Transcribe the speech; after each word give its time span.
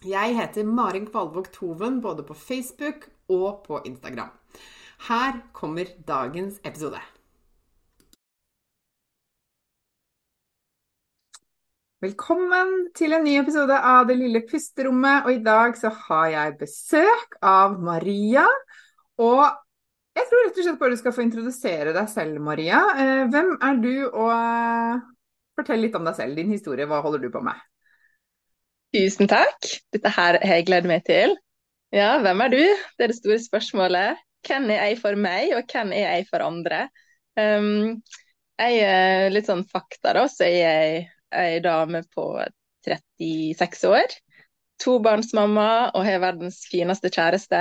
Jeg 0.00 0.32
heter 0.32 0.64
Marin 0.64 1.04
Kvalvåg 1.04 1.50
Toven 1.52 1.98
både 2.00 2.22
på 2.24 2.32
Facebook 2.32 3.02
og 3.28 3.64
på 3.66 3.82
Instagram. 3.84 4.30
Her 5.08 5.42
kommer 5.52 5.90
dagens 6.08 6.56
episode. 6.64 6.96
Velkommen 12.00 12.88
til 12.96 13.12
en 13.12 13.28
ny 13.28 13.34
episode 13.42 13.76
av 13.76 14.08
Det 14.08 14.16
lille 14.16 14.40
pusterommet. 14.48 15.28
Og 15.28 15.34
i 15.34 15.42
dag 15.44 15.76
så 15.76 15.92
har 16.08 16.26
jeg 16.32 16.56
besøk 16.62 17.36
av 17.44 17.76
Maria. 17.76 18.46
Og 19.20 19.44
jeg 20.16 20.30
tror 20.30 20.46
rett 20.46 20.62
og 20.62 20.64
slett 20.64 20.80
bare 20.80 20.96
du 20.96 21.02
skal 21.02 21.12
få 21.18 21.26
introdusere 21.28 21.92
deg 21.92 22.08
selv, 22.08 22.40
Maria. 22.40 22.80
Eh, 22.96 23.26
hvem 23.28 23.52
er 23.60 23.84
du, 23.84 23.94
og 24.08 25.04
fortell 25.60 25.84
litt 25.84 26.00
om 26.00 26.08
deg 26.08 26.16
selv, 26.16 26.40
din 26.40 26.56
historie. 26.56 26.88
Hva 26.88 27.04
holder 27.04 27.20
du 27.20 27.28
på 27.36 27.44
med? 27.44 27.69
Tusen 28.90 29.28
takk. 29.30 29.68
Dette 29.94 30.10
her 30.10 30.40
har 30.42 30.58
jeg 30.58 30.66
gledet 30.66 30.90
meg 30.90 31.04
til. 31.06 31.36
Ja, 31.94 32.16
hvem 32.22 32.42
er 32.42 32.50
du? 32.50 32.62
Det 32.98 33.04
er 33.04 33.12
det 33.12 33.18
store 33.20 33.38
spørsmålet. 33.42 34.18
Hvem 34.46 34.70
er 34.74 34.88
jeg 34.88 34.98
for 34.98 35.18
meg, 35.18 35.52
og 35.54 35.70
hvem 35.70 35.92
er 35.94 36.06
jeg 36.16 36.26
for 36.30 36.42
andre? 36.42 36.88
Um, 37.38 38.00
jeg 38.58 38.80
er 38.82 39.28
litt 39.30 39.46
sånn 39.46 39.62
fakta, 39.68 40.14
da, 40.16 40.24
så 40.30 40.46
er 40.46 40.56
jeg 40.56 41.04
ei 41.38 41.60
dame 41.62 42.02
på 42.14 42.24
36 42.86 43.86
år. 43.90 44.16
Tobarnsmamma 44.80 45.70
og 45.94 46.06
har 46.06 46.22
verdens 46.24 46.62
fineste 46.70 47.12
kjæreste. 47.12 47.60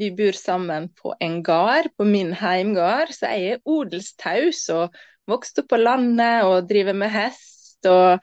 Vi 0.00 0.10
bor 0.16 0.36
sammen 0.36 0.88
på 0.98 1.14
en 1.22 1.38
gard, 1.46 1.92
på 1.96 2.08
min 2.08 2.32
heimgard, 2.36 3.12
så 3.14 3.30
jeg 3.32 3.54
er 3.54 3.62
odelstaus 3.70 4.64
og 4.74 4.98
vokste 5.30 5.62
opp 5.62 5.70
på 5.72 5.78
landet 5.80 6.48
og 6.48 6.66
driver 6.68 6.96
med 6.96 7.14
hest. 7.14 7.86
og 7.86 8.18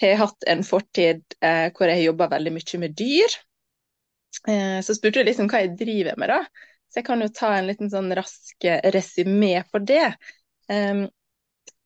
har 0.00 0.26
hatt 0.26 0.48
en 0.48 0.64
fortid 0.64 1.22
eh, 1.44 1.68
hvor 1.74 1.88
jeg 1.90 2.00
har 2.00 2.06
jobba 2.08 2.30
veldig 2.32 2.52
mye 2.56 2.80
med 2.82 2.96
dyr. 2.96 3.38
Eh, 4.48 4.80
så 4.84 4.96
spurte 4.96 5.20
du 5.20 5.28
liksom 5.28 5.50
hva 5.50 5.64
jeg 5.64 5.76
driver 5.80 6.18
med, 6.20 6.32
da. 6.32 6.42
Så 6.90 7.00
jeg 7.00 7.06
kan 7.06 7.22
jo 7.22 7.30
ta 7.34 7.52
en 7.54 7.68
liten 7.70 7.90
sånn 7.92 8.10
rask 8.16 8.66
eh, 8.66 8.80
resymé 8.94 9.60
på 9.70 9.82
det. 9.86 10.06
Um, 10.70 11.04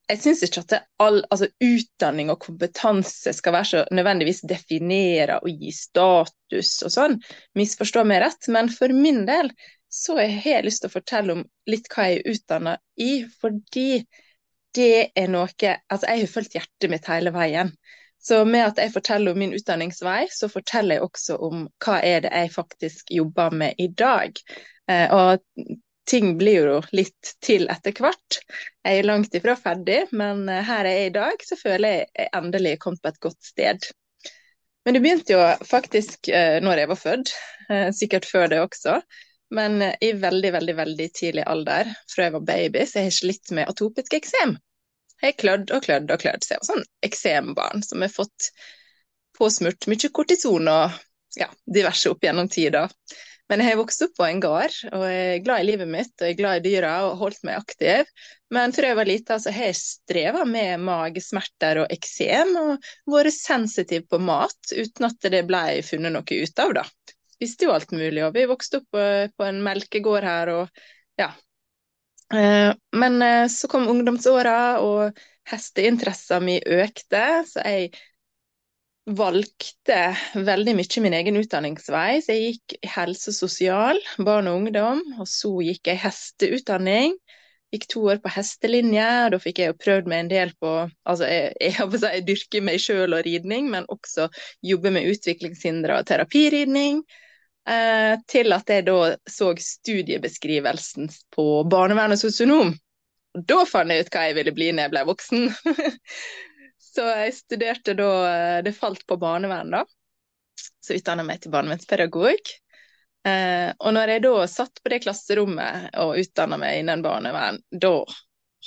jeg 0.08 0.20
syns 0.20 0.42
ikke 0.44 0.62
at 0.62 0.74
all, 1.00 1.22
altså, 1.32 1.48
utdanning 1.64 2.30
og 2.32 2.42
kompetanse 2.44 3.32
skal 3.36 3.54
være 3.56 3.68
så 3.70 3.84
nødvendigvis 3.96 4.42
definere 4.48 5.38
og 5.40 5.62
gi 5.62 5.72
status 5.72 6.74
og 6.84 6.92
sånn. 6.92 7.16
Misforstå 7.56 8.04
meg 8.08 8.20
rett, 8.26 8.50
men 8.52 8.68
for 8.72 8.92
min 8.92 9.24
del 9.28 9.48
så 9.94 10.18
har 10.18 10.28
jeg 10.44 10.66
lyst 10.66 10.84
til 10.84 10.90
å 10.90 10.96
fortelle 10.96 11.36
om 11.36 11.42
litt 11.70 11.88
hva 11.92 12.08
jeg 12.10 12.20
er 12.20 12.34
utdanna 12.34 12.76
i, 13.00 13.12
fordi 13.40 14.04
det 14.74 15.10
er 15.14 15.28
noe 15.30 15.48
Altså, 15.48 16.06
jeg 16.08 16.24
har 16.24 16.32
fulgt 16.32 16.56
hjertet 16.58 16.90
mitt 16.90 17.08
hele 17.08 17.32
veien. 17.34 17.70
Så 18.26 18.44
med 18.48 18.64
at 18.64 18.78
jeg 18.80 18.92
forteller 18.94 19.34
om 19.34 19.38
min 19.38 19.52
utdanningsvei, 19.52 20.26
så 20.32 20.48
forteller 20.48 20.96
jeg 20.96 21.04
også 21.04 21.36
om 21.44 21.66
hva 21.84 21.98
er 22.00 22.22
det 22.24 22.30
jeg 22.32 22.52
faktisk 22.54 23.10
jobber 23.12 23.52
med 23.52 23.76
i 23.78 23.90
dag. 23.92 24.40
Eh, 24.90 25.12
og 25.12 25.42
ting 26.08 26.32
blir 26.40 26.70
jo 26.70 26.78
litt 26.96 27.34
til 27.44 27.68
etter 27.72 27.92
hvert. 28.00 28.40
Jeg 28.84 29.02
er 29.02 29.10
langt 29.10 29.36
ifra 29.36 29.58
ferdig, 29.60 30.06
men 30.16 30.48
eh, 30.48 30.64
her 30.64 30.88
jeg 30.88 31.02
er 31.02 31.10
i 31.10 31.14
dag, 31.18 31.44
så 31.44 31.60
føler 31.60 31.98
jeg 31.98 32.08
jeg 32.22 32.32
endelig 32.40 32.72
er 32.72 32.82
kommet 32.86 33.04
på 33.04 33.12
et 33.12 33.22
godt 33.28 33.52
sted. 33.52 33.92
Men 34.84 34.96
det 34.96 35.04
begynte 35.04 35.36
jo 35.36 35.44
faktisk 35.68 36.32
eh, 36.32 36.60
når 36.64 36.80
jeg 36.80 36.94
var 36.94 37.04
født, 37.04 37.36
sikkert 37.96 38.26
før 38.28 38.50
det 38.52 38.64
også. 38.64 38.98
Men 39.56 39.82
i 40.00 40.14
veldig, 40.16 40.50
veldig 40.52 40.74
veldig 40.76 41.12
tidlig 41.16 41.44
alder, 41.48 41.92
fra 42.12 42.26
jeg 42.26 42.34
var 42.38 42.48
baby, 42.48 42.88
så 42.88 43.02
jeg 43.02 43.12
har 43.12 43.18
slitt 43.20 43.52
med 43.56 43.68
atopisk 43.68 44.16
eksem 44.16 44.56
har 45.30 45.38
klødd 45.40 45.74
og 45.74 45.84
klødd 45.86 46.14
og 46.14 46.22
klødd. 46.22 46.44
Så 46.44 46.54
jeg 46.54 46.62
var 46.62 46.70
sånn 46.70 46.88
eksembarn 47.06 47.84
som 47.86 48.04
har 48.04 48.12
fått 48.12 48.50
påsmurt 49.38 49.88
mye 49.90 50.10
kortison 50.14 50.70
og 50.70 50.98
ja, 51.38 51.48
diverse 51.66 52.10
opp 52.12 52.24
gjennom 52.24 52.50
tida. 52.50 52.88
Men 53.50 53.60
jeg 53.60 53.74
har 53.74 53.80
vokst 53.82 54.02
opp 54.06 54.14
på 54.16 54.24
en 54.24 54.38
gård, 54.40 54.76
og 54.96 55.02
jeg 55.04 55.24
er 55.34 55.42
glad 55.44 55.60
i 55.60 55.66
livet 55.68 55.90
mitt 55.90 56.14
og 56.16 56.24
jeg 56.24 56.32
er 56.32 56.38
glad 56.38 56.60
i 56.60 56.64
dyra 56.64 56.92
og 57.10 57.18
holdt 57.20 57.42
meg 57.44 57.58
aktiv. 57.58 58.08
Men 58.54 58.72
fra 58.72 58.88
jeg 58.88 58.96
var 58.96 59.10
lita 59.10 59.36
har 59.42 59.66
jeg 59.66 59.76
streva 59.76 60.46
med 60.48 60.80
magesmerter 60.86 61.82
og 61.82 61.92
eksem, 61.92 62.54
og 62.56 62.88
vært 63.12 63.36
sensitiv 63.36 64.06
på 64.08 64.20
mat 64.22 64.72
uten 64.72 65.10
at 65.10 65.28
det 65.34 65.44
ble 65.48 65.82
funnet 65.84 66.14
noe 66.14 66.40
ut 66.40 66.64
av. 66.64 66.76
da. 66.80 66.86
Spiste 67.36 67.68
jo 67.68 67.74
alt 67.74 67.92
mulig, 67.92 68.22
og 68.24 68.32
vi 68.36 68.46
vokste 68.48 68.80
opp 68.80 68.96
på 68.96 69.48
en 69.48 69.60
melkegård 69.66 70.24
her, 70.24 70.54
og 70.54 70.84
ja, 71.20 71.34
Eh, 71.34 71.43
men 72.96 73.22
eh, 73.22 73.46
så 73.48 73.68
kom 73.70 73.88
ungdomsåra, 73.88 74.80
og 74.82 75.18
hesteinteressen 75.50 76.44
min 76.46 76.64
økte, 76.66 77.22
så 77.48 77.64
jeg 77.64 77.92
valgte 79.04 79.98
veldig 80.32 80.72
mye 80.78 81.02
min 81.04 81.16
egen 81.18 81.38
utdanningsvei. 81.40 82.20
Så 82.24 82.36
jeg 82.36 82.54
gikk 82.54 82.76
helse 82.94 83.32
og 83.32 83.38
sosial, 83.38 84.00
barn 84.18 84.48
og 84.48 84.62
ungdom, 84.62 85.02
og 85.20 85.28
så 85.28 85.52
gikk 85.66 85.92
jeg 85.92 86.02
hesteutdanning. 86.06 87.18
Gikk 87.74 87.88
to 87.90 88.04
år 88.06 88.20
på 88.22 88.30
hestelinje, 88.30 89.06
og 89.26 89.34
da 89.34 89.40
fikk 89.42 89.60
jeg 89.60 89.72
jo 89.72 89.78
prøvd 89.82 90.08
meg 90.10 90.22
en 90.22 90.30
del 90.30 90.52
på 90.62 90.72
Altså, 90.84 91.26
jeg, 91.26 91.52
jeg, 91.60 92.00
jeg 92.04 92.26
dyrker 92.28 92.64
meg 92.64 92.80
sjøl 92.80 93.16
og 93.16 93.24
ridning, 93.26 93.68
men 93.72 93.88
også 93.90 94.28
jobbe 94.62 94.94
med 94.94 95.10
utviklingshindre 95.10 95.98
og 95.98 96.06
terapiridning. 96.08 97.02
Eh, 97.64 98.18
til 98.28 98.52
at 98.52 98.68
jeg 98.68 98.84
da 98.84 99.14
så 99.30 99.54
studiebeskrivelsen 99.56 101.08
på 101.32 101.46
barnevern 101.70 102.12
og 102.12 102.20
sosionom. 102.20 102.74
Da 103.34 103.62
fant 103.66 103.90
jeg 103.90 104.04
ut 104.04 104.10
hva 104.12 104.26
jeg 104.28 104.36
ville 104.36 104.52
bli 104.54 104.68
når 104.72 104.86
jeg 104.86 104.92
ble 104.92 105.04
voksen. 105.08 105.46
så 106.92 107.06
jeg 107.22 107.38
studerte 107.38 107.96
da 107.98 108.10
eh, 108.28 108.58
Det 108.66 108.74
falt 108.76 109.06
på 109.08 109.16
barnevern, 109.20 109.72
da. 109.78 109.84
Så 110.84 110.98
utdanna 110.98 111.24
meg 111.26 111.40
til 111.40 111.54
barnevernspedagog. 111.54 112.52
Eh, 113.24 113.70
og 113.80 113.96
når 113.96 114.12
jeg 114.12 114.24
da 114.26 114.34
satt 114.50 114.84
på 114.84 114.92
det 114.92 115.00
klasserommet 115.06 115.96
og 116.04 116.20
utdanna 116.20 116.60
meg 116.60 116.82
innen 116.82 117.02
barnevern, 117.04 117.62
da 117.72 117.96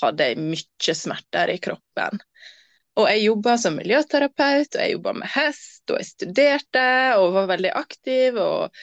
hadde 0.01 0.31
jeg 0.31 0.41
mye 0.41 0.95
smerter 0.97 1.53
i 1.53 1.61
kroppen. 1.61 2.17
Og 2.97 3.09
jeg 3.11 3.25
jobba 3.27 3.57
som 3.61 3.75
miljøterapeut, 3.77 4.71
og 4.73 4.81
jeg 4.81 4.93
jobba 4.95 5.13
med 5.19 5.29
hest, 5.29 5.83
og 5.91 5.99
jeg 5.99 6.09
studerte 6.09 6.85
og 7.21 7.33
var 7.35 7.51
veldig 7.51 7.73
aktiv. 7.77 8.39
Og, 8.41 8.79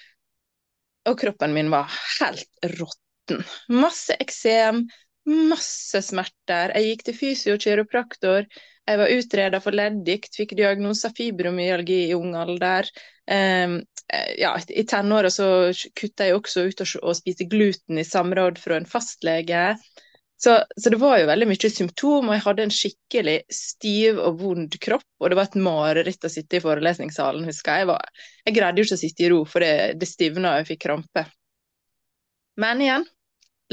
og 1.10 1.16
kroppen 1.20 1.56
min 1.56 1.72
var 1.72 1.90
helt 2.20 2.68
råtten. 2.76 3.42
Masse 3.74 4.14
eksem, 4.22 4.84
masse 5.26 6.04
smerter. 6.06 6.76
Jeg 6.76 6.92
gikk 6.92 7.04
til 7.08 7.18
fysiokiropraktor. 7.18 8.46
Jeg 8.84 9.00
var 9.00 9.12
utreda 9.16 9.60
for 9.64 9.74
leddgikt, 9.74 10.36
fikk 10.36 10.54
diagnosa 10.58 11.10
fibromyalgi 11.16 12.04
i 12.10 12.16
ung 12.16 12.36
alder. 12.36 12.90
Um, 13.24 13.78
ja, 14.36 14.52
I 14.68 14.84
tenåra 14.86 15.30
så 15.32 15.72
kutta 15.96 16.28
jeg 16.28 16.36
også 16.36 16.66
ut 16.68 16.82
å, 16.84 16.88
og 17.08 17.16
spiste 17.16 17.48
gluten 17.48 17.98
i 17.98 18.04
samråd 18.06 18.60
fra 18.60 18.76
en 18.78 18.88
fastlege. 18.88 19.70
Så, 20.44 20.64
så, 20.76 20.90
det 20.90 20.98
var 21.00 21.16
jo 21.16 21.28
veldig 21.30 21.46
mye 21.48 21.68
symptom, 21.72 22.26
og 22.28 22.34
jeg 22.34 22.42
hadde 22.44 22.64
en 22.66 22.72
skikkelig 22.74 23.36
stiv 23.54 24.18
og 24.20 24.42
vond 24.42 24.74
kropp. 24.76 25.06
Og 25.22 25.32
det 25.32 25.38
var 25.38 25.48
et 25.48 25.56
mareritt 25.64 26.26
å 26.28 26.30
sitte 26.32 26.58
i 26.58 26.60
forelesningssalen, 26.60 27.46
husker 27.48 27.78
jeg. 27.78 27.86
Jeg, 27.86 27.88
var, 27.88 28.26
jeg 28.44 28.56
greide 28.58 28.82
jo 28.82 28.84
ikke 28.84 28.98
å 28.98 29.00
sitte 29.00 29.24
i 29.24 29.30
ro, 29.32 29.38
for 29.48 29.64
det, 29.64 29.72
det 30.02 30.10
stivna 30.10 30.52
og 30.52 30.60
jeg 30.60 30.68
fikk 30.74 30.82
krampe. 30.84 31.24
Men 32.60 32.84
igjen, 32.84 33.08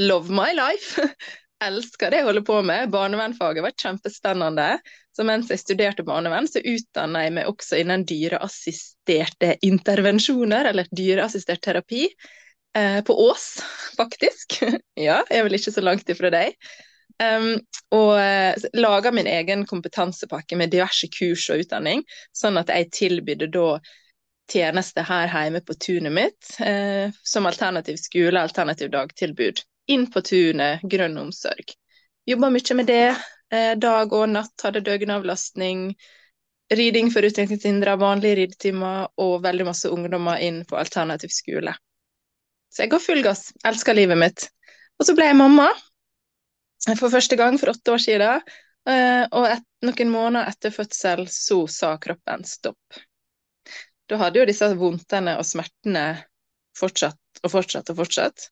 love 0.00 0.32
my 0.32 0.48
life. 0.56 1.04
Elsker 1.68 2.08
det 2.08 2.22
jeg 2.22 2.28
holder 2.30 2.46
på 2.48 2.62
med. 2.64 2.88
Barnevernfaget 2.94 3.68
var 3.68 3.76
kjempespennende. 3.84 4.70
Så 5.12 5.28
mens 5.28 5.52
jeg 5.52 5.60
studerte 5.60 6.08
barnevern, 6.08 6.48
så 6.48 6.64
utdanna 6.64 7.26
jeg 7.26 7.36
meg 7.36 7.52
også 7.52 7.82
innen 7.82 8.06
dyreassisterte 8.08 9.58
intervensjoner, 9.68 10.72
eller 10.72 10.88
dyreassistert 10.88 11.60
terapi. 11.68 12.08
Eh, 12.72 13.02
på 13.04 13.12
Ås, 13.28 13.58
faktisk. 13.96 14.58
ja, 15.08 15.20
jeg 15.28 15.38
er 15.38 15.46
vel 15.46 15.58
ikke 15.58 15.74
så 15.74 15.84
langt 15.84 16.10
ifra 16.12 16.30
deg. 16.32 16.56
Um, 17.22 17.60
og 17.94 18.14
uh, 18.16 18.68
laga 18.74 19.12
min 19.14 19.28
egen 19.30 19.66
kompetansepakke 19.68 20.56
med 20.58 20.72
diverse 20.72 21.08
kurs 21.12 21.44
og 21.52 21.62
utdanning, 21.62 22.02
sånn 22.34 22.58
at 22.58 22.72
jeg 22.72 22.90
tilbydde 22.96 23.50
da 23.52 23.66
tjeneste 24.52 25.04
her 25.06 25.28
hjemme 25.30 25.62
på 25.64 25.76
tunet 25.80 26.12
mitt 26.12 26.54
uh, 26.64 27.12
som 27.24 27.46
alternativ 27.46 28.00
skole, 28.00 28.40
alternativ 28.40 28.90
dagtilbud. 28.92 29.62
Inn 29.92 30.08
på 30.10 30.22
tunet, 30.24 30.82
grønn 30.88 31.18
omsorg. 31.20 31.76
Jobba 32.28 32.50
mye 32.54 32.78
med 32.78 32.90
det. 32.90 33.06
Uh, 33.52 33.74
dag 33.78 34.12
og 34.16 34.28
natt, 34.32 34.56
hadde 34.64 34.84
døgnavlastning. 34.86 35.92
Riding 36.72 37.10
for 37.12 37.26
utviklingshindra, 37.28 37.98
vanlige 38.00 38.38
ridetimer 38.40 39.10
og 39.20 39.42
veldig 39.44 39.66
masse 39.68 39.90
ungdommer 39.92 40.40
inn 40.40 40.62
på 40.64 40.78
alternativ 40.80 41.34
skole. 41.34 41.74
Så 42.72 42.84
jeg 42.84 42.92
går 42.94 43.04
full 43.04 43.22
gass. 43.24 43.50
Elsker 43.68 43.96
livet 43.96 44.18
mitt. 44.18 44.46
Og 44.98 45.06
så 45.06 45.14
ble 45.16 45.28
jeg 45.28 45.38
mamma 45.38 45.68
for 46.98 47.12
første 47.12 47.36
gang 47.38 47.58
for 47.60 47.72
åtte 47.74 47.94
år 47.94 48.02
siden. 48.02 48.52
Eh, 48.88 49.24
og 49.30 49.46
et, 49.46 49.66
noen 49.86 50.10
måneder 50.10 50.48
etter 50.50 50.74
fødsel 50.74 51.26
så 51.30 51.60
sa 51.70 51.92
kroppen 52.02 52.42
stopp. 52.48 53.02
Da 54.10 54.18
hadde 54.18 54.40
jo 54.40 54.48
disse 54.48 54.72
vondtene 54.78 55.36
og 55.38 55.46
smertene 55.46 56.06
fortsatt 56.78 57.44
og 57.44 57.52
fortsatt 57.52 57.92
og 57.92 58.00
fortsatt. 58.02 58.48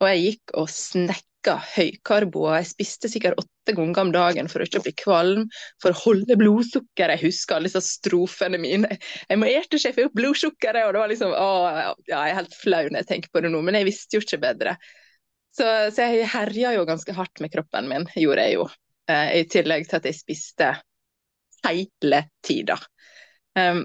Og 0.00 0.08
jeg 0.10 0.24
gikk 0.24 0.56
og 0.62 0.70
snekka 0.72 1.33
drikka 1.44 1.60
høykarboer. 1.74 2.60
Jeg 2.62 2.70
spiste 2.72 3.08
sikkert 3.08 3.38
åtte 3.38 3.74
ganger 3.76 4.00
om 4.00 4.12
dagen 4.12 4.48
for 4.48 4.60
å 4.60 4.64
ikke 4.66 4.82
bli 4.84 4.92
kvalm, 4.96 5.44
for 5.82 5.92
å 5.92 6.00
holde 6.04 6.36
blodsukkeret. 6.36 7.18
Jeg 7.20 7.30
husker 7.30 7.56
alle 7.56 7.68
disse 7.68 7.82
strofene 7.84 8.58
mine. 8.58 8.98
Jeg 9.28 9.38
må 9.38 9.46
så 9.78 9.92
opp 10.06 10.16
blodsukkeret. 10.16 10.86
Og 10.86 10.94
det 10.94 11.02
var 11.02 11.12
liksom 11.12 11.32
å, 11.32 11.50
ja, 11.68 11.94
Jeg 12.08 12.30
er 12.30 12.38
helt 12.40 12.54
flau 12.54 12.84
når 12.88 13.02
jeg 13.02 13.10
tenker 13.12 13.30
på 13.32 13.44
det 13.44 13.52
nå, 13.52 13.60
men 13.62 13.74
jeg 13.74 13.88
visste 13.90 14.16
jo 14.16 14.24
ikke 14.24 14.40
bedre. 14.40 14.76
Så, 15.54 15.64
så 15.94 16.08
jeg 16.08 16.30
herja 16.32 16.74
jo 16.74 16.86
ganske 16.88 17.14
hardt 17.14 17.40
med 17.40 17.52
kroppen 17.52 17.88
min, 17.88 18.08
gjorde 18.16 18.46
jeg 18.48 18.56
jo. 18.56 18.68
Eh, 19.10 19.40
I 19.40 19.48
tillegg 19.50 19.88
til 19.88 20.00
at 20.00 20.08
jeg 20.08 20.18
spiste 20.18 20.72
hele 21.64 22.24
tida. 22.44 22.78
Um, 23.54 23.84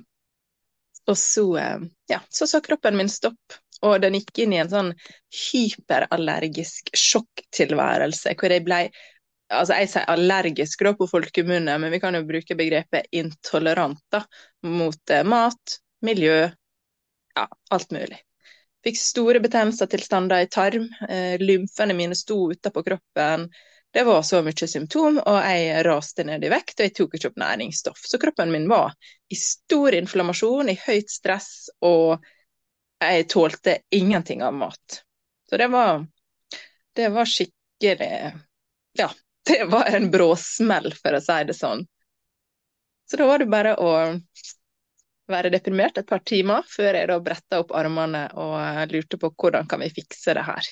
og 1.10 1.18
så, 1.18 1.44
eh, 1.58 1.84
ja, 2.10 2.20
så 2.30 2.48
sa 2.50 2.62
kroppen 2.62 2.98
min 2.98 3.10
stopp. 3.10 3.60
Og 3.88 4.00
den 4.04 4.18
gikk 4.20 4.44
inn 4.44 4.56
i 4.56 4.60
en 4.62 4.72
sånn 4.72 4.92
hyperallergisk 5.36 6.92
sjokktilværelse, 6.98 8.36
hvor 8.40 8.56
jeg 8.56 8.66
ble 8.68 8.84
Altså, 9.50 9.80
jeg 9.80 9.90
sier 9.90 10.04
allergisk 10.14 10.84
da 10.86 10.92
på 10.94 11.08
folkemunne, 11.10 11.74
men 11.82 11.90
vi 11.90 11.98
kan 11.98 12.14
jo 12.14 12.20
bruke 12.22 12.54
begrepet 12.54 13.08
intolerant 13.18 13.98
da, 14.14 14.20
mot 14.62 15.10
eh, 15.10 15.24
mat, 15.26 15.80
miljø, 16.06 16.44
ja, 17.34 17.48
alt 17.74 17.96
mulig. 17.96 18.20
Fikk 18.86 19.00
store 19.02 19.42
betennelsestilstander 19.42 20.46
i 20.46 20.52
tarm, 20.54 20.86
eh, 21.10 21.42
lymfene 21.42 21.98
mine 21.98 22.16
sto 22.16 22.38
utapå 22.54 22.84
kroppen. 22.86 23.50
Det 23.90 24.06
var 24.06 24.22
så 24.22 24.44
mye 24.46 24.70
symptom, 24.70 25.18
og 25.18 25.40
jeg 25.42 25.84
raste 25.88 26.24
ned 26.30 26.46
i 26.46 26.52
vekt, 26.54 26.78
og 26.78 26.86
jeg 26.86 26.96
tok 27.00 27.18
ikke 27.18 27.32
opp 27.32 27.42
næringsstoff. 27.42 28.06
Så 28.06 28.22
kroppen 28.22 28.54
min 28.54 28.70
var 28.70 28.94
i 29.34 29.38
stor 29.40 29.98
inflammasjon, 29.98 30.70
i 30.70 30.78
høyt 30.86 31.10
stress 31.10 31.72
og 31.82 32.22
jeg 33.00 33.30
tålte 33.30 33.78
ingenting 33.96 34.44
av 34.44 34.54
mat. 34.54 35.04
Så 35.50 35.58
det 35.58 35.68
var, 35.68 36.06
det 36.96 37.10
var 37.10 37.26
skikkelig 37.26 38.34
Ja, 39.00 39.10
det 39.48 39.64
var 39.72 39.86
en 39.96 40.12
bråsmell, 40.12 40.92
for 41.00 41.16
å 41.16 41.22
si 41.24 41.38
det 41.48 41.56
sånn. 41.58 41.86
Så 43.10 43.18
da 43.18 43.26
var 43.26 43.42
det 43.42 43.50
bare 43.50 43.76
å 43.80 43.94
være 45.30 45.52
deprimert 45.54 45.98
et 45.98 46.10
par 46.10 46.22
timer 46.26 46.66
før 46.70 46.98
jeg 46.98 47.10
da 47.10 47.18
bretta 47.24 47.62
opp 47.64 47.74
armene 47.78 48.28
og 48.38 48.94
lurte 48.94 49.18
på 49.22 49.32
hvordan 49.32 49.70
kan 49.70 49.82
vi 49.84 49.92
fikse 49.94 50.36
det 50.38 50.46
her. 50.46 50.70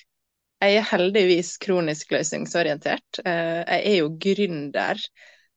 Jeg 0.57 0.79
er 0.79 0.87
heldigvis 0.89 1.51
kronisk 1.61 2.11
løsningsorientert. 2.15 3.21
Eh, 3.23 3.61
jeg 3.61 3.81
er 3.91 3.97
jo 3.99 4.09
gründer. 4.17 5.01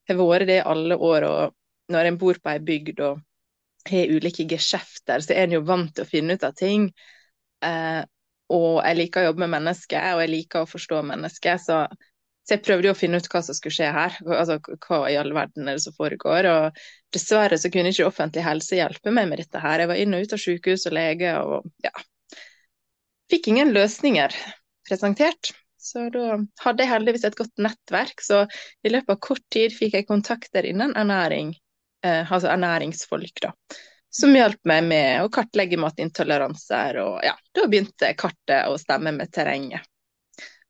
Jeg 0.05 0.17
har 0.17 0.21
vært 0.21 0.49
det 0.51 0.59
i 0.61 0.69
alle 0.73 0.97
år. 0.97 1.25
og 1.25 1.93
Når 1.93 2.09
en 2.11 2.19
bor 2.21 2.41
på 2.41 2.53
ei 2.53 2.61
bygd 2.61 3.01
og 3.07 3.23
har 3.89 4.13
ulike 4.13 4.47
geskjefter, 4.49 5.23
så 5.25 5.35
er 5.35 5.47
en 5.47 5.59
jo 5.59 5.65
vant 5.67 5.93
til 5.95 6.05
å 6.05 6.09
finne 6.09 6.37
ut 6.37 6.47
av 6.47 6.55
ting. 6.59 6.91
Eh, 7.65 8.03
og 8.51 8.81
jeg 8.83 8.99
liker 8.99 9.23
å 9.23 9.31
jobbe 9.31 9.45
med 9.45 9.55
mennesker, 9.59 10.15
og 10.15 10.25
jeg 10.25 10.33
liker 10.33 10.65
å 10.65 10.71
forstå 10.71 11.03
mennesker. 11.07 11.61
Så, 11.63 11.79
så, 12.43 12.55
jeg 12.57 12.65
prøvde 12.67 12.91
jo 12.91 12.95
å 12.95 12.99
finne 12.99 13.21
ut 13.21 13.29
hva 13.31 13.43
som 13.47 13.57
skulle 13.57 13.77
skje 13.77 13.91
her. 13.95 14.19
Altså 14.27 14.59
hva 14.61 15.05
i 15.11 15.19
all 15.21 15.33
verden 15.37 15.71
er 15.71 15.79
det 15.79 15.85
som 15.87 15.97
foregår. 15.97 16.51
Og 16.51 16.81
dessverre 17.15 17.61
så 17.61 17.71
kunne 17.73 17.95
ikke 17.95 18.09
offentlig 18.11 18.45
helse 18.47 18.81
hjelpe 18.81 19.15
meg 19.15 19.31
med 19.31 19.45
dette 19.45 19.63
her. 19.63 19.85
Jeg 19.85 19.93
var 19.93 20.03
inn 20.03 20.19
og 20.19 20.27
ut 20.27 20.37
av 20.37 20.43
sykehus 20.43 20.89
og 20.91 20.97
lege 20.99 21.37
og 21.41 21.71
ja. 21.87 21.95
Fikk 23.31 23.53
ingen 23.53 23.71
løsninger 23.77 24.35
presentert. 24.89 25.55
Så 25.81 26.11
da 26.13 26.37
hadde 26.61 26.85
jeg 26.85 26.91
heldigvis 26.91 27.23
et 27.25 27.39
godt 27.39 27.63
nettverk, 27.63 28.21
så 28.21 28.43
i 28.85 28.91
løpet 28.91 29.15
av 29.15 29.21
kort 29.25 29.47
tid 29.55 29.73
fikk 29.73 29.95
jeg 29.97 30.09
kontakter 30.11 30.67
innen 30.69 30.93
ernæring 30.99 31.55
eh, 32.07 32.33
altså 32.33 32.51
ernæringsfolk, 32.53 33.43
da. 33.43 33.53
Som 34.11 34.35
hjalp 34.35 34.59
meg 34.67 34.85
med 34.91 35.25
å 35.25 35.31
kartlegge 35.31 35.79
matintoleranser, 35.79 36.99
og 37.03 37.21
ja, 37.25 37.37
da 37.55 37.67
begynte 37.71 38.11
kartet 38.19 38.67
å 38.67 38.79
stemme 38.81 39.13
med 39.15 39.31
terrenget. 39.33 39.87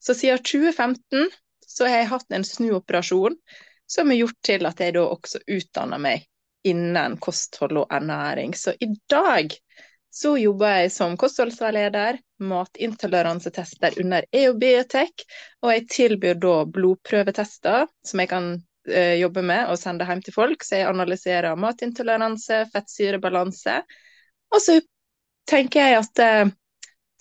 Så 0.01 0.15
siden 0.17 0.43
2015 0.45 1.31
så 1.67 1.87
har 1.87 2.03
jeg 2.03 2.11
hatt 2.11 2.37
en 2.37 2.45
snuoperasjon 2.45 3.37
som 3.91 4.13
har 4.13 4.21
gjort 4.21 4.39
til 4.47 4.69
at 4.69 4.81
jeg 4.81 4.97
da 4.97 5.07
også 5.09 5.41
utdanner 5.49 6.01
meg 6.03 6.27
innen 6.69 7.17
kosthold 7.23 7.83
og 7.83 7.93
ernæring. 7.95 8.55
Så 8.57 8.75
i 8.81 8.91
dag 9.11 9.55
så 10.11 10.35
jobber 10.39 10.81
jeg 10.81 10.93
som 10.93 11.17
kostholdsveileder, 11.21 12.19
matintoleransetester 12.43 14.01
under 14.03 14.27
EO 14.35 14.57
Biotech, 14.59 15.25
og 15.63 15.75
jeg 15.75 15.87
tilbyr 15.93 16.41
da 16.43 16.55
blodprøvetester 16.67 17.87
som 18.07 18.23
jeg 18.23 18.31
kan 18.33 18.51
jobber 19.21 19.45
med 19.45 19.69
å 19.69 19.77
sende 19.77 20.07
hjem 20.09 20.23
til 20.25 20.35
folk. 20.35 20.65
Så 20.65 20.79
jeg 20.81 20.89
analyserer 20.89 21.59
matintoleranse, 21.61 22.63
fettsyrebalanse. 22.73 23.81
Og 24.55 24.63
så 24.65 24.79
tenker 25.51 25.87
jeg 25.87 25.99
at 26.01 26.23
eh, 26.25 26.53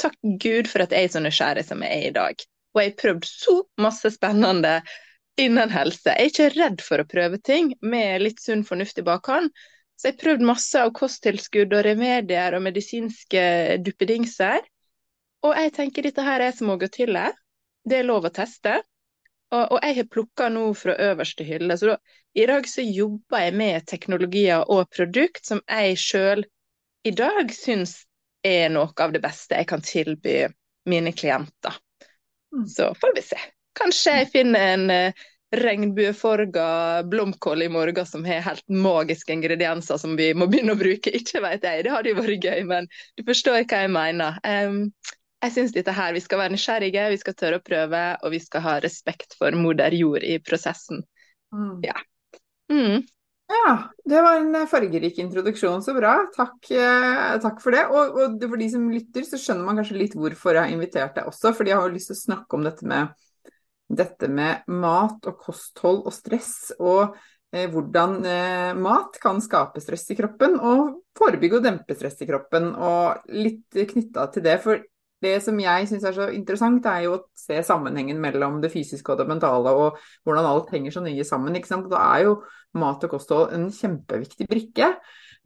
takk 0.01 0.15
Gud 0.41 0.69
for 0.72 0.86
at 0.86 0.95
jeg 0.95 1.07
er 1.07 1.13
så 1.13 1.22
nysgjerrig 1.24 1.65
som 1.67 1.83
jeg 1.86 1.98
er 1.98 2.07
i 2.10 2.15
dag. 2.15 2.45
Og 2.75 2.81
jeg 2.81 2.91
har 2.91 3.01
prøvd 3.01 3.27
så 3.29 3.55
masse 3.81 4.12
spennende 4.13 4.79
innen 5.39 5.72
helse. 5.74 6.12
Jeg 6.12 6.19
er 6.19 6.31
ikke 6.31 6.50
redd 6.55 6.83
for 6.86 7.01
å 7.01 7.10
prøve 7.10 7.39
ting 7.41 7.74
med 7.81 8.25
litt 8.25 8.41
sunn 8.43 8.65
fornuft 8.67 9.01
i 9.01 9.05
bakhånd. 9.07 9.51
Så 10.00 10.10
jeg 10.10 10.15
har 10.15 10.24
prøvd 10.24 10.45
masse 10.48 10.79
av 10.79 10.93
kosttilskudd 10.95 11.74
og 11.75 11.83
remedier 11.88 12.55
og 12.55 12.63
medisinske 12.63 13.43
duppedingser. 13.83 14.63
Og 15.43 15.55
jeg 15.55 15.74
tenker 15.75 16.05
dette 16.05 16.24
her 16.24 16.43
er 16.43 16.55
som 16.55 16.72
å 16.72 16.77
gå 16.79 16.88
til. 16.91 17.17
Det 17.88 18.00
er 18.00 18.07
lov 18.07 18.27
å 18.27 18.33
teste. 18.36 18.79
Og, 19.50 19.63
og 19.74 19.79
jeg 19.82 19.98
har 19.98 20.10
plukka 20.13 20.50
nå 20.53 20.68
fra 20.77 20.96
øverste 21.10 21.46
hylle. 21.48 21.77
Så 21.77 21.91
da, 21.91 21.98
i 22.38 22.46
dag 22.50 22.68
så 22.70 22.86
jobber 22.86 23.46
jeg 23.46 23.56
med 23.58 23.88
teknologier 23.89 24.65
og 24.70 24.89
produkt 24.94 25.46
som 25.46 25.62
jeg 25.65 25.98
sjøl 25.98 26.46
i 27.08 27.13
dag 27.15 27.50
syns 27.56 28.03
er 28.46 28.70
noe 28.72 28.94
av 29.01 29.13
det 29.15 29.22
beste 29.24 29.58
jeg 29.58 29.68
kan 29.70 29.84
tilby 29.84 30.44
mine 30.89 31.13
klienter. 31.15 31.75
Mm. 32.56 32.68
Så 32.68 32.94
får 33.01 33.15
vi 33.15 33.25
se. 33.25 33.39
Kanskje 33.79 34.15
jeg 34.20 34.32
finner 34.34 34.74
en 34.74 34.86
uh, 34.91 35.27
regnbuefarga 35.56 37.03
blomkål 37.10 37.65
i 37.65 37.70
morgen 37.70 38.06
som 38.06 38.25
har 38.25 38.46
helt 38.46 38.65
magiske 38.70 39.34
ingredienser 39.34 39.98
som 39.98 40.15
vi 40.18 40.32
må 40.34 40.48
begynne 40.50 40.75
å 40.75 40.79
bruke. 40.79 41.13
Ikke 41.20 41.41
vet 41.46 41.65
jeg, 41.65 41.86
det 41.86 41.94
hadde 41.94 42.13
jo 42.13 42.20
vært 42.22 42.46
gøy, 42.46 42.65
men 42.70 42.89
du 43.18 43.25
forstår 43.27 43.63
hva 43.63 43.84
jeg 43.86 43.94
mener. 43.96 44.39
Um, 44.46 44.84
jeg 45.39 45.55
syns 45.55 45.72
dette 45.75 45.93
her, 45.96 46.12
vi 46.15 46.22
skal 46.24 46.41
være 46.41 46.53
nysgjerrige, 46.55 47.05
vi 47.13 47.19
skal 47.22 47.36
tørre 47.39 47.60
å 47.62 47.63
prøve, 47.63 48.01
og 48.24 48.34
vi 48.34 48.41
skal 48.43 48.63
ha 48.65 48.75
respekt 48.84 49.38
for 49.39 49.55
moder 49.55 49.96
jord 49.96 50.25
i 50.27 50.36
prosessen. 50.43 51.05
Mm. 51.55 51.79
Ja. 51.86 51.96
Mm. 52.69 53.05
ja. 53.53 53.72
Det 54.05 54.22
var 54.25 54.41
en 54.41 54.67
fargerik 54.67 55.22
introduksjon. 55.24 55.84
Så 55.86 55.96
bra. 55.96 56.17
Takk, 56.36 56.72
eh, 56.75 57.38
takk 57.41 57.63
for 57.63 57.75
det. 57.75 57.86
Og, 57.88 58.19
og, 58.19 58.43
for 58.43 58.60
de 58.60 58.69
som 58.74 58.91
lytter, 58.91 59.25
så 59.25 59.39
skjønner 59.39 59.65
man 59.69 59.79
kanskje 59.79 59.98
litt 60.01 60.19
hvorfor 60.19 60.58
jeg 60.58 60.67
har 60.67 60.75
invitert 60.75 61.17
deg 61.17 61.31
også. 61.31 61.55
Fordi 61.55 61.74
jeg 61.74 61.81
har 61.81 61.96
lyst 61.96 62.12
til 62.12 62.19
å 62.19 62.24
snakke 62.25 62.60
om 62.60 62.67
dette 62.67 62.91
med, 62.91 63.15
dette 63.88 64.29
med 64.29 64.69
mat 64.75 65.31
og 65.31 65.39
kosthold 65.48 66.03
og 66.03 66.15
stress. 66.19 66.53
Og 66.84 67.15
eh, 67.55 67.72
hvordan 67.72 68.19
eh, 68.27 68.72
mat 68.75 69.17
kan 69.24 69.39
skape 69.46 69.79
stress 69.88 70.10
i 70.12 70.19
kroppen, 70.19 70.60
og 70.60 71.00
forebygge 71.15 71.62
og 71.62 71.67
dempe 71.72 71.96
stress 71.96 72.19
i 72.19 72.29
kroppen. 72.29 72.74
Og 72.75 73.36
litt 73.39 73.86
knytta 73.96 74.29
til 74.36 74.50
det. 74.51 74.60
For 74.67 74.84
det 75.23 75.35
som 75.43 75.57
jeg 75.59 75.88
syns 75.89 76.05
er 76.07 76.15
så 76.15 76.29
interessant, 76.31 76.85
er 76.88 77.05
jo 77.05 77.15
å 77.17 77.23
se 77.38 77.59
sammenhengen 77.67 78.19
mellom 78.23 78.59
det 78.63 78.71
fysiske 78.73 79.11
og 79.13 79.19
det 79.19 79.27
mentale, 79.29 79.73
og 79.75 79.97
hvordan 80.27 80.47
alt 80.47 80.71
henger 80.73 80.95
så 80.95 81.03
nøye 81.03 81.25
sammen. 81.27 81.57
ikke 81.59 81.71
sant? 81.71 81.89
Da 81.91 82.01
er 82.15 82.29
jo 82.29 82.38
mat 82.79 83.03
og 83.03 83.15
kosthold 83.15 83.55
en 83.55 83.67
kjempeviktig 83.73 84.47
brikke. 84.49 84.93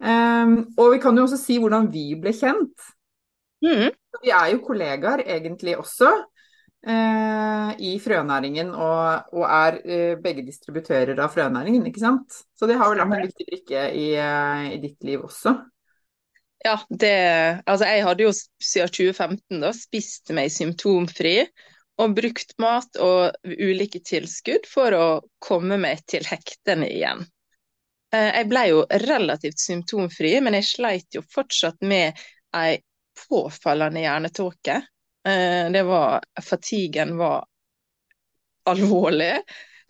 Um, 0.03 0.59
og 0.77 0.95
vi 0.95 1.01
kan 1.01 1.17
jo 1.17 1.25
også 1.25 1.39
si 1.39 1.57
hvordan 1.61 1.89
vi 1.93 2.11
ble 2.19 2.33
kjent. 2.35 2.91
Mm. 3.63 3.89
Vi 4.21 4.33
er 4.35 4.51
jo 4.51 4.63
kollegaer 4.65 5.23
egentlig 5.23 5.77
også 5.79 6.11
uh, 6.11 7.69
i 7.79 7.95
frønæringen, 8.03 8.73
og, 8.75 9.33
og 9.33 9.45
er 9.47 9.79
uh, 9.81 10.21
begge 10.21 10.45
distributører 10.45 11.17
av 11.17 11.33
frønæringen, 11.33 11.85
ikke 11.89 12.03
sant. 12.03 12.43
Så 12.57 12.69
det 12.69 12.77
har 12.77 12.91
vel 12.91 13.01
vært 13.01 13.23
en 13.23 13.29
viktig 13.29 13.49
brikke 13.49 13.85
i, 13.97 14.09
uh, 14.19 14.67
i 14.73 14.81
ditt 14.83 15.07
liv 15.07 15.23
også. 15.25 15.55
Ja, 16.63 16.77
det 16.89 17.13
Altså, 17.67 17.85
jeg 17.89 18.05
hadde 18.07 18.23
jo 18.23 18.31
siden 18.33 18.91
2015 18.95 19.63
da 19.63 19.71
spist 19.75 20.31
meg 20.35 20.51
symptomfri 20.53 21.37
og 22.01 22.15
brukt 22.17 22.55
mat 22.61 22.97
og 23.03 23.35
ulike 23.45 24.01
tilskudd 24.01 24.65
for 24.69 24.95
å 24.97 25.07
komme 25.43 25.77
meg 25.81 26.01
til 26.09 26.25
hektene 26.25 26.87
igjen. 26.89 27.25
Eh, 28.13 28.29
jeg 28.39 28.49
ble 28.49 28.63
jo 28.71 28.81
relativt 29.03 29.61
symptomfri, 29.61 30.33
men 30.41 30.57
jeg 30.57 30.69
sleit 30.69 31.17
jo 31.17 31.21
fortsatt 31.35 31.83
med 31.85 32.17
ei 32.57 32.79
påfallende 33.27 34.01
hjernetåke. 34.03 34.79
Eh, 35.27 35.69
det 35.73 35.83
var 35.87 36.23
Fatiguen 36.41 37.15
var 37.19 37.45
alvorlig. 38.69 39.35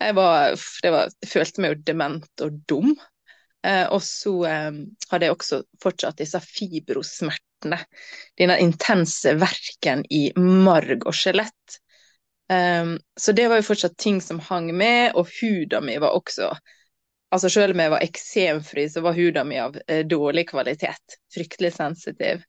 Jeg, 0.02 0.14
var, 0.18 0.58
var, 0.90 1.12
følte 1.26 1.62
meg 1.62 1.74
jo 1.74 1.82
dement 1.88 2.44
og 2.44 2.62
dum. 2.68 2.94
Eh, 3.64 3.86
og 3.88 4.02
så 4.04 4.34
eh, 4.48 4.70
hadde 5.10 5.26
jeg 5.28 5.36
også 5.36 5.62
fortsatt 5.82 6.20
disse 6.20 6.40
fibrosmertene. 6.44 7.80
Denne 8.36 8.58
intense 8.60 9.32
verken 9.40 10.04
i 10.12 10.26
marg 10.36 11.06
og 11.08 11.16
skjelett. 11.16 11.80
Um, 12.52 12.98
så 13.16 13.32
det 13.32 13.46
var 13.48 13.56
jo 13.56 13.64
fortsatt 13.64 13.94
ting 13.96 14.18
som 14.20 14.36
hang 14.50 14.68
med, 14.76 15.14
og 15.16 15.30
huda 15.40 15.80
mi 15.80 15.94
var 15.96 16.12
også 16.12 16.50
Altså 17.34 17.48
selv 17.50 17.74
om 17.74 17.80
jeg 17.80 17.90
var 17.90 18.02
eksemfri, 18.04 18.82
så 18.86 19.00
var 19.02 19.16
huda 19.16 19.42
mi 19.42 19.56
av 19.58 19.74
eh, 19.88 20.04
dårlig 20.06 20.44
kvalitet. 20.52 21.16
Fryktelig 21.34 21.72
sensitiv. 21.74 22.44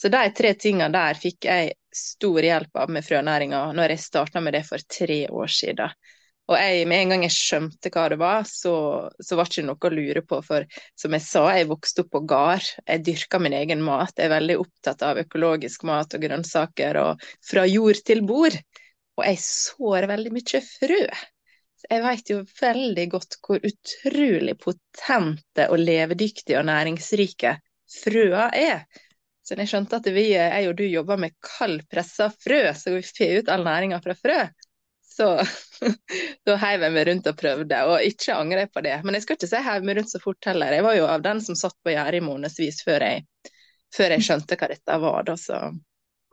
Så 0.00 0.08
de 0.08 0.22
tre 0.32 0.54
tingene 0.56 0.88
der 0.94 1.18
fikk 1.20 1.44
jeg 1.44 1.74
stor 1.92 2.40
hjelp 2.40 2.80
av 2.80 2.94
med 2.94 3.04
frønæringa 3.04 3.66
når 3.76 3.92
jeg 3.92 4.04
starta 4.06 4.40
med 4.40 4.56
det 4.56 4.62
for 4.64 4.80
tre 4.96 5.18
år 5.28 5.52
siden. 5.52 5.92
Og 6.50 6.56
jeg, 6.58 6.86
med 6.90 7.04
en 7.04 7.12
gang 7.12 7.24
jeg 7.28 7.34
skjønte 7.36 7.90
hva 7.94 8.08
det 8.10 8.16
var, 8.18 8.46
så, 8.48 8.74
så 9.22 9.36
var 9.38 9.46
det 9.46 9.54
ikke 9.54 9.66
noe 9.68 9.86
å 9.86 9.90
lure 9.94 10.22
på. 10.26 10.40
For 10.42 10.66
som 10.98 11.14
jeg 11.14 11.22
sa, 11.22 11.44
jeg 11.54 11.68
vokste 11.70 12.02
opp 12.02 12.08
på 12.16 12.22
gard. 12.32 12.66
Jeg 12.82 13.04
dyrka 13.06 13.38
min 13.38 13.54
egen 13.54 13.84
mat. 13.86 14.16
Jeg 14.16 14.26
er 14.26 14.32
veldig 14.34 14.56
opptatt 14.64 15.04
av 15.06 15.20
økologisk 15.22 15.84
mat 15.86 16.16
og 16.16 16.24
grønnsaker 16.24 16.98
og 17.04 17.22
fra 17.46 17.66
jord 17.70 18.00
til 18.02 18.24
bord. 18.26 18.56
Og 19.20 19.22
jeg 19.28 19.38
sår 19.44 20.08
veldig 20.10 20.32
mye 20.34 20.62
frø. 20.66 21.04
Jeg 21.90 22.02
vet 22.04 22.32
jo 22.32 22.40
veldig 22.60 23.04
godt 23.12 23.36
hvor 23.46 23.68
utrolig 23.70 24.56
potente 24.60 25.68
og 25.70 25.80
levedyktige 25.80 26.58
og 26.58 26.66
næringsrike 26.66 27.54
frøa 28.00 28.48
er. 28.58 28.82
Så 29.46 29.54
jeg 29.58 29.70
skjønte 29.70 30.02
at 30.02 30.10
vi, 30.14 30.26
jeg 30.34 30.66
og 30.70 30.74
du 30.78 30.82
jobber 30.86 31.18
med 31.18 31.38
kaldpressa 31.46 32.28
frø, 32.42 32.60
så 32.74 32.96
vi 32.96 33.06
får 33.06 33.38
ut 33.38 33.54
all 33.54 33.64
næringa 33.66 34.02
fra 34.02 34.18
frø. 34.18 34.40
Så 35.10 35.28
da 36.46 36.56
heiv 36.62 36.84
jeg 36.86 36.94
meg 36.94 37.06
rundt 37.08 37.28
og 37.30 37.38
prøvde, 37.38 37.82
og 37.90 38.06
ikke 38.06 38.36
angrer 38.36 38.64
jeg 38.64 38.72
på 38.74 38.82
det. 38.86 38.96
Men 39.04 39.16
jeg 39.16 39.26
skal 39.26 39.38
ikke 39.38 39.50
si 39.50 39.62
heiv 39.66 39.86
meg 39.86 39.98
rundt 39.98 40.12
så 40.12 40.22
fort 40.22 40.50
heller. 40.50 40.76
Jeg 40.76 40.86
var 40.86 40.96
jo 40.98 41.06
av 41.10 41.24
den 41.24 41.42
som 41.44 41.58
satt 41.58 41.76
på 41.84 41.94
gjerdet 41.94 42.20
i 42.20 42.24
månedsvis 42.24 42.82
før, 42.86 43.06
før, 43.96 44.16
jeg 44.16 44.26
skjønte 44.26 44.58
hva 44.60 44.70
dette 44.70 44.98
var. 45.04 45.22
Da, 45.28 45.36
så. 45.40 45.60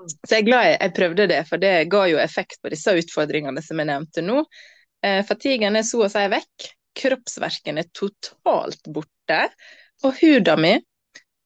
så 0.06 0.34
jeg 0.36 0.44
er 0.44 0.50
glad 0.50 0.68
jeg, 0.70 0.80
jeg, 0.82 0.96
prøvde 1.02 1.30
det, 1.34 1.44
for 1.50 1.64
det 1.64 1.76
ga 1.92 2.04
jo 2.12 2.22
effekt 2.22 2.62
på 2.62 2.74
disse 2.74 2.96
utfordringene 3.02 3.64
som 3.66 3.82
jeg 3.82 3.92
nevnte 3.92 4.26
nå. 4.26 4.44
Eh, 5.06 5.24
fatiguen 5.26 5.80
er 5.80 5.88
så 5.88 6.04
å 6.06 6.12
si 6.12 6.26
vekk. 6.34 6.70
Kroppsverken 6.98 7.82
er 7.82 7.90
totalt 7.94 8.90
borte. 8.90 9.42
Og 10.06 10.14
huda 10.22 10.54
mi 10.62 10.76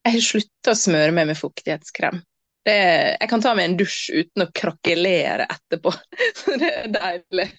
Jeg 0.02 0.16
har 0.16 0.24
slutta 0.26 0.74
å 0.74 0.80
smøre 0.80 1.14
meg 1.16 1.28
med 1.30 1.38
fuktighetskrem. 1.38 2.20
Det, 2.62 2.78
jeg 3.18 3.30
kan 3.32 3.42
ta 3.42 3.56
meg 3.58 3.72
en 3.72 3.78
dusj 3.80 4.02
uten 4.22 4.46
å 4.46 4.52
krakelere 4.54 5.48
etterpå. 5.50 5.94
Så 6.40 6.58
det 6.62 6.72
er 6.84 6.92
deilig. 6.94 7.50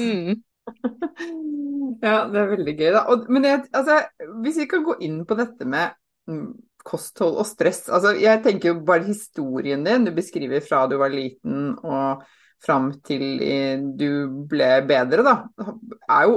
Mm. 0.00 0.36
Ja, 2.02 2.26
det 2.26 2.40
er 2.40 2.48
veldig 2.50 2.72
gøy, 2.74 2.88
da. 2.90 3.04
Og, 3.12 3.28
men 3.32 3.44
jeg, 3.46 3.60
altså, 3.76 4.00
hvis 4.42 4.58
vi 4.58 4.66
kan 4.68 4.82
gå 4.84 4.96
inn 5.06 5.20
på 5.28 5.36
dette 5.38 5.64
med 5.68 5.94
mm, 6.28 6.48
kosthold 6.86 7.38
og 7.40 7.46
stress. 7.48 7.86
Altså, 7.92 8.14
jeg 8.20 8.42
tenker 8.44 8.72
jo 8.72 8.80
bare 8.86 9.06
historien 9.08 9.84
din 9.86 10.06
du 10.06 10.12
beskriver 10.16 10.64
fra 10.64 10.84
du 10.90 10.96
var 11.00 11.14
liten 11.14 11.72
og 11.82 12.24
fram 12.64 12.90
til 13.06 13.40
du 13.98 14.08
ble 14.50 14.70
bedre, 14.88 15.24
da. 15.26 15.36
Er 16.10 16.28
jo, 16.30 16.36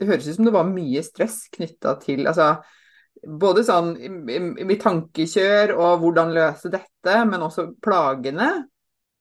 det 0.00 0.10
høres 0.10 0.28
ut 0.30 0.38
som 0.38 0.48
det 0.48 0.56
var 0.56 0.68
mye 0.68 1.02
stress 1.04 1.44
knytta 1.54 1.96
til 2.04 2.26
altså, 2.30 2.54
både 3.24 3.64
sånn 3.66 3.92
i, 3.96 4.08
i, 4.36 4.38
i 4.66 4.78
tankekjør 4.80 5.74
og 5.76 6.00
hvordan 6.02 6.32
løse 6.36 6.70
dette, 6.72 7.18
men 7.28 7.44
også 7.46 7.70
plagene. 7.82 8.50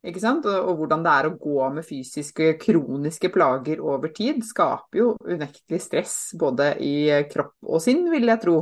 Ikke 0.06 0.22
sant? 0.22 0.46
Og, 0.46 0.56
og, 0.70 0.80
hvordan 0.82 1.06
det 1.06 1.14
er 1.18 1.28
å 1.30 1.36
gå 1.42 1.70
med 1.74 1.88
fysiske, 1.88 2.52
kroniske 2.62 3.32
plager 3.34 3.82
over 3.82 4.14
tid, 4.14 4.44
skaper 4.46 5.02
jo 5.02 5.12
unektelig 5.25 5.82
stress 5.82 6.18
både 6.38 6.75
i 6.86 6.96
kropp 7.32 7.56
og 7.66 7.82
sinn, 7.82 8.06
vil 8.14 8.30
jeg 8.30 8.44
tro. 8.44 8.58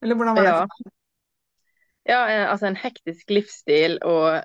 Eller 0.00 0.16
hvordan 0.16 0.38
var 0.38 0.46
det? 0.46 0.54
Ja. 0.54 0.92
ja, 2.08 2.20
eh, 2.32 2.44
altså 2.48 2.70
en 2.70 2.80
hektisk 2.80 3.32
livsstil 3.36 3.98
og 4.06 4.44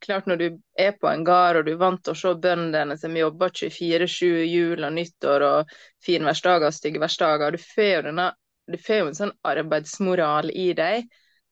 klart 0.00 0.26
når 0.30 0.40
du 0.40 0.46
er 0.78 0.94
på 0.96 1.08
en 1.10 1.24
gard 1.26 1.58
og 1.58 1.66
du 1.66 1.72
er 1.74 1.80
vant 1.80 2.00
til 2.04 2.14
å 2.14 2.18
se 2.18 2.32
bøndene 2.40 2.96
som 2.98 3.16
jobber 3.16 3.52
24-7 3.54 4.26
jul 4.48 4.84
og 4.84 4.94
nyttår 4.94 5.44
og 5.46 5.72
finværsdager 6.04 6.70
og 6.70 6.76
styggværsdager, 6.76 7.54
du 7.54 7.62
får 7.62 7.90
jo 7.92 8.04
denne 8.08 8.28
du 8.68 8.78
får 8.78 9.02
jo 9.02 9.10
en 9.10 9.18
sånn 9.18 9.34
arbeidsmoral 9.48 10.52
i 10.52 10.70
deg. 10.76 11.08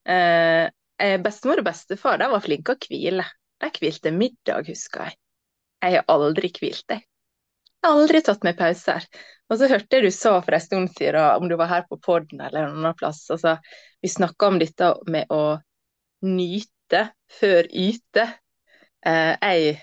Eh, 0.07 0.65
eh 0.97 1.17
bestemor 1.21 1.61
og 1.61 1.67
bestefar 1.67 2.21
de 2.21 2.29
var 2.31 2.43
flinke 2.43 2.75
å 2.75 2.81
hvile. 2.87 3.25
De 3.61 3.69
hvilte 3.73 4.13
middag, 4.13 4.69
husker 4.69 5.07
jeg. 5.09 5.17
Jeg 5.81 5.97
har 5.97 6.09
aldri 6.13 6.51
hvilt, 6.53 6.85
jeg. 6.89 7.03
har 7.83 7.95
Aldri 7.95 8.21
tatt 8.25 8.45
meg 8.45 8.57
pauser. 8.57 9.05
Og 9.47 9.59
så 9.59 9.69
hørte 9.71 9.97
jeg 9.97 10.07
du 10.07 10.11
sa 10.13 10.37
for 10.43 10.57
en 10.57 10.63
stund 10.63 10.91
siden, 10.97 11.21
om 11.37 11.47
du 11.49 11.55
var 11.59 11.71
her 11.71 11.85
på 11.89 11.99
poden 12.03 12.41
eller 12.41 12.65
en 12.65 12.79
annen 12.79 12.97
plass, 12.97 13.23
altså, 13.33 13.55
vi 14.03 14.11
snakka 14.11 14.49
om 14.49 14.59
dette 14.59 14.91
med 15.07 15.31
å 15.33 15.59
nyte 16.25 17.07
før 17.39 17.69
yte. 17.71 18.25
Eh, 19.05 19.33
jeg 19.37 19.77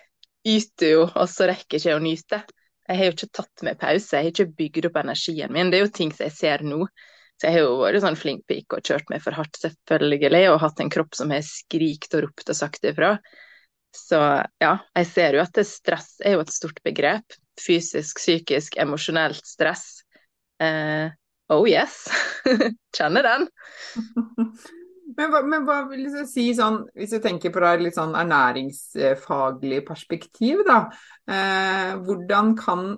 yter 0.45 0.93
jo, 0.93 1.07
og 1.09 1.31
så 1.31 1.49
rekker 1.49 1.79
jeg 1.79 1.85
ikke 1.85 1.97
å 1.97 2.05
nyte. 2.05 2.43
Jeg 2.85 3.01
har 3.01 3.09
jo 3.09 3.15
ikke 3.15 3.33
tatt 3.41 3.65
meg 3.65 3.81
pause, 3.81 4.13
jeg 4.13 4.27
har 4.27 4.33
ikke 4.35 4.57
bygd 4.59 4.89
opp 4.91 4.99
energien 5.01 5.53
min. 5.55 5.71
Det 5.73 5.79
er 5.79 5.87
jo 5.87 5.95
ting 5.95 6.13
som 6.13 6.27
jeg 6.27 6.37
ser 6.37 6.65
nå. 6.67 6.83
Så 7.41 7.49
jeg 7.49 7.57
har 7.57 7.65
jo 7.65 7.81
vært 7.81 8.05
sånn 8.05 8.19
flink 8.19 8.45
pike 8.51 8.79
og 8.79 8.87
kjørt 8.87 9.09
meg 9.11 9.23
for 9.25 9.37
hardt, 9.37 9.59
selvfølgelig, 9.59 10.45
og 10.53 10.61
hatt 10.63 10.83
en 10.83 10.93
kropp 10.93 11.17
som 11.19 11.33
har 11.35 11.43
skrikt 11.47 12.15
og 12.15 12.29
ropt 12.29 12.53
og 12.53 12.59
sagt 12.59 12.87
ifra. 12.87 13.17
Så 13.95 14.21
ja, 14.63 14.77
jeg 14.99 15.11
ser 15.11 15.37
jo 15.37 15.43
at 15.43 15.59
stress 15.67 16.17
er 16.25 16.37
jo 16.37 16.45
et 16.45 16.55
stort 16.55 16.81
begrep. 16.87 17.37
Fysisk, 17.61 18.19
psykisk, 18.19 18.79
emosjonelt 18.83 19.43
stress. 19.47 20.03
Eh, 20.63 21.11
oh 21.55 21.67
yes, 21.69 22.07
kjenner 22.97 23.27
den. 23.27 23.51
Men 25.15 25.31
hva, 25.31 25.41
men 25.47 25.67
hva, 25.67 25.75
vil 25.87 26.09
du 26.09 26.23
si 26.27 26.49
sånn, 26.57 26.81
hvis 26.97 27.13
du 27.15 27.21
tenker 27.23 27.53
på 27.55 27.61
et 27.63 27.83
litt 27.85 27.95
sånn 27.95 28.17
ernæringsfaglig 28.19 29.83
perspektiv, 29.87 30.65
da. 30.67 30.79
Eh, 31.31 31.93
hvordan 32.03 32.55
kan 32.59 32.89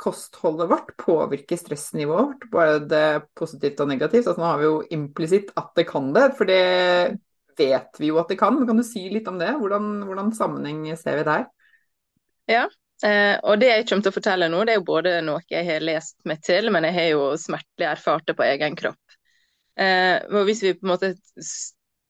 kostholdet 0.00 0.70
vårt 0.70 0.96
påvirker 1.00 1.56
stressnivået 1.56 2.26
vårt, 2.26 2.46
både 2.50 3.00
positivt 3.38 3.82
og 3.84 3.90
negativt. 3.90 4.26
Altså, 4.26 4.40
nå 4.40 4.48
har 4.48 4.60
vi 4.60 4.68
jo 4.68 4.78
implisitt 4.96 5.52
at 5.58 5.70
det 5.78 5.86
kan 5.88 6.10
det, 6.16 6.24
for 6.38 6.50
det 6.50 6.62
vet 7.58 8.00
vi 8.00 8.10
jo 8.10 8.18
at 8.22 8.32
det 8.32 8.38
kan. 8.40 8.56
Men 8.58 8.66
kan 8.68 8.80
du 8.80 8.86
si 8.86 9.06
litt 9.12 9.28
om 9.30 9.38
det? 9.40 9.52
Hvordan, 9.60 9.92
hvordan 10.08 10.32
sammenheng 10.36 10.88
ser 11.00 11.20
vi 11.20 11.28
der? 11.28 11.46
Ja, 12.50 12.64
eh, 13.06 13.36
og 13.42 13.60
det 13.62 13.70
jeg 13.70 13.86
kommer 13.88 14.06
til 14.06 14.12
å 14.12 14.18
fortelle 14.18 14.50
nå, 14.52 14.64
det 14.66 14.74
er 14.74 14.82
jo 14.82 14.88
både 14.90 15.14
noe 15.24 15.44
jeg 15.48 15.68
har 15.68 15.86
lest 15.86 16.18
meg 16.28 16.42
til, 16.44 16.72
men 16.74 16.88
jeg 16.88 16.98
har 16.98 17.08
jo 17.14 17.30
smertelig 17.40 17.88
erfart 17.94 18.26
det 18.28 18.36
på 18.38 18.46
egen 18.48 18.76
kropp. 18.80 19.16
Eh, 19.80 20.18
og 20.30 20.44
hvis 20.48 20.62
vi 20.66 20.76
på 20.76 20.86
en 20.86 20.94
måte 20.94 21.14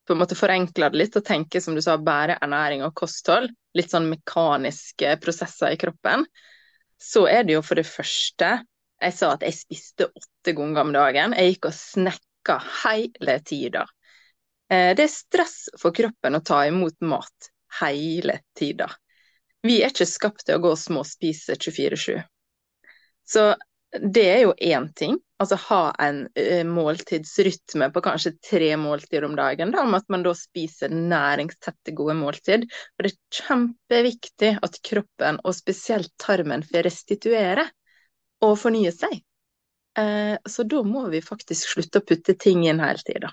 på 0.04 0.12
en 0.12 0.20
måte 0.20 0.36
forenkler 0.36 0.92
det 0.92 1.00
litt 1.00 1.14
og 1.16 1.24
tenker 1.24 1.62
som 1.64 1.76
du 1.76 1.80
sa, 1.80 1.96
bare 1.96 2.36
ernæring 2.42 2.82
og 2.84 2.92
kosthold, 2.96 3.48
litt 3.76 3.92
sånn 3.92 4.10
mekaniske 4.10 5.14
prosesser 5.22 5.72
i 5.72 5.78
kroppen, 5.80 6.26
så 7.04 7.26
er 7.28 7.44
det 7.44 7.58
jo 7.58 7.64
for 7.64 7.78
det 7.80 7.86
første 7.88 8.54
Jeg 9.04 9.14
sa 9.16 9.34
at 9.34 9.42
jeg 9.44 9.56
spiste 9.58 10.06
åtte 10.08 10.54
ganger 10.56 10.80
om 10.80 10.92
dagen. 10.94 11.34
Jeg 11.36 11.54
gikk 11.54 11.68
og 11.68 11.74
snekka 11.76 12.54
hele 12.84 13.34
tida. 13.44 13.82
Eh, 14.72 14.94
det 14.96 15.04
er 15.04 15.12
stress 15.12 15.56
for 15.80 15.92
kroppen 15.92 16.38
å 16.38 16.40
ta 16.46 16.62
imot 16.70 16.96
mat 17.04 17.50
hele 17.82 18.38
tida. 18.56 18.88
Vi 19.64 19.82
er 19.82 19.92
ikke 19.92 20.08
skapt 20.08 20.46
til 20.46 20.56
å 20.56 20.62
gå 20.64 20.72
og 20.72 20.80
småspise 20.80 21.58
24-7. 21.58 22.22
Så 23.28 23.44
det 24.00 24.24
er 24.30 24.40
jo 24.46 24.56
én 24.56 24.88
ting. 24.96 25.18
Altså 25.44 25.58
ha 25.68 25.80
en 26.02 26.24
uh, 26.26 26.64
måltidsrytme 26.66 27.90
på 27.94 28.02
kanskje 28.04 28.34
tre 28.44 28.72
måltider 28.80 29.26
om 29.28 29.36
dagen, 29.38 29.72
da, 29.74 29.84
om 29.84 29.94
at 29.96 30.08
man 30.12 30.24
da 30.24 30.32
spiser 30.36 30.92
næringstette, 30.94 31.94
gode 31.96 32.16
måltid. 32.18 32.66
For 32.94 33.06
det 33.06 33.12
er 33.12 33.38
kjempeviktig 33.38 34.52
at 34.64 34.80
kroppen, 34.84 35.40
og 35.44 35.56
spesielt 35.56 36.12
tarmen, 36.20 36.64
får 36.66 36.88
restituere 36.88 37.68
og 38.44 38.56
fornye 38.60 38.92
seg. 38.94 39.20
Uh, 39.98 40.34
så 40.50 40.66
da 40.66 40.82
må 40.86 41.06
vi 41.12 41.22
faktisk 41.24 41.76
slutte 41.76 42.02
å 42.02 42.06
putte 42.06 42.36
ting 42.40 42.66
inn 42.66 42.82
hele 42.82 43.04
tida. 43.06 43.30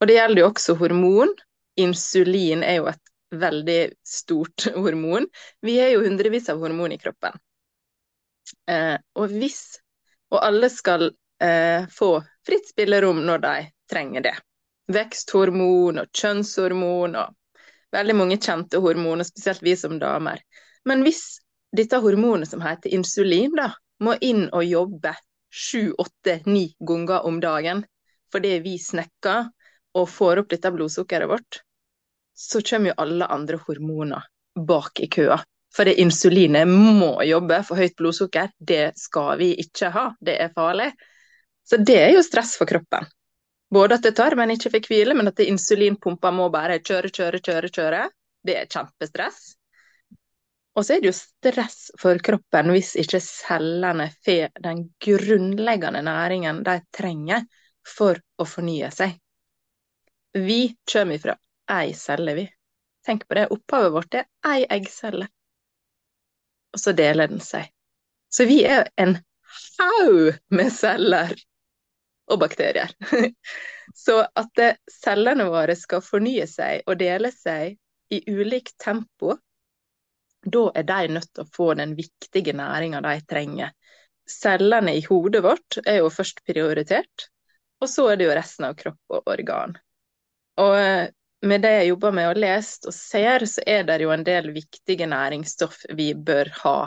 Og 0.00 0.08
det 0.08 0.18
gjelder 0.18 0.42
jo 0.42 0.50
også 0.50 0.78
hormon. 0.80 1.34
Insulin 1.80 2.64
er 2.64 2.80
jo 2.80 2.90
et 2.90 3.14
veldig 3.34 3.80
stort 4.06 4.68
hormon. 4.86 5.28
Vi 5.62 5.78
har 5.80 5.94
jo 5.94 6.04
hundrevis 6.06 6.50
av 6.52 6.62
hormon 6.62 6.94
i 6.94 7.00
kroppen. 7.02 7.36
Uh, 8.68 8.96
og 9.16 9.32
hvis 9.32 9.64
og 10.34 10.42
alle 10.42 10.70
skal 10.72 11.12
eh, 11.42 11.86
få 11.90 12.10
fritt 12.46 12.68
spillerom 12.68 13.22
når 13.26 13.38
de 13.44 13.54
trenger 13.90 14.26
det. 14.26 14.34
Veksthormon 14.92 16.02
og 16.02 16.10
kjønnshormon 16.12 17.16
og 17.16 17.34
veldig 17.94 18.16
mange 18.18 18.38
kjente 18.42 18.80
hormoner, 18.82 19.24
spesielt 19.24 19.62
vi 19.64 19.76
som 19.78 19.98
damer. 19.98 20.42
Men 20.84 21.04
hvis 21.06 21.40
dette 21.74 22.00
hormonet 22.02 22.50
som 22.50 22.62
heter 22.64 22.92
insulin, 22.94 23.54
da, 23.56 23.70
må 24.04 24.16
inn 24.20 24.48
og 24.50 24.66
jobbe 24.66 25.14
sju, 25.54 25.94
åtte, 25.98 26.40
ni 26.46 26.72
ganger 26.80 27.26
om 27.26 27.40
dagen 27.40 27.84
fordi 28.34 28.56
vi 28.64 28.74
snekker 28.82 29.44
og 29.94 30.08
får 30.10 30.40
opp 30.40 30.48
dette 30.50 30.70
blodsukkeret 30.74 31.30
vårt, 31.30 31.60
så 32.34 32.58
kommer 32.66 32.90
jo 32.90 32.96
alle 33.04 33.28
andre 33.30 33.60
hormoner 33.62 34.24
bak 34.58 34.98
i 34.98 35.06
køa. 35.06 35.36
For 35.74 35.86
det 35.86 36.00
insulinet 36.02 36.66
må 36.66 37.12
jobbe 37.22 37.60
for 37.66 37.78
høyt 37.78 37.94
blodsukker. 37.98 38.50
Det 38.58 38.96
skal 38.98 39.38
vi 39.38 39.52
ikke 39.62 39.92
ha, 39.94 40.08
det 40.18 40.34
er 40.42 40.50
farlig. 40.54 40.90
Så 41.64 41.76
det 41.80 41.96
er 41.96 42.12
jo 42.14 42.22
stress 42.24 42.56
for 42.60 42.68
kroppen. 42.68 43.06
Både 43.74 43.96
at 43.96 44.06
det 44.06 44.14
tar, 44.18 44.36
men 44.38 44.52
ikke 44.54 44.70
fikk 44.76 44.88
hvile, 44.90 45.16
men 45.16 45.30
at 45.30 45.40
insulinpumpa 45.42 46.30
må 46.34 46.50
bare 46.52 46.78
kjøre, 46.84 47.10
kjøre, 47.14 47.40
kjøre, 47.42 47.70
kjøre. 47.74 48.02
Det 48.44 48.56
er 48.60 48.70
kjempestress. 48.70 49.40
Og 50.74 50.84
så 50.84 50.96
er 50.96 51.02
det 51.02 51.12
jo 51.12 51.16
stress 51.16 51.78
for 51.98 52.18
kroppen 52.26 52.72
hvis 52.74 52.94
ikke 52.98 53.20
cellene 53.22 54.08
får 54.26 54.58
den 54.62 54.88
grunnleggende 55.02 56.02
næringen 56.04 56.64
de 56.66 56.80
trenger 56.94 57.46
for 57.86 58.18
å 58.38 58.46
fornye 58.48 58.90
seg. 58.94 59.14
Vi 60.34 60.74
kommer 60.90 61.22
fra 61.22 61.38
ei 61.70 61.94
celle, 61.96 62.34
vi. 62.34 62.48
Tenk 63.06 63.28
på 63.28 63.38
det. 63.38 63.46
Opphavet 63.54 63.94
vårt 63.94 64.18
er 64.18 64.26
ei 64.50 64.66
eggcelle 64.66 65.30
og 66.74 66.80
så 66.80 66.92
deler 66.92 67.30
den 67.30 67.42
seg. 67.42 67.70
Så 68.34 68.48
vi 68.50 68.62
er 68.66 68.88
en 69.00 69.16
haug 69.78 70.34
med 70.50 70.72
celler 70.74 71.34
og 72.30 72.40
bakterier. 72.40 72.92
Så 74.04 74.20
at 74.24 74.62
cellene 74.90 75.48
våre 75.50 75.76
skal 75.76 76.04
fornye 76.04 76.46
seg 76.50 76.86
og 76.88 76.98
dele 77.00 77.30
seg 77.34 77.76
i 78.14 78.20
ulikt 78.30 78.76
tempo, 78.80 79.36
da 80.44 80.64
er 80.76 80.86
de 80.88 81.14
nødt 81.16 81.30
til 81.32 81.44
å 81.44 81.52
få 81.56 81.70
den 81.78 81.94
viktige 81.96 82.52
næringa 82.56 83.00
de 83.04 83.14
trenger. 83.28 83.72
Cellene 84.28 84.94
i 84.96 85.04
hodet 85.04 85.42
vårt 85.44 85.78
er 85.84 86.00
jo 86.00 86.12
først 86.12 86.44
prioritert, 86.48 87.28
og 87.80 87.90
så 87.90 88.10
er 88.12 88.20
det 88.20 88.28
jo 88.28 88.36
resten 88.36 88.68
av 88.68 88.76
kropp 88.78 89.16
og 89.18 89.28
organ. 89.34 89.76
Og 90.60 90.76
med 91.44 91.64
det 91.64 91.72
jeg 91.78 91.88
jobber 91.90 92.14
med 92.16 92.30
og 92.30 92.40
lest 92.40 92.86
og 92.88 92.94
ser, 92.96 93.44
så 93.48 93.64
er 93.68 93.84
det 93.88 94.00
jo 94.04 94.12
en 94.14 94.24
del 94.24 94.52
viktige 94.54 95.08
næringsstoff 95.10 95.82
vi 95.96 96.12
bør 96.14 96.52
ha 96.62 96.78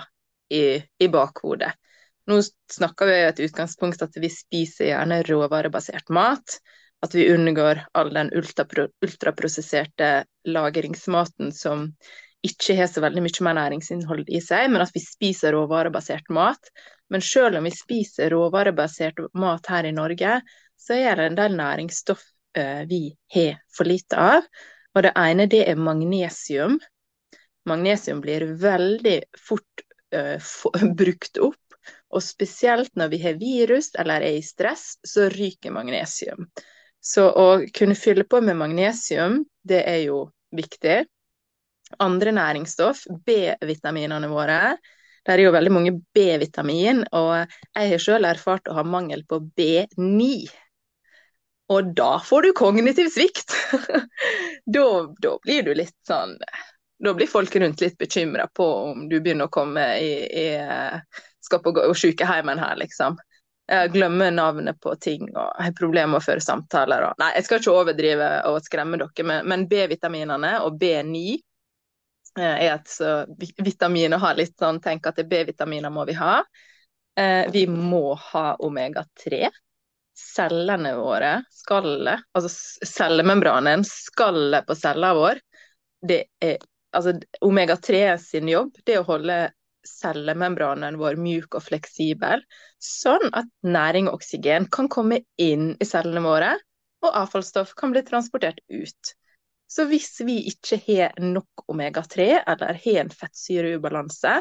i, 0.53 0.79
i 0.82 1.10
bakhodet. 1.13 1.74
Nå 2.27 2.41
snakker 2.74 3.10
vi 3.10 3.17
et 3.24 3.41
utgangspunkt 3.48 4.03
at 4.03 4.17
vi 4.19 4.29
spiser 4.34 4.91
gjerne 4.91 5.22
råvarebasert 5.27 6.12
mat. 6.13 6.60
At 7.05 7.13
vi 7.13 7.27
unngår 7.29 7.84
all 7.93 8.10
den 8.13 8.31
ultrapro 8.36 8.88
ultraprosesserte 9.05 10.25
lagringsmaten 10.50 11.51
som 11.53 11.91
ikke 12.48 12.75
har 12.77 12.89
så 12.89 13.03
veldig 13.03 13.22
mye 13.25 13.46
mer 13.46 13.57
næringsinnhold 13.57 14.31
i 14.34 14.41
seg, 14.41 14.69
men 14.74 14.81
at 14.81 14.93
vi 14.96 15.03
spiser 15.03 15.53
råvarebasert 15.53 16.31
mat. 16.34 16.72
Men 17.13 17.24
selv 17.24 17.60
om 17.60 17.67
vi 17.67 17.74
spiser 17.75 18.34
råvarebasert 18.34 19.22
mat 19.38 19.69
her 19.72 19.88
i 19.88 19.93
Norge, 19.96 20.39
så 20.77 20.98
er 20.98 21.19
det 21.19 21.29
en 21.29 21.39
del 21.39 21.55
næringsstoff 21.60 22.25
Eh, 22.57 22.86
vi 22.88 23.17
har 23.27 23.62
for 23.77 23.86
lite 23.86 24.17
av. 24.17 24.46
Og 24.96 25.03
det 25.05 25.13
ene 25.15 25.46
det 25.46 25.62
er 25.69 25.77
magnesium. 25.77 26.79
Magnesium 27.70 28.22
blir 28.24 28.48
veldig 28.57 29.18
fort 29.37 29.83
uh, 30.16 30.40
for, 30.42 30.74
brukt 31.01 31.37
opp. 31.37 31.67
Og 32.15 32.24
spesielt 32.24 32.93
når 32.96 33.11
vi 33.11 33.22
har 33.24 33.39
virus 33.39 33.91
eller 34.00 34.24
er 34.24 34.39
i 34.39 34.46
stress, 34.46 34.96
så 35.03 35.27
ryker 35.31 35.75
magnesium. 35.75 36.48
Så 37.03 37.27
å 37.29 37.48
kunne 37.75 37.96
fylle 37.96 38.25
på 38.27 38.41
med 38.41 38.57
magnesium, 38.59 39.41
det 39.63 39.83
er 39.87 40.01
jo 40.07 40.27
viktig. 40.55 41.01
Andre 42.03 42.33
næringsstoff, 42.35 43.05
B-vitaminene 43.25 44.29
våre. 44.31 44.77
Det 45.24 45.35
er 45.35 45.43
jo 45.43 45.51
veldig 45.55 45.74
mange 45.75 45.93
B-vitamin, 46.15 47.03
og 47.15 47.33
jeg 47.75 47.91
har 47.91 48.01
selv 48.03 48.29
erfart 48.29 48.70
å 48.72 48.77
ha 48.79 48.83
mangel 48.87 49.25
på 49.27 49.41
B9. 49.59 50.48
Og 51.75 51.93
da 51.96 52.13
får 52.24 52.48
du 52.48 52.53
kognitiv 52.55 53.09
svikt. 53.11 53.51
da, 54.75 54.87
da, 55.20 55.33
blir 55.43 55.67
du 55.67 55.74
litt 55.75 55.98
sånn 56.07 56.37
Da 57.03 57.11
blir 57.13 57.27
folk 57.27 57.55
rundt 57.59 57.83
litt 57.83 57.98
bekymra 58.00 58.48
på 58.55 58.67
om 58.93 59.03
du 59.11 59.20
begynner 59.20 59.50
å 59.50 59.53
komme 59.53 59.83
i, 60.00 60.13
i 60.31 60.48
Skal 61.48 61.64
på 61.64 61.74
sykehjemmet 61.96 62.60
her, 62.62 62.75
liksom. 62.81 63.18
Jeg 63.68 63.92
glemmer 63.92 64.31
navnet 64.31 64.79
på 64.79 64.94
ting 65.03 65.25
og 65.33 65.51
har 65.60 65.74
problemer 65.75 66.14
med 66.14 66.22
å 66.22 66.24
føre 66.24 66.44
samtaler. 66.44 67.03
Og, 67.10 67.20
nei, 67.20 67.33
jeg 67.36 67.48
skal 67.48 67.60
ikke 67.60 67.75
overdrive 67.81 68.29
og 68.48 68.62
skremme 68.64 69.00
dere, 69.00 69.27
men, 69.27 69.50
men 69.51 69.66
B-vitaminene 69.68 70.53
og 70.64 70.77
B9 70.79 71.24
eh, 72.40 72.46
er 72.46 72.72
et 72.77 72.92
så 72.92 73.12
vitamin 73.36 74.16
å 74.16 74.22
ha 74.24 74.31
litt 74.38 74.55
sånn 74.60 74.79
Tenk 74.83 75.10
at 75.12 75.20
B-vitaminer 75.20 75.92
må 75.92 76.07
vi 76.07 76.16
ha. 76.20 76.40
Eh, 77.20 77.44
vi 77.51 77.66
må 77.68 78.14
ha 78.29 78.50
omega-3 78.64 79.50
cellene 80.18 80.96
våre, 80.98 81.44
skallet, 81.53 82.24
altså 82.33 82.50
cellemembranen, 82.88 83.83
skallet 83.86 84.66
på 84.66 84.75
cella 84.75 85.12
vår, 85.14 85.42
det 86.07 86.24
er 86.42 86.57
altså 86.96 87.14
omega-3 87.46 88.18
sin 88.22 88.50
jobb 88.50 88.77
det 88.86 88.96
er 88.96 89.03
å 89.03 89.07
holde 89.10 89.38
cellemembranen 89.87 90.97
vår 91.00 91.17
mjuk 91.21 91.57
og 91.57 91.65
fleksibel, 91.65 92.43
sånn 92.83 93.31
at 93.31 93.50
næring 93.65 94.09
og 94.09 94.19
oksygen 94.19 94.67
kan 94.73 94.89
komme 94.91 95.21
inn 95.41 95.71
i 95.79 95.87
cellene 95.87 96.23
våre, 96.25 96.53
og 97.05 97.15
avfallsstoff 97.23 97.73
kan 97.77 97.93
bli 97.93 98.03
transportert 98.05 98.59
ut. 98.73 99.13
Så 99.67 99.85
hvis 99.89 100.13
vi 100.23 100.39
ikke 100.51 100.79
har 100.85 101.17
nok 101.19 101.67
omega-3 101.67 102.27
eller 102.39 102.79
har 102.83 103.01
en 103.01 103.11
fettsyreubalanse, 103.11 104.37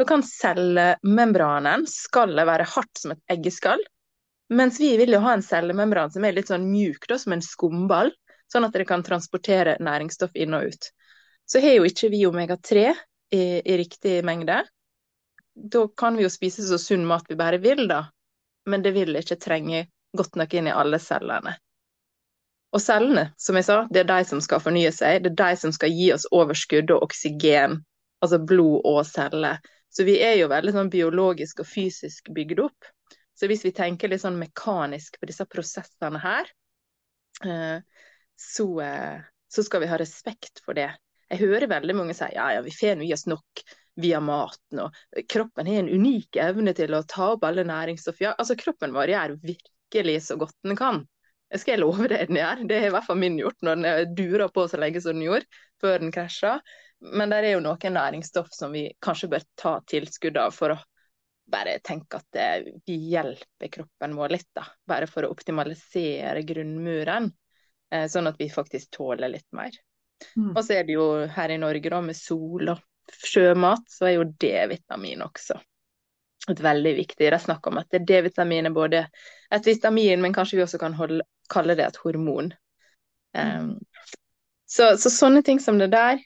da 0.00 0.06
kan 0.08 0.22
cellemembranen, 0.24 1.84
skallet, 1.90 2.46
være 2.48 2.68
hardt 2.72 3.02
som 3.02 3.12
et 3.12 3.34
eggeskall, 3.34 3.82
mens 4.50 4.80
vi 4.80 4.94
vil 4.98 5.12
jo 5.14 5.20
ha 5.22 5.34
en 5.36 5.44
cellemembran 5.44 6.10
som 6.10 6.24
er 6.24 6.34
litt 6.34 6.48
sånn 6.50 6.64
mjuk, 6.70 7.04
da, 7.10 7.18
som 7.20 7.36
en 7.36 7.44
skumball, 7.44 8.10
sånn 8.50 8.66
at 8.66 8.74
det 8.74 8.88
kan 8.88 9.04
transportere 9.06 9.76
næringsstoff 9.84 10.34
inn 10.34 10.56
og 10.56 10.72
ut. 10.72 10.90
Så 11.46 11.62
har 11.62 11.76
jo 11.76 11.86
ikke 11.86 12.10
vi 12.10 12.24
omega-3 12.26 12.86
i, 13.34 13.42
i, 13.60 13.76
riktig 13.78 14.20
mengde. 14.26 14.62
Da 15.60 15.88
kan 15.96 16.16
vi 16.16 16.24
jo 16.24 16.30
spise 16.32 16.64
så 16.64 16.78
sunn 16.80 17.04
mat 17.06 17.28
vi 17.28 17.36
bare 17.36 17.58
vil, 17.60 17.86
da, 17.88 18.04
men 18.66 18.82
det 18.82 18.94
vil 18.96 19.18
ikke 19.18 19.36
trenge 19.40 19.86
godt 20.16 20.38
nok 20.40 20.54
inn 20.56 20.70
i 20.70 20.74
alle 20.74 20.98
cellene. 21.02 21.56
Og 22.70 22.82
cellene, 22.82 23.30
som 23.40 23.58
jeg 23.58 23.66
sa, 23.66 23.80
det 23.90 24.04
er 24.04 24.08
de 24.08 24.24
som 24.28 24.40
skal 24.42 24.62
fornye 24.62 24.92
seg, 24.94 25.24
det 25.24 25.32
er 25.32 25.38
de 25.40 25.58
som 25.58 25.72
skal 25.74 25.90
gi 25.90 26.12
oss 26.14 26.28
overskudd 26.34 26.92
og 26.94 27.02
oksygen, 27.08 27.80
altså 28.22 28.38
blod 28.38 28.86
og 28.86 29.02
celler. 29.08 29.58
Så 29.90 30.06
vi 30.06 30.20
er 30.22 30.36
jo 30.38 30.50
veldig 30.52 30.74
sånn 30.76 30.92
biologisk 30.92 31.64
og 31.64 31.66
fysisk 31.66 32.30
bygd 32.34 32.62
opp. 32.62 32.90
Så 33.34 33.48
hvis 33.50 33.64
vi 33.66 33.74
tenker 33.74 34.12
litt 34.12 34.22
sånn 34.22 34.38
mekanisk 34.38 35.18
på 35.18 35.26
disse 35.26 35.46
prosessene 35.50 36.20
her, 36.22 36.50
eh, 37.42 37.80
så, 38.38 38.66
eh, 38.84 39.22
så 39.50 39.64
skal 39.66 39.82
vi 39.82 39.90
ha 39.90 39.98
respekt 39.98 40.62
for 40.62 40.78
det. 40.78 40.92
Jeg 41.30 41.42
hører 41.42 41.70
veldig 41.70 41.96
mange 41.96 42.14
si 42.14 42.28
ja, 42.34 42.52
ja, 42.54 42.62
vi 42.62 42.74
får 42.74 43.02
i 43.02 43.12
oss 43.14 43.26
nok 43.30 43.64
via 44.00 44.20
maten, 44.22 44.84
og 44.84 45.24
kroppen 45.28 45.66
har 45.66 45.82
en 45.82 45.90
unik 45.90 46.38
evne 46.40 46.74
til 46.76 46.94
å 46.94 47.02
ta 47.08 47.32
opp 47.34 47.46
alle 47.48 47.64
næringsstoff. 47.68 48.20
Ja, 48.22 48.34
altså 48.38 48.56
kroppen 48.58 48.94
vår 48.94 49.14
gjør 49.14 49.34
virkelig 49.42 50.20
så 50.28 50.36
godt 50.40 50.56
den 50.66 50.78
kan. 50.78 51.02
Jeg 51.50 51.64
skal 51.64 51.82
love 51.82 52.06
det 52.10 52.20
den 52.28 52.38
gjør. 52.38 52.62
Det 52.70 52.78
har 52.78 52.92
i 52.92 52.94
hvert 52.94 53.08
fall 53.08 53.18
min 53.18 53.40
gjort 53.40 53.58
når 53.66 53.80
den 53.82 54.14
durer 54.14 54.52
på 54.54 54.68
så 54.70 54.78
lenge 54.78 55.02
som 55.02 55.18
den 55.18 55.26
gjorde, 55.26 55.48
før 55.82 55.98
den 55.98 56.14
krasja. 56.14 56.60
Men 57.00 57.32
det 57.32 57.40
er 57.40 57.54
jo 57.56 57.64
noen 57.64 57.96
næringsstoff 57.96 58.52
som 58.54 58.72
vi 58.76 58.86
kanskje 59.02 59.32
bør 59.32 59.46
ta 59.58 59.74
tilskudd 59.90 60.38
av 60.38 60.54
for 60.54 60.76
å 60.76 60.80
bare 61.50 61.78
tenke 61.82 62.20
at 62.20 62.26
det, 62.36 62.48
vi 62.86 62.96
hjelper 63.10 63.72
kroppen 63.74 64.14
vår 64.14 64.36
litt, 64.36 64.48
da. 64.54 64.66
Bare 64.86 65.08
for 65.10 65.26
å 65.26 65.32
optimalisere 65.34 66.44
grunnmuren, 66.46 67.30
eh, 67.90 68.06
sånn 68.06 68.30
at 68.30 68.38
vi 68.38 68.46
faktisk 68.52 68.92
tåler 68.94 69.32
litt 69.32 69.48
mer. 69.56 69.74
Mm. 70.36 70.52
Og 70.52 70.62
så 70.62 70.76
er 70.78 70.86
det 70.86 70.94
jo 70.94 71.08
her 71.26 71.50
i 71.50 71.58
Norge, 71.58 71.90
da, 71.90 72.00
med 72.04 72.18
sol 72.18 72.70
og 72.76 72.84
sjømat, 73.18 73.84
så 73.90 74.08
er 74.08 74.16
jo 74.18 74.30
D-vitamin 74.40 75.22
også. 75.26 75.58
et 76.48 76.62
veldig 76.62 76.94
viktig. 76.96 77.26
Det 77.26 77.34
er 77.34 77.42
snakk 77.42 77.66
om 77.68 77.78
at 77.78 77.94
D-vitamin 78.06 78.66
er 78.66 78.74
både 78.74 79.04
et 79.52 79.66
vitamin, 79.66 80.22
men 80.22 80.32
kanskje 80.32 80.56
vi 80.56 80.62
også 80.64 80.78
kan 80.78 80.94
holde, 80.94 81.22
kalle 81.50 81.76
det 81.76 81.84
et 81.86 82.00
hormon. 82.04 82.52
Um, 83.36 83.76
så, 84.66 84.96
så, 84.98 85.10
sånne 85.10 85.42
ting 85.46 85.60
som 85.60 85.78
det 85.78 85.90
der, 85.92 86.18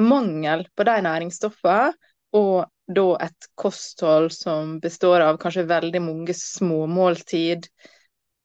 mangel 0.00 0.66
på 0.76 0.84
de 0.88 0.96
næringsstoffene, 1.04 1.92
og 2.36 2.66
da 2.88 3.06
et 3.24 3.48
kosthold 3.56 4.32
som 4.34 4.78
består 4.80 5.24
av 5.24 5.38
kanskje 5.40 5.68
veldig 5.68 6.02
mange 6.02 6.36
små 6.36 6.86
måltid, 6.90 7.68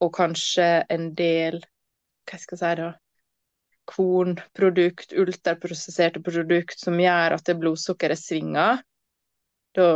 og 0.00 0.14
kanskje 0.14 0.68
en 0.94 1.12
del 1.18 1.58
Hva 2.28 2.36
skal 2.38 2.54
jeg 2.54 2.60
si 2.60 2.80
da? 2.82 2.92
Kornprodukt, 3.88 5.14
ultraprosesserte 5.16 6.20
produkt 6.24 6.80
som 6.80 6.98
gjør 7.00 7.38
at 7.38 7.46
det 7.48 7.56
blodsukkeret 7.60 8.20
svinger. 8.20 8.82
Da 9.76 9.88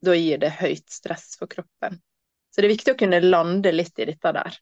da 0.00 0.14
gir 0.14 0.38
det 0.38 0.54
høyt 0.60 0.86
stress 0.90 1.34
for 1.38 1.50
kroppen. 1.50 1.98
Så 2.50 2.62
det 2.62 2.68
er 2.68 2.74
viktig 2.76 2.94
å 2.94 2.98
kunne 2.98 3.20
lande 3.24 3.72
litt 3.74 3.98
i 3.98 4.08
dette 4.08 4.32
der. 4.34 4.58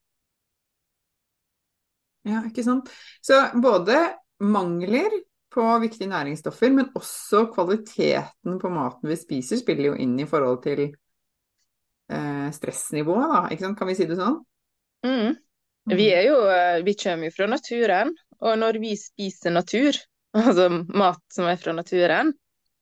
Ja, 2.27 2.43
ikke 2.49 2.65
sant. 2.67 2.91
Så 3.23 3.39
både 3.63 4.01
mangler 4.43 5.13
på 5.53 5.65
viktige 5.81 6.11
næringsstoffer, 6.11 6.73
men 6.75 6.91
også 6.99 7.47
kvaliteten 7.53 8.59
på 8.61 8.73
maten 8.73 9.09
vi 9.09 9.17
spiser, 9.17 9.61
spiller 9.61 9.93
jo 9.93 9.99
inn 10.03 10.17
i 10.21 10.27
forhold 10.29 10.59
til 10.65 10.83
eh, 10.89 12.49
stressnivået, 12.53 13.31
da. 13.33 13.43
Ikke 13.53 13.69
sant? 13.69 13.79
Kan 13.79 13.93
vi 13.93 13.97
si 13.97 14.09
det 14.09 14.19
sånn? 14.19 14.41
Mm. 15.07 15.37
Vi, 15.93 16.09
er 16.11 16.27
jo, 16.27 16.41
eh, 16.51 16.83
vi 16.85 16.97
kommer 16.99 17.31
jo 17.31 17.37
fra 17.37 17.49
naturen, 17.49 18.11
og 18.43 18.59
når 18.61 18.81
vi 18.83 18.93
spiser 18.99 19.55
natur, 19.55 19.97
altså 20.37 20.69
mat 20.89 21.23
som 21.33 21.49
er 21.51 21.61
fra 21.61 21.75
naturen, 21.77 22.35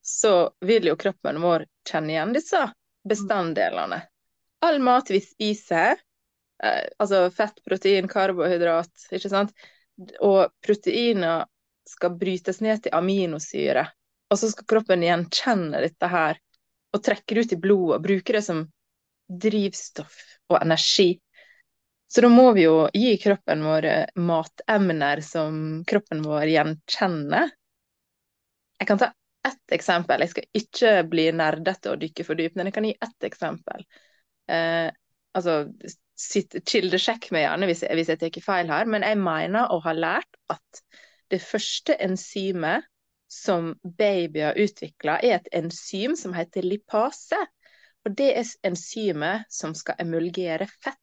så 0.04 0.50
vil 0.60 0.90
jo 0.90 0.98
kroppen 1.00 1.40
vår 1.40 1.64
kjenne 1.88 2.12
igjen 2.12 2.34
disse 2.36 2.60
bestanddelene. 3.08 4.02
All 4.64 4.80
mat 4.84 5.10
vi 5.12 5.20
spiser, 5.24 5.96
eh, 6.62 6.84
altså 6.98 7.26
fett, 7.32 7.60
protein, 7.64 8.08
karbohydrat, 8.08 8.92
ikke 9.12 9.32
sant, 9.32 9.52
og 10.20 10.52
proteiner 10.64 11.46
skal 11.88 12.16
brytes 12.20 12.60
ned 12.64 12.84
til 12.84 12.96
aminosyre. 12.96 13.86
Og 14.32 14.40
så 14.40 14.50
skal 14.50 14.68
kroppen 14.68 15.04
gjenkjenne 15.04 15.82
dette 15.84 16.08
her 16.10 16.40
og 16.94 17.02
trekke 17.04 17.36
det 17.36 17.44
ut 17.44 17.52
i 17.56 17.60
blodet 17.60 17.98
og 17.98 18.06
bruke 18.06 18.36
det 18.36 18.42
som 18.46 18.64
drivstoff 19.28 20.16
og 20.52 20.60
energi. 20.60 21.18
Så 22.14 22.22
da 22.22 22.28
må 22.30 22.52
vi 22.54 22.62
jo 22.68 22.86
gi 22.94 23.16
kroppen 23.18 23.64
vår 23.66 23.88
matemner 24.22 25.18
som 25.26 25.82
kroppen 25.88 26.20
vår 26.22 26.46
gjenkjenner. 26.52 27.50
Jeg 28.78 28.86
kan 28.86 29.00
ta 29.02 29.08
ett 29.48 29.74
eksempel. 29.74 30.22
Jeg 30.22 30.30
skal 30.30 30.60
ikke 30.60 30.92
bli 31.10 31.24
nerdete 31.34 31.90
og 31.90 31.98
dykke 32.04 32.26
for 32.28 32.38
dypt, 32.38 32.54
men 32.54 32.70
jeg 32.70 32.76
kan 32.76 32.86
gi 32.86 32.94
ett 33.02 33.26
eksempel. 33.26 33.82
Eh, 34.46 34.88
altså, 35.34 35.58
Kildesjekk 36.14 37.32
meg 37.34 37.48
gjerne 37.48 37.66
hvis 37.66 37.82
jeg, 37.82 37.98
hvis 37.98 38.10
jeg 38.12 38.22
tar 38.22 38.42
feil 38.46 38.70
her, 38.70 38.86
men 38.86 39.02
jeg 39.02 39.18
mener 39.18 39.74
å 39.74 39.80
ha 39.82 39.94
lært 39.98 40.38
at 40.54 40.82
det 41.34 41.42
første 41.42 41.96
enzymet 41.98 42.86
som 43.26 43.72
babyer 43.82 44.54
utvikler, 44.62 45.18
er 45.18 45.40
et 45.40 45.50
enzym 45.58 46.14
som 46.14 46.36
heter 46.36 46.62
lipase. 46.62 47.40
Og 48.06 48.14
det 48.14 48.34
er 48.38 48.52
enzymet 48.68 49.50
som 49.50 49.74
skal 49.74 49.98
emulgere 50.04 50.70
fett. 50.78 51.00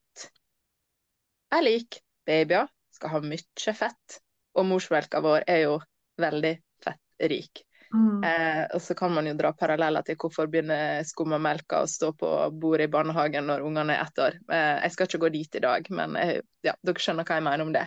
Jeg 1.52 1.68
liker 1.68 2.06
babyer 2.28 2.70
skal 2.96 3.16
ha 3.16 3.22
mye 3.26 3.74
fett, 3.76 4.22
og 4.56 4.68
morsmelka 4.70 5.22
vår 5.24 5.46
er 5.50 5.66
jo 5.66 5.76
veldig 6.22 6.54
fettrik. 6.84 7.64
Mm. 7.92 8.24
Eh, 8.24 8.62
og 8.76 8.82
så 8.82 8.96
kan 8.96 9.12
man 9.12 9.28
jo 9.28 9.34
dra 9.36 9.52
paralleller 9.58 10.06
til 10.08 10.16
hvorfor 10.20 10.48
begynner 10.52 11.04
skummamelka 11.08 11.82
å 11.84 11.90
stå 11.92 12.14
på 12.16 12.30
bordet 12.56 12.88
i 12.88 12.92
barnehagen 12.92 13.50
når 13.50 13.66
ungene 13.68 13.98
er 13.98 14.06
ett 14.06 14.22
år. 14.24 14.38
Eh, 14.48 14.78
jeg 14.86 14.96
skal 14.96 15.10
ikke 15.10 15.24
gå 15.26 15.32
dit 15.36 15.60
i 15.60 15.64
dag, 15.66 15.92
men 15.92 16.16
jeg, 16.20 16.42
ja, 16.68 16.76
dere 16.88 17.04
skjønner 17.04 17.28
hva 17.28 17.40
jeg 17.40 17.48
mener 17.50 17.66
om 17.66 17.74
det. 17.76 17.86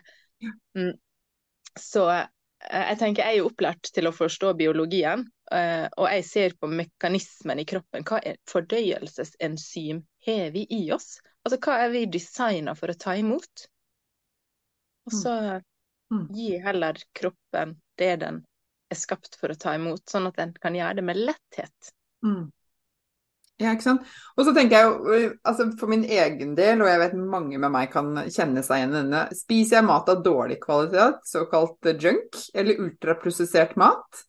Mm. 0.76 0.92
Så 1.80 2.04
eh, 2.12 2.26
jeg 2.74 3.00
tenker 3.00 3.30
jeg 3.30 3.40
er 3.40 3.48
opplært 3.48 3.92
til 3.96 4.10
å 4.10 4.14
forstå 4.14 4.52
biologien, 4.60 5.24
eh, 5.52 5.86
og 5.96 6.10
jeg 6.10 6.28
ser 6.28 6.58
på 6.60 6.68
mekanismen 6.68 7.62
i 7.62 7.68
kroppen. 7.68 8.04
Hva 8.04 8.20
er 8.20 8.40
fordøyelsesenzym 8.50 10.04
har 10.28 10.52
vi 10.52 10.66
i 10.74 10.84
oss? 10.92 11.14
Altså 11.44 11.60
hva 11.60 11.78
er 11.84 11.92
vi 11.92 12.06
designa 12.08 12.72
for 12.78 12.92
å 12.92 12.96
ta 12.98 13.14
imot? 13.20 13.68
Og 15.04 15.12
så 15.12 15.34
mm. 16.12 16.26
gi 16.32 16.56
heller 16.64 16.98
kroppen 17.12 17.76
det 18.00 18.14
den 18.24 18.40
er 18.90 18.98
skapt 18.98 19.36
for 19.40 19.52
å 19.52 19.58
ta 19.58 19.74
imot, 19.76 20.06
sånn 20.08 20.30
at 20.30 20.38
den 20.40 20.54
kan 20.60 20.76
gjøre 20.76 21.00
det 21.00 21.04
med 21.04 21.20
letthet. 21.20 21.92
Mm. 22.24 22.46
Ja, 23.60 23.70
ikke 23.70 23.86
sant. 23.86 24.06
Og 24.34 24.48
så 24.48 24.54
tenker 24.56 24.80
jeg 24.80 24.88
jo, 24.88 25.28
altså 25.46 25.68
for 25.78 25.90
min 25.92 26.02
egen 26.08 26.56
del, 26.58 26.80
og 26.82 26.90
jeg 26.90 27.02
vet 27.04 27.14
mange 27.20 27.60
med 27.60 27.70
meg 27.70 27.92
kan 27.92 28.10
kjenne 28.24 28.64
seg 28.66 28.80
igjen 28.80 28.94
i 28.94 28.98
denne, 28.98 29.22
spiser 29.36 29.78
jeg 29.78 29.86
mat 29.86 30.10
av 30.10 30.24
dårlig 30.24 30.58
kvalitet, 30.64 31.20
såkalt 31.28 31.92
junk, 32.02 32.40
eller 32.56 32.82
ultraprosessert 32.82 33.76
mat, 33.80 34.24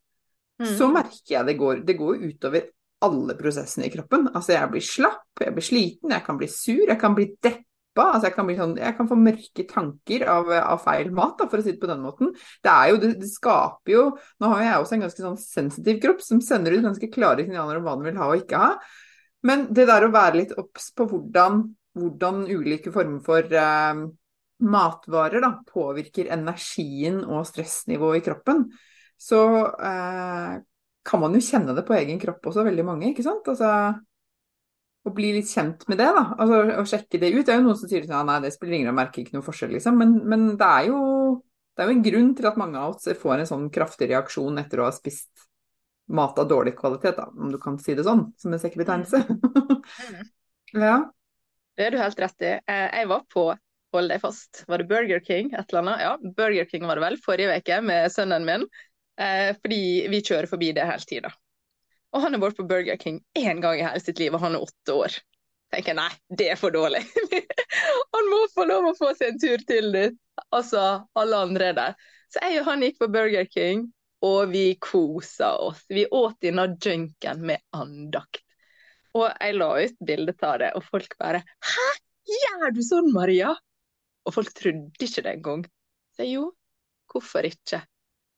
mm. 0.61 0.69
så 0.77 0.91
merker 0.93 1.39
jeg 1.39 1.49
det 1.49 1.57
går, 1.57 1.81
det 1.87 1.97
går 1.97 2.21
utover 2.27 2.69
alle 3.05 3.37
prosessene 3.39 3.87
i 3.87 3.93
kroppen. 3.93 4.27
Altså 4.33 4.55
jeg 4.55 4.71
blir 4.73 4.83
slapp, 4.83 5.29
jeg 5.41 5.55
blir 5.55 5.65
sliten, 5.65 6.13
jeg 6.13 6.25
kan 6.25 6.41
bli 6.41 6.49
sur, 6.51 6.83
jeg 6.83 6.99
kan 7.01 7.15
bli 7.17 7.29
deppa 7.43 7.63
Altså 7.95 8.27
jeg, 8.27 8.33
kan 8.35 8.49
sånn, 8.57 8.73
jeg 8.75 8.95
kan 8.97 9.07
få 9.07 9.15
mørke 9.15 9.63
tanker 9.69 10.25
av, 10.27 10.49
av 10.51 10.81
feil 10.83 11.13
mat, 11.15 11.37
da, 11.39 11.45
for 11.47 11.61
å 11.61 11.63
si 11.63 11.71
det 11.71 11.79
på 11.79 11.87
den 11.87 12.01
måten. 12.03 12.33
Det, 12.59 12.73
jo, 12.89 12.97
det, 12.99 13.11
det, 13.21 13.29
skaper 13.31 13.93
jo 13.93 14.01
Nå 14.43 14.49
har 14.51 14.63
jeg 14.65 14.81
også 14.81 14.97
en 14.97 15.05
ganske 15.05 15.23
sånn 15.23 15.37
sensitiv 15.39 16.01
kropp 16.03 16.19
som 16.25 16.41
sender 16.43 16.75
ut 16.75 16.83
ganske 16.83 17.07
klare 17.13 17.45
signaler 17.45 17.79
om 17.79 17.87
hva 17.87 17.95
den 17.95 18.09
vil 18.09 18.19
ha 18.19 18.27
og 18.27 18.43
ikke 18.43 18.59
ha. 18.59 18.73
Men 19.47 19.67
det 19.77 19.87
der 19.87 20.07
å 20.07 20.11
være 20.11 20.41
litt 20.41 20.53
obs 20.59 20.89
på 20.97 21.07
hvordan, 21.07 21.63
hvordan, 21.95 22.43
ulike 22.51 22.91
former 22.91 23.23
for 23.23 23.55
eh, 23.63 24.03
matvarer 24.75 25.43
da, 25.43 25.51
påvirker 25.69 26.31
energien 26.33 27.21
og 27.23 27.45
stressnivået 27.47 28.19
i 28.19 28.25
kroppen, 28.25 28.65
så 29.15 29.41
eh, 29.79 30.55
kan 31.05 31.21
man 31.21 31.37
jo 31.37 31.43
kjenne 31.43 31.75
det 31.77 31.85
på 31.87 31.95
egen 31.97 32.19
kropp 32.21 32.49
også, 32.49 32.65
veldig 32.65 32.85
mange, 32.87 33.11
ikke 33.11 33.25
sant. 33.25 33.47
Altså 33.51 33.69
å 35.05 35.11
bli 35.13 35.35
litt 35.35 35.49
kjent 35.49 35.83
med 35.89 35.99
det, 36.01 36.07
da. 36.17 36.23
Altså 36.41 36.61
å 36.81 36.85
sjekke 36.89 37.19
det 37.21 37.29
ut. 37.35 37.43
Det 37.45 37.53
er 37.53 37.59
jo 37.59 37.65
noen 37.67 37.77
som 37.77 37.89
sier 37.89 38.05
sånn 38.07 38.25
nei, 38.25 38.39
det 38.41 38.53
spiller 38.55 38.79
ingen 38.79 38.89
rolle, 38.89 39.01
merker 39.03 39.21
ikke 39.21 39.35
noe 39.37 39.45
forskjell, 39.45 39.75
liksom. 39.77 39.99
Men, 40.01 40.15
men 40.25 40.47
det, 40.57 40.69
er 40.69 40.87
jo, 40.89 41.01
det, 41.75 41.83
er 41.83 41.91
jo, 41.91 41.97
en 41.97 42.05
grunn 42.07 42.31
til 42.37 42.47
at 42.49 42.57
mange 42.57 42.81
av 42.81 42.95
oss 42.95 43.05
får 43.21 43.35
en 43.43 43.51
sånn 43.51 43.67
kraftig 43.73 44.09
reaksjon 44.09 44.57
etter 44.63 44.81
å 44.81 44.87
ha 44.87 44.95
spist 44.95 45.45
mat 46.15 46.41
av 46.41 46.49
dårlig 46.49 46.73
kvalitet, 46.77 47.19
da, 47.19 47.27
om 47.29 47.53
du 47.53 47.59
kan 47.61 47.77
si 47.81 47.93
det 47.97 48.05
sånn, 48.05 48.27
som 48.41 48.53
en 48.53 48.61
sekkebetegnelse. 48.61 49.21
Mm. 49.29 50.25
ja. 50.87 50.97
Det 51.75 51.85
er 51.85 51.93
du 51.93 52.01
helt 52.01 52.25
rett 52.25 52.45
i. 52.45 52.51
Eh, 52.57 52.87
jeg 53.01 53.09
var 53.11 53.25
på 53.29 53.47
hold 53.95 54.11
deg 54.11 54.21
fast, 54.23 54.65
var 54.67 54.81
det 54.81 54.89
Burger 54.89 55.21
King 55.23 55.53
et 55.53 55.69
eller 55.69 55.83
annet? 55.83 56.01
Ja, 56.03 56.33
Burger 56.37 56.67
King 56.69 56.89
var 56.89 56.97
det 56.97 57.05
vel 57.05 57.21
forrige 57.21 57.61
uke 57.61 57.79
med 57.85 58.09
sønnen 58.13 58.47
min. 58.47 58.65
Eh, 59.21 59.55
fordi 59.61 60.07
vi 60.11 60.21
kjører 60.21 60.49
forbi 60.51 60.71
det 60.75 60.87
hele 60.87 61.07
tida. 61.07 61.31
Og 62.15 62.23
han 62.23 62.35
har 62.35 62.43
vært 62.43 62.59
på 62.59 62.67
Burger 62.67 62.99
King 62.99 63.21
én 63.37 63.61
gang 63.63 63.79
i 63.79 63.85
hele 63.85 64.03
sitt 64.03 64.19
liv, 64.21 64.35
og 64.35 64.43
han 64.43 64.55
er 64.55 64.63
åtte 64.63 64.95
år. 64.95 65.17
Tenker 65.73 65.91
jeg, 65.91 65.99
nei, 65.99 66.37
det 66.39 66.51
er 66.53 66.59
for 66.59 66.71
dårlig. 66.71 67.01
han 68.15 68.29
må 68.31 68.45
få 68.53 68.67
lov 68.69 68.91
å 68.91 68.95
få 68.97 69.11
seg 69.17 69.33
en 69.33 69.41
tur 69.41 69.65
til 69.67 69.91
dit. 69.95 70.17
Altså, 70.55 70.85
alle 71.19 71.41
andre 71.47 71.71
er 71.71 71.77
der. 71.79 71.97
Så 72.31 72.43
jeg 72.43 72.61
og 72.61 72.69
han 72.69 72.83
gikk 72.85 72.99
på 73.01 73.11
Burger 73.11 73.47
King, 73.51 73.87
og 74.25 74.51
vi 74.53 74.65
kosa 74.81 75.55
oss. 75.61 75.83
Vi 75.91 76.05
åt 76.07 76.39
denne 76.43 76.69
junken 76.81 77.43
med 77.47 77.63
andakt. 77.75 78.43
Og 79.15 79.27
jeg 79.29 79.55
la 79.55 79.69
ut 79.79 79.99
bilde 80.07 80.35
av 80.43 80.59
det, 80.59 80.71
og 80.75 80.83
folk 80.87 81.15
bare 81.21 81.43
Hæ, 81.63 81.87
gjør 82.27 82.71
du 82.75 82.81
sånn, 82.83 83.11
Maria? 83.15 83.53
Og 84.25 84.35
folk 84.35 84.51
trodde 84.57 85.07
ikke 85.07 85.23
det 85.23 85.35
engang. 85.37 85.65
Så 86.15 86.27
jo, 86.27 86.49
hvorfor 87.11 87.47
ikke? 87.47 87.83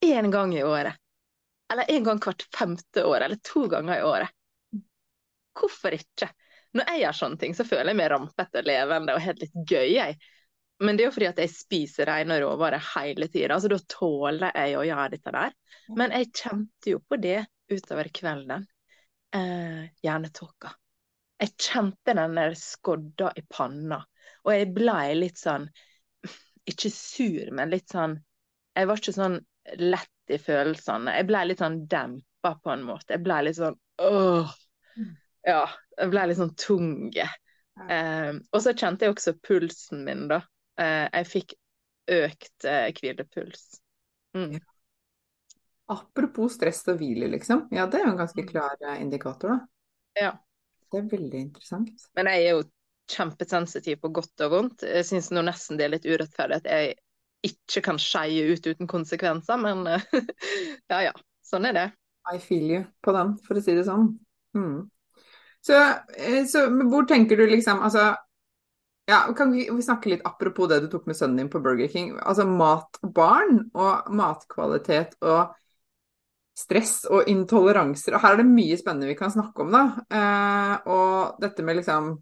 Én 0.05 0.31
gang 0.31 0.53
i 0.55 0.63
året 0.63 0.97
eller 1.71 1.85
en 1.91 2.03
gang 2.03 2.19
hvert 2.23 2.47
femte 2.55 3.03
år, 3.03 3.21
eller 3.21 3.39
to 3.43 3.67
ganger 3.67 3.99
i 3.99 4.03
året. 4.03 4.33
Hvorfor 5.57 5.95
ikke? 5.97 6.29
Når 6.77 6.91
jeg 6.91 7.01
gjør 7.01 7.19
sånne 7.19 7.41
ting, 7.41 7.55
så 7.57 7.65
føler 7.67 7.91
jeg 7.91 7.99
meg 7.99 8.11
rampete 8.13 8.61
og 8.61 8.67
levende 8.69 9.15
og 9.15 9.23
helt 9.23 9.43
litt 9.43 9.55
gøy. 9.67 9.87
jeg. 9.95 10.17
Men 10.83 10.97
det 10.97 11.03
er 11.03 11.09
jo 11.09 11.15
fordi 11.15 11.29
at 11.31 11.39
jeg 11.41 11.53
spiser 11.55 12.09
rene 12.09 12.37
råvarer 12.43 12.83
hele 12.93 13.27
tida, 13.33 13.55
altså 13.55 13.71
da 13.71 13.79
tåler 13.89 14.51
jeg 14.53 14.75
å 14.77 14.85
gjøre 14.85 15.13
dette 15.15 15.33
der. 15.33 15.55
Men 15.97 16.13
jeg 16.13 16.33
kjente 16.37 16.93
jo 16.93 17.01
på 17.01 17.17
det 17.21 17.39
utover 17.73 18.11
kvelden. 18.13 18.67
Eh, 19.35 19.87
hjernetåka. 20.05 20.71
Jeg 21.41 21.55
kjente 21.57 22.13
den 22.15 22.37
der 22.37 22.53
skodda 22.57 23.33
i 23.37 23.43
panna, 23.49 23.99
og 24.45 24.53
jeg 24.53 24.71
blei 24.73 25.17
litt 25.17 25.37
sånn 25.41 25.67
Ikke 26.67 26.89
sur, 26.91 27.51
men 27.55 27.69
litt 27.71 27.91
sånn 27.91 28.15
Jeg 28.75 28.87
var 28.89 29.01
ikke 29.01 29.13
sånn 29.15 29.37
lett 29.75 30.31
i 30.31 30.37
følelsene. 30.41 31.15
Jeg 31.17 31.27
ble 31.29 31.43
litt 31.47 31.61
sånn 31.63 31.81
dempa 31.89 32.53
på 32.63 32.73
en 32.73 32.85
måte. 32.87 33.15
Jeg 33.15 33.23
ble 33.25 33.41
litt 33.47 33.59
sånn 33.59 33.77
åh. 34.03 34.53
Mm. 34.97 35.11
Ja, 35.47 35.63
jeg 35.97 36.13
ble 36.13 36.25
litt 36.27 36.39
sånn 36.39 36.55
tung. 36.59 36.91
Eh, 37.17 38.31
og 38.51 38.63
så 38.63 38.73
kjente 38.73 39.07
jeg 39.07 39.15
også 39.15 39.35
pulsen 39.43 40.03
min, 40.07 40.25
da. 40.31 40.41
Eh, 40.79 41.05
jeg 41.05 41.29
fikk 41.31 41.55
økt 42.17 42.67
eh, 42.67 42.89
hvilepuls. 42.95 43.67
Mm. 44.37 44.57
Apropos 45.91 46.57
stress 46.57 46.83
og 46.91 46.99
hvile, 46.99 47.29
liksom. 47.31 47.67
Ja, 47.71 47.87
det 47.87 48.01
er 48.01 48.09
jo 48.09 48.13
en 48.15 48.19
ganske 48.19 48.43
mm. 48.43 48.49
klar 48.49 48.75
eh, 48.83 49.01
indikator, 49.03 49.55
da. 49.55 49.59
Ja. 50.17 50.33
Det 50.87 51.01
er 51.01 51.09
veldig 51.11 51.39
interessant. 51.49 52.07
Men 52.15 52.29
jeg 52.31 52.43
er 52.45 52.53
jo 52.55 52.65
kjempesensitiv 53.11 54.01
på 54.03 54.11
godt 54.15 54.43
og 54.45 54.53
vondt. 54.53 54.85
Jeg 54.87 55.07
syns 55.07 55.29
nå 55.31 55.43
nesten 55.47 55.79
det 55.79 55.87
er 55.87 55.93
litt 55.95 56.07
urettferdig 56.07 56.59
at 56.61 56.69
jeg 56.71 56.95
ikke 57.45 57.83
kan 57.85 57.99
skeie 58.01 58.47
ut 58.53 58.65
uten 58.67 58.89
konsekvenser, 58.89 59.59
men 59.61 59.85
ja 60.91 61.01
ja, 61.09 61.15
sånn 61.45 61.69
er 61.69 61.77
det. 61.77 61.87
I 62.27 62.39
feel 62.43 62.71
you 62.71 62.85
på 63.03 63.13
den, 63.15 63.35
for 63.45 63.59
å 63.59 63.63
si 63.63 63.75
det 63.77 63.85
sånn. 63.87 64.09
Mm. 64.57 64.87
Så, 65.63 65.75
eh, 66.17 66.43
så 66.47 66.67
hvor 66.89 67.05
tenker 67.07 67.37
du 67.37 67.45
liksom 67.47 67.81
Altså, 67.83 68.09
ja, 69.07 69.21
kan 69.37 69.51
vi, 69.51 69.67
vi 69.71 69.83
snakke 69.83 70.11
litt 70.11 70.25
apropos 70.27 70.67
det 70.67 70.81
du 70.83 70.89
tok 70.91 71.07
med 71.07 71.15
sønnen 71.15 71.39
din 71.41 71.51
på 71.51 71.61
Burger 71.63 71.87
King. 71.91 72.11
Altså 72.19 72.43
mat 72.47 72.99
og 73.03 73.13
barn, 73.15 73.61
og 73.77 74.09
matkvalitet 74.11 75.15
og 75.23 75.53
stress 76.57 77.05
og 77.07 77.29
intoleranser. 77.31 78.17
Og 78.17 78.23
her 78.23 78.35
er 78.35 78.41
det 78.41 78.49
mye 78.49 78.77
spennende 78.79 79.07
vi 79.07 79.17
kan 79.19 79.31
snakke 79.31 79.63
om, 79.63 79.71
da. 79.71 79.83
Eh, 80.11 80.73
og 80.91 81.39
dette 81.43 81.63
med 81.63 81.79
liksom 81.79 82.15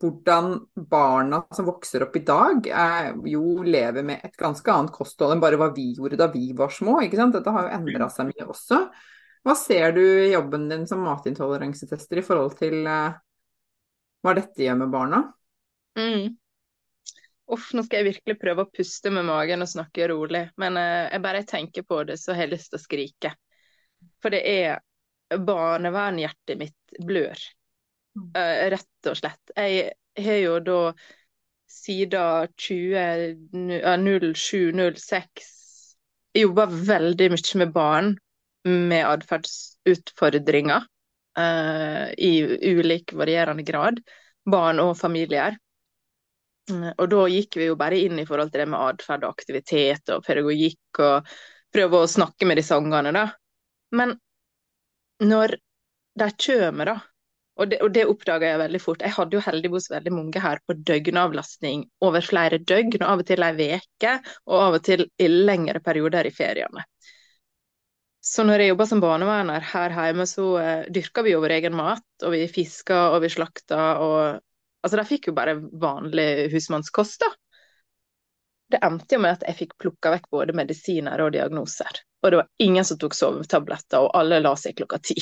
hvordan 0.00 0.54
barna 0.74 1.42
som 1.52 1.66
vokser 1.68 2.06
opp 2.06 2.16
i 2.16 2.24
dag, 2.24 2.66
er, 2.66 3.10
jo 3.28 3.60
lever 3.66 4.04
med 4.06 4.24
et 4.24 4.36
ganske 4.40 4.72
annet 4.72 4.94
kosthold 4.94 5.34
enn 5.34 5.42
bare 5.42 5.58
hva 5.60 5.70
vi 5.76 5.90
gjorde 5.98 6.18
da 6.20 6.30
vi 6.32 6.50
var 6.56 6.72
små. 6.72 7.00
ikke 7.04 7.18
sant? 7.20 7.36
Dette 7.36 7.52
har 7.52 7.68
jo 7.68 7.74
endra 7.76 8.08
seg 8.12 8.30
mye 8.30 8.46
også. 8.48 8.80
Hva 9.44 9.56
ser 9.56 9.92
du 9.96 10.02
i 10.02 10.32
jobben 10.32 10.68
din 10.72 10.86
som 10.88 11.04
matintoleransetester 11.04 12.20
i 12.20 12.24
forhold 12.24 12.56
til 12.60 12.80
uh, 12.88 13.12
hva 14.24 14.36
dette 14.36 14.64
gjør 14.64 14.80
med 14.82 14.92
barna? 14.92 15.22
Mm. 16.00 16.36
Uff, 17.50 17.70
nå 17.74 17.84
skal 17.84 18.00
jeg 18.00 18.12
virkelig 18.14 18.40
prøve 18.40 18.64
å 18.64 18.72
puste 18.72 19.12
med 19.12 19.26
magen 19.28 19.64
og 19.64 19.68
snakke 19.68 20.08
rolig. 20.12 20.46
Men 20.60 20.80
uh, 20.80 21.08
jeg 21.10 21.24
bare 21.24 21.46
tenker 21.48 21.88
på 21.88 22.02
det, 22.08 22.20
så 22.20 22.32
har 22.32 22.46
jeg 22.46 22.56
lyst 22.56 22.72
til 22.72 22.80
å 22.80 22.84
skrike. 22.88 23.36
For 24.20 24.32
det 24.32 24.44
er 24.48 24.80
Barnevernhjertet 25.30 26.58
mitt 26.58 27.02
blør. 27.06 27.38
Uh, 28.18 28.70
rett 28.74 29.06
og 29.06 29.16
slett. 29.18 29.52
Jeg 29.54 29.92
har 30.18 30.38
jo 30.42 30.58
da 30.66 30.78
siden 31.70 32.48
07-06 33.94 35.50
jobba 36.40 36.66
veldig 36.70 37.28
mye 37.32 37.60
med 37.62 37.72
barn 37.74 38.10
med 38.66 39.06
atferdsutfordringer 39.06 40.82
uh, 41.38 42.06
i 42.18 42.32
ulik 42.74 43.14
varierende 43.16 43.62
grad. 43.66 44.02
Barn 44.50 44.80
og 44.82 44.96
familier. 44.98 45.56
Uh, 46.70 46.90
og 46.96 47.06
da 47.14 47.28
gikk 47.30 47.60
vi 47.60 47.70
jo 47.70 47.78
bare 47.78 48.02
inn 48.02 48.18
i 48.18 48.26
forhold 48.26 48.50
til 48.50 48.64
det 48.64 48.70
med 48.74 48.82
atferd 48.90 49.24
og 49.24 49.36
aktivitet 49.38 50.10
og 50.14 50.26
pedagogikk 50.26 51.02
og 51.06 51.30
prøve 51.70 52.02
å 52.02 52.10
snakke 52.10 52.46
med 52.50 52.58
disse 52.58 52.74
ungene, 52.74 53.14
da. 53.14 53.28
Men 53.94 54.18
når 55.22 55.54
de 56.18 56.28
kommer, 56.34 56.90
da, 56.90 57.09
og 57.60 57.70
det, 57.70 57.78
og 57.84 57.92
det 57.92 58.06
oppdaga 58.08 58.52
jeg 58.54 58.60
veldig 58.62 58.80
fort. 58.80 59.02
Jeg 59.04 59.14
hadde 59.16 59.36
jo 59.36 59.44
heldigvis 59.44 59.90
veldig 59.92 60.12
mange 60.16 60.42
her 60.42 60.60
på 60.66 60.76
døgnavlastning 60.88 61.84
over 62.06 62.24
flere 62.24 62.58
døgn, 62.58 63.02
og 63.02 63.08
av 63.12 63.22
og 63.22 63.28
til 63.28 63.44
ei 63.44 63.68
uke, 63.76 64.14
og 64.48 64.62
av 64.64 64.78
og 64.78 64.84
til 64.86 65.04
i 65.20 65.28
lengre 65.28 65.82
perioder 65.84 66.28
i 66.28 66.34
feriene. 66.34 66.86
Så 68.20 68.44
når 68.44 68.62
jeg 68.62 68.72
jobba 68.72 68.86
som 68.86 69.00
barneverner 69.00 69.64
her 69.72 69.94
hjemme, 69.96 70.26
så 70.28 70.46
uh, 70.60 70.88
dyrka 70.92 71.24
vi 71.24 71.34
jo 71.34 71.40
vår 71.40 71.56
egen 71.56 71.76
mat. 71.76 72.04
Og 72.24 72.34
vi 72.34 72.44
fiska 72.52 73.08
og 73.14 73.22
vi 73.24 73.32
slakta 73.32 73.90
og 74.04 74.46
Altså, 74.80 74.96
de 74.96 75.02
fikk 75.04 75.26
jo 75.28 75.32
bare 75.36 75.58
vanlig 75.60 76.46
husmannskost, 76.54 77.20
da. 77.20 77.26
Det 78.72 78.78
endte 78.86 79.18
jo 79.18 79.20
med 79.20 79.34
at 79.34 79.42
jeg 79.44 79.58
fikk 79.58 79.74
plukka 79.82 80.14
vekk 80.14 80.30
både 80.32 80.54
medisiner 80.56 81.20
og 81.20 81.34
diagnoser. 81.34 82.00
Og 82.22 82.32
det 82.32 82.38
var 82.40 82.48
ingen 82.64 82.86
som 82.88 82.96
tok 82.96 83.12
sovetabletter, 83.18 84.06
og 84.06 84.14
alle 84.16 84.38
la 84.40 84.54
seg 84.56 84.78
klokka 84.78 85.02
ti. 85.04 85.18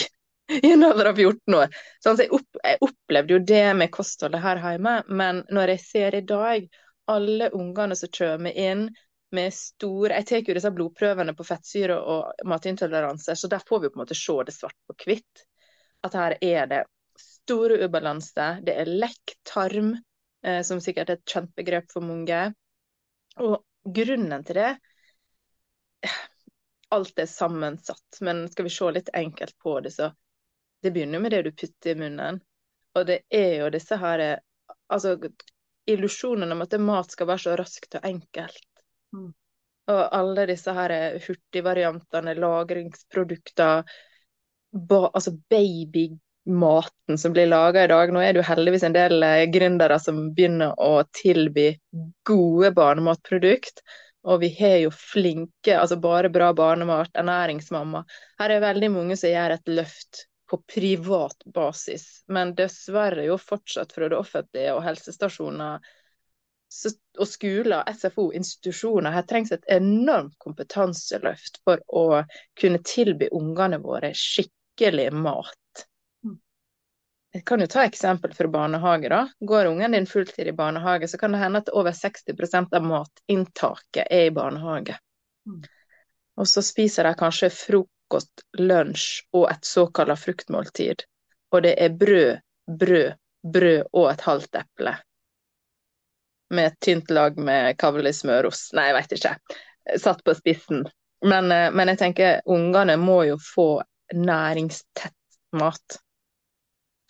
i 0.63 0.73
en 0.73 0.85
alder 0.85 1.11
av 1.11 1.19
14 1.19 1.55
år. 1.55 1.75
Sånn, 2.05 2.17
så 2.17 2.25
jeg, 2.25 2.33
opp, 2.33 2.61
jeg, 2.63 2.81
opplevde 2.85 3.35
jo 3.37 3.41
det 3.51 3.67
med 3.77 3.93
kostholdet 3.93 4.43
her 4.43 4.61
hjemme, 4.63 4.95
men 5.09 5.43
når 5.53 5.75
jeg 5.75 5.85
ser 5.85 6.17
i 6.17 6.25
dag 6.25 6.69
alle 7.09 7.51
ungene 7.57 7.97
som 7.97 8.13
kommer 8.13 8.57
inn 8.57 8.89
med 9.37 9.53
store 9.53 10.17
Jeg 10.17 10.25
tar 10.25 10.47
jo 10.49 10.55
disse 10.57 10.71
blodprøvene 10.73 11.35
på 11.37 11.45
fettsyre 11.45 11.99
og 12.01 12.47
matintoleranse, 12.49 13.35
så 13.37 13.51
der 13.53 13.61
får 13.69 13.83
vi 13.83 13.91
på 13.93 13.99
en 13.99 14.03
måte 14.07 14.17
se 14.17 14.37
det 14.49 14.55
svart 14.57 14.77
på 14.89 14.97
hvitt. 15.05 15.43
At 16.07 16.17
her 16.17 16.37
er 16.41 16.71
det 16.71 16.79
store 17.21 17.77
ubalanse. 17.85 18.47
Det 18.65 18.73
er 18.73 18.89
lekk 18.89 19.35
tarm, 19.45 19.91
eh, 20.41 20.63
som 20.65 20.81
sikkert 20.81 21.13
er 21.13 21.19
et 21.21 21.29
kjent 21.29 21.53
begrep 21.61 21.93
for 21.93 22.09
mange. 22.09 22.41
Og 23.45 23.61
grunnen 23.85 24.49
til 24.49 24.63
det 24.63 24.73
Alt 26.97 27.21
er 27.21 27.29
sammensatt, 27.29 28.23
men 28.25 28.47
skal 28.49 28.65
vi 28.65 28.73
se 28.73 28.89
litt 28.97 29.11
enkelt 29.13 29.59
på 29.61 29.75
det, 29.85 29.91
så 29.93 30.09
det 30.83 30.93
begynner 30.95 31.23
med 31.23 31.35
det 31.35 31.43
du 31.47 31.53
putter 31.53 31.93
i 31.93 31.99
munnen. 31.99 32.41
Og 32.97 33.07
det 33.07 33.23
er 33.31 33.63
jo 33.63 33.73
disse 33.75 33.99
her 34.01 34.27
Altså 34.89 35.19
illusjonen 35.89 36.53
om 36.53 36.63
at 36.65 36.75
mat 36.81 37.13
skal 37.13 37.29
være 37.29 37.43
så 37.43 37.57
raskt 37.61 37.99
og 37.99 38.07
enkelt. 38.09 38.65
Mm. 39.13 39.35
Og 39.89 40.01
alle 40.17 40.47
disse 40.51 40.73
her 40.77 40.95
hurtigvariantene, 41.25 42.35
lagringsprodukter, 42.41 43.85
ba, 44.89 45.01
altså 45.13 45.33
babymaten 45.53 47.21
som 47.21 47.37
blir 47.37 47.49
laga 47.49 47.85
i 47.85 47.91
dag. 47.93 48.13
Nå 48.13 48.21
er 48.21 48.33
det 48.33 48.43
jo 48.43 48.49
heldigvis 48.51 48.85
en 48.89 48.97
del 48.97 49.25
eh, 49.25 49.47
gründere 49.53 49.97
som 50.01 50.27
begynner 50.37 50.73
å 50.77 51.05
tilby 51.21 51.71
gode 52.29 52.73
barnematprodukt. 52.77 53.85
Og 54.29 54.43
vi 54.43 54.53
har 54.59 54.81
jo 54.83 54.93
flinke, 54.93 55.73
altså 55.79 55.97
bare 56.01 56.29
bra 56.33 56.51
barnemat, 56.57 57.13
ernæringsmamma. 57.17 58.05
Her 58.41 58.57
er 58.57 58.67
veldig 58.67 58.93
mange 58.93 59.17
som 59.17 59.33
gjør 59.33 59.57
et 59.57 59.73
løft 59.73 60.27
på 60.49 60.63
privat 60.75 61.45
basis, 61.45 62.25
men 62.27 62.55
dessverre 62.57 63.25
jo 63.29 63.39
fortsatt 63.39 63.93
fra 63.93 64.09
det 64.09 64.17
offentlige 64.19 64.75
og 64.75 64.83
helsestasjoner 64.87 65.85
og 67.19 67.29
skoler, 67.29 67.93
SFO, 67.97 68.29
institusjoner. 68.37 69.13
Her 69.13 69.25
trengs 69.29 69.53
et 69.53 69.65
enormt 69.73 70.37
kompetanseløft 70.43 71.63
for 71.65 71.81
å 71.89 72.23
kunne 72.61 72.83
tilby 72.85 73.31
ungene 73.33 73.81
våre 73.81 74.13
skikkelig 74.17 75.09
mat. 75.17 75.85
Mm. 76.25 76.37
Jeg 77.39 77.45
kan 77.49 77.65
jo 77.65 77.71
ta 77.73 77.87
eksempel 77.89 78.37
fra 78.37 78.53
barnehage. 78.53 79.09
da. 79.09 79.23
Går 79.41 79.73
ungen 79.73 79.97
din 79.97 80.07
fulltid 80.07 80.49
i 80.49 80.57
barnehage, 80.57 81.09
så 81.09 81.19
kan 81.19 81.33
det 81.33 81.41
hende 81.41 81.65
at 81.65 81.73
over 81.73 81.97
60% 81.97 82.77
av 82.77 82.85
matinntaket 82.85 84.05
er 84.05 84.29
i 84.29 84.35
barnehage. 84.35 84.99
Mm. 85.49 85.63
Og 86.39 86.49
så 86.49 86.63
spiser 86.63 87.09
de 87.09 87.17
kanskje 87.19 87.51
frokost 87.51 87.98
frokost, 88.09 88.45
lunsj 88.59 89.27
og 89.33 89.51
et 89.51 89.65
såkalt 89.65 90.19
fruktmåltid. 90.19 91.03
Og 91.53 91.63
det 91.63 91.75
er 91.79 91.91
brød, 91.91 92.41
brød, 92.67 93.13
brød 93.43 93.85
og 93.93 94.11
et 94.11 94.21
halvt 94.21 94.55
eple. 94.57 94.97
Med 96.51 96.67
et 96.67 96.81
tynt 96.81 97.11
lag 97.11 97.39
med 97.39 97.77
kavli 97.79 98.13
smørost. 98.13 98.73
Nei, 98.75 98.89
jeg 98.89 98.95
veit 98.95 99.13
ikke. 99.13 99.35
Satt 99.99 100.25
på 100.25 100.35
spissen. 100.35 100.87
Men, 101.23 101.53
eh, 101.53 101.71
men 101.73 101.89
jeg 101.89 101.99
tenker 101.99 102.41
ungene 102.47 102.97
må 102.97 103.25
jo 103.25 103.39
få 103.39 103.83
næringstett 104.15 105.15
mat. 105.53 105.99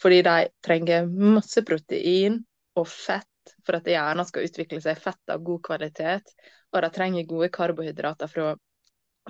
Fordi 0.02 0.22
de 0.22 0.48
trenger 0.64 1.06
masse 1.06 1.62
protein 1.62 2.44
og 2.76 2.88
fett 2.88 3.26
for 3.66 3.76
at 3.76 3.86
hjernen 3.86 4.26
skal 4.26 4.46
utvikle 4.46 4.80
seg 4.80 4.98
fett 4.98 5.30
av 5.30 5.42
god 5.42 5.62
kvalitet. 5.62 6.34
Og 6.72 6.82
de 6.82 6.90
trenger 6.90 7.26
gode 7.26 7.48
karbohydrater 7.50 8.28
fra 8.28 8.56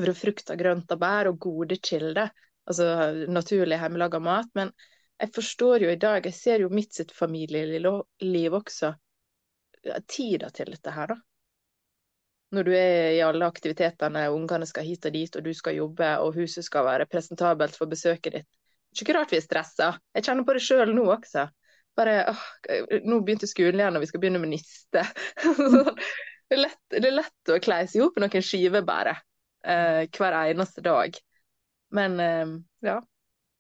fra 0.05 0.15
frukt 0.15 0.53
og 0.53 0.61
grønt 0.61 0.95
og 0.95 1.01
bær 1.03 1.31
og 1.31 1.41
gode 1.43 1.79
kilder. 1.83 2.31
Altså 2.69 2.87
naturlig 3.29 3.79
hjemmelaga 3.81 4.21
mat. 4.23 4.51
Men 4.59 4.73
jeg 5.19 5.33
forstår 5.35 5.85
jo 5.85 5.93
i 5.93 6.01
dag, 6.01 6.27
jeg 6.27 6.37
ser 6.37 6.63
jo 6.63 6.71
mitt 6.71 6.95
sitt 6.95 7.13
familieliv 7.15 8.59
også, 8.61 8.93
tida 10.07 10.51
til 10.55 10.71
dette 10.75 10.93
her, 10.95 11.15
da. 11.15 11.19
Når 12.55 12.65
du 12.65 12.71
er 12.73 13.11
i 13.13 13.21
alle 13.21 13.45
aktivitetene, 13.45 14.23
ungene 14.33 14.67
skal 14.69 14.87
hit 14.87 15.05
og 15.05 15.13
dit, 15.13 15.35
og 15.37 15.45
du 15.45 15.51
skal 15.53 15.77
jobbe, 15.77 16.15
og 16.25 16.39
huset 16.39 16.65
skal 16.65 16.87
være 16.87 17.09
presentabelt 17.11 17.77
for 17.77 17.91
besøket 17.91 18.39
ditt. 18.39 18.49
Det 18.89 19.03
er 19.03 19.05
ikke 19.05 19.17
rart 19.19 19.35
vi 19.35 19.37
er 19.37 19.45
stressa. 19.45 19.89
Jeg 20.17 20.25
kjenner 20.25 20.47
på 20.49 20.55
det 20.57 20.63
sjøl 20.65 20.95
nå 20.97 21.05
også. 21.13 21.45
Bare, 21.99 22.15
åh, 22.31 22.47
nå 23.05 23.21
begynte 23.21 23.51
skolen 23.51 23.83
igjen, 23.83 23.99
og 23.99 24.05
vi 24.05 24.09
skal 24.09 24.23
begynne 24.23 24.41
med 24.41 24.55
niste. 24.55 25.03
det, 26.49 26.57
er 26.57 26.63
lett, 26.63 26.81
det 26.95 27.05
er 27.05 27.19
lett 27.19 27.53
å 27.53 27.61
kleise 27.61 27.99
i 27.99 28.05
hop 28.05 28.17
noen 28.23 28.45
skiver, 28.45 28.87
bare 28.87 29.19
hver 29.62 30.37
eneste 30.38 30.85
dag. 30.85 31.16
Men 31.90 32.21
eh, 32.21 32.47
ja. 32.81 33.03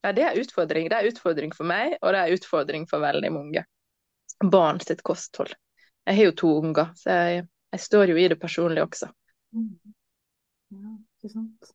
ja. 0.02 0.12
Det 0.12 0.24
er 0.24 0.40
utfordring. 0.40 0.88
Det 0.90 0.98
er 0.98 1.10
utfordring 1.10 1.54
for 1.56 1.68
meg, 1.68 1.96
og 2.02 2.14
det 2.14 2.22
er 2.22 2.36
utfordring 2.36 2.86
for 2.90 3.02
veldig 3.04 3.32
mange. 3.34 3.64
Barn 4.44 4.80
sitt 4.84 5.02
kosthold. 5.06 5.54
Jeg 6.08 6.16
har 6.16 6.30
jo 6.30 6.36
to 6.36 6.52
unger, 6.62 6.92
så 6.96 7.16
jeg, 7.16 7.48
jeg 7.74 7.84
står 7.84 8.12
jo 8.12 8.20
i 8.20 8.28
det 8.30 8.38
personlig 8.40 8.84
også. 8.84 9.10
Mm. 9.56 9.74
Ja, 10.72 10.94
ikke 11.18 11.32
sant. 11.32 11.74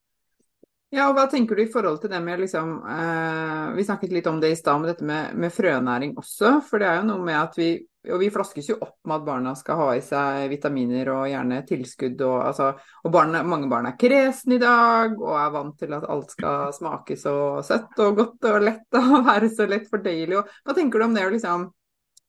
Ja, 0.93 1.07
og 1.09 1.15
hva 1.17 1.25
tenker 1.25 1.57
du 1.57 1.63
i 1.63 1.71
forhold 1.73 2.03
til 2.03 2.11
det 2.13 2.19
med 2.21 2.43
liksom 2.43 2.75
eh, 2.85 3.69
Vi 3.73 3.85
snakket 3.87 4.11
litt 4.13 4.27
om 4.29 4.37
det 4.41 4.51
i 4.53 4.57
stad, 4.57 4.77
med 4.81 4.91
dette 4.91 5.07
med, 5.09 5.33
med, 5.41 5.53
frønæring 5.53 6.13
også. 6.21 6.59
For 6.67 6.81
det 6.81 6.89
er 6.89 6.99
jo 6.99 7.07
noe 7.07 7.25
med 7.25 7.37
at 7.39 7.57
vi 7.57 7.69
Og 8.11 8.19
vi 8.19 8.27
flaskes 8.33 8.67
jo 8.67 8.75
opp 8.83 8.97
med 9.07 9.15
at 9.15 9.25
barna 9.27 9.53
skal 9.55 9.77
ha 9.79 9.85
i 9.95 10.01
seg 10.03 10.49
vitaminer 10.51 11.11
og 11.13 11.27
gjerne 11.31 11.61
tilskudd 11.67 12.23
og 12.27 12.35
altså 12.49 12.73
Og 13.05 13.13
barna, 13.13 13.43
mange 13.47 13.69
barn 13.71 13.87
er 13.87 13.95
kresne 13.99 14.57
i 14.57 14.63
dag 14.63 15.15
og 15.21 15.37
er 15.39 15.53
vant 15.53 15.77
til 15.79 15.95
at 15.95 16.07
alt 16.11 16.35
skal 16.35 16.73
smake 16.75 17.15
så 17.19 17.35
søtt 17.63 18.01
og 18.03 18.19
godt 18.19 18.49
og 18.51 18.65
lett 18.67 18.99
og 18.99 19.13
være 19.29 19.51
så 19.53 19.69
lett 19.71 19.87
fordøyelig. 19.91 20.43
Hva 20.65 20.75
tenker 20.75 20.99
du 20.99 21.07
om 21.07 21.15
det 21.17 21.29
liksom 21.37 21.69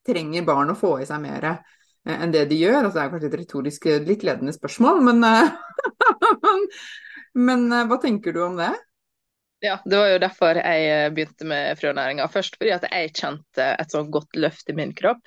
Trenger 0.05 0.43
barn 0.45 0.69
å 0.69 0.77
få 0.77 0.99
i 1.01 1.05
seg 1.09 1.17
mer? 1.23 1.47
Eh, 2.05 2.13
enn 2.13 2.29
det 2.29 2.43
de 2.51 2.59
gjør. 2.59 2.83
Altså, 2.83 2.99
det 2.99 3.03
er 3.03 3.13
kanskje 3.15 3.29
et 3.31 3.37
retorisk 3.39 3.87
litt 4.05 4.25
ledende 4.27 4.53
spørsmål, 4.53 4.99
men, 5.07 5.23
eh, 5.25 5.55
Men 7.47 7.67
eh, 7.71 7.87
hva 7.89 7.97
tenker 8.01 8.35
du 8.35 8.43
om 8.45 8.59
det? 8.59 8.71
Ja, 9.63 9.79
det 9.85 9.97
var 9.97 10.11
jo 10.11 10.19
derfor 10.21 10.59
jeg 10.59 10.89
eh, 10.91 11.11
begynte 11.13 11.47
med 11.49 11.79
frønæringa. 11.79 12.27
Først 12.31 12.57
fordi 12.59 12.73
at 12.75 12.85
jeg 12.87 13.13
kjente 13.15 13.71
et 13.73 13.91
sånt 13.91 14.11
godt 14.13 14.37
løft 14.39 14.69
i 14.71 14.75
min 14.77 14.93
kropp. 14.95 15.23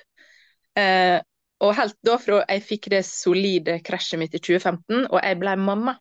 Eh, 0.79 1.17
og 1.59 1.75
helt 1.75 1.97
da 2.07 2.15
fra 2.21 2.43
jeg 2.45 2.63
fikk 2.63 2.91
det 2.93 3.01
solide 3.07 3.79
krasjet 3.83 4.21
mitt 4.21 4.35
i 4.37 4.39
2015, 4.39 5.09
og 5.09 5.17
jeg 5.19 5.39
ble 5.41 5.55
mamma, 5.59 5.97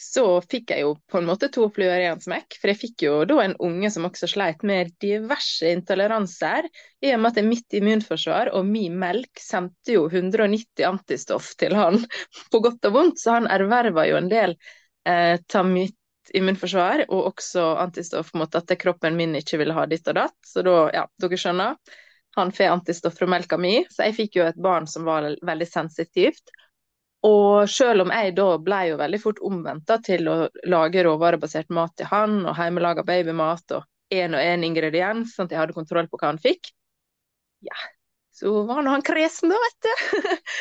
så 0.00 0.24
fikk 0.42 0.72
jeg 0.74 0.84
jo 0.84 0.92
på 1.10 1.18
en 1.20 1.26
måte 1.28 1.48
to 1.54 1.66
fluer 1.72 2.02
i 2.02 2.08
en 2.10 2.20
smekk. 2.20 2.56
For 2.60 2.70
jeg 2.70 2.80
fikk 2.80 3.04
jo 3.06 3.14
da 3.28 3.38
en 3.44 3.56
unge 3.62 3.90
som 3.94 4.06
også 4.08 4.28
sleit 4.30 4.64
med 4.66 4.92
diverse 5.02 5.70
intoleranser, 5.74 6.68
i 7.04 7.12
og 7.14 7.22
med 7.22 7.38
at 7.38 7.48
mitt 7.48 7.76
immunforsvar 7.78 8.52
og 8.54 8.68
min 8.68 8.98
melk 9.00 9.42
sendte 9.42 9.96
jo 9.96 10.06
190 10.10 10.86
antistoff 10.88 11.54
til 11.60 11.76
han 11.78 12.00
på 12.52 12.62
godt 12.64 12.90
og 12.90 12.98
vondt, 12.98 13.22
så 13.22 13.38
han 13.38 13.50
erverva 13.50 14.06
jo 14.10 14.18
en 14.20 14.30
del 14.32 14.56
eh, 15.08 15.36
av 15.38 15.70
mitt 15.70 15.98
immunforsvar 16.34 17.04
og 17.10 17.34
også 17.34 17.64
antistoff 17.82 18.32
mot 18.38 18.54
at 18.56 18.70
kroppen 18.80 19.16
min 19.18 19.36
ikke 19.36 19.58
ville 19.60 19.76
ha 19.76 19.84
ditt 19.88 20.08
og 20.08 20.18
datt. 20.18 20.36
Så 20.46 20.64
da, 20.64 20.78
ja, 20.94 21.04
dere 21.20 21.40
skjønner. 21.40 22.00
Han 22.36 22.52
får 22.52 22.72
antistoff 22.72 23.16
fra 23.18 23.28
melka 23.30 23.58
mi, 23.60 23.78
så 23.90 24.08
jeg 24.08 24.16
fikk 24.18 24.38
jo 24.40 24.46
et 24.48 24.60
barn 24.60 24.86
som 24.90 25.06
var 25.06 25.26
veldig 25.42 25.68
sensitivt. 25.70 26.54
Og 27.24 27.70
selv 27.70 28.04
om 28.04 28.12
jeg 28.12 28.34
da 28.36 28.46
ble 28.60 28.80
jo 28.90 29.00
veldig 29.00 29.20
fort 29.22 29.40
omvendt 29.46 29.92
til 30.04 30.28
å 30.28 30.36
lage 30.68 31.04
råvarebasert 31.06 31.72
mat 31.72 31.94
til 31.96 32.10
han, 32.10 32.42
og 32.44 32.58
hjemmelaga 32.58 33.06
babymat 33.06 33.78
og 33.78 33.86
én 34.12 34.36
og 34.36 34.44
én 34.44 34.66
ingrediens, 34.66 35.32
sånn 35.32 35.48
at 35.48 35.54
jeg 35.54 35.62
hadde 35.62 35.76
kontroll 35.76 36.10
på 36.10 36.20
hva 36.20 36.34
han 36.34 36.42
fikk, 36.42 36.68
ja, 37.64 37.76
så 38.34 38.52
var 38.68 38.82
nå 38.82 38.92
han 38.92 39.04
kresen, 39.06 39.52
da, 39.52 39.58
vet 39.62 39.86
du. 39.86 40.28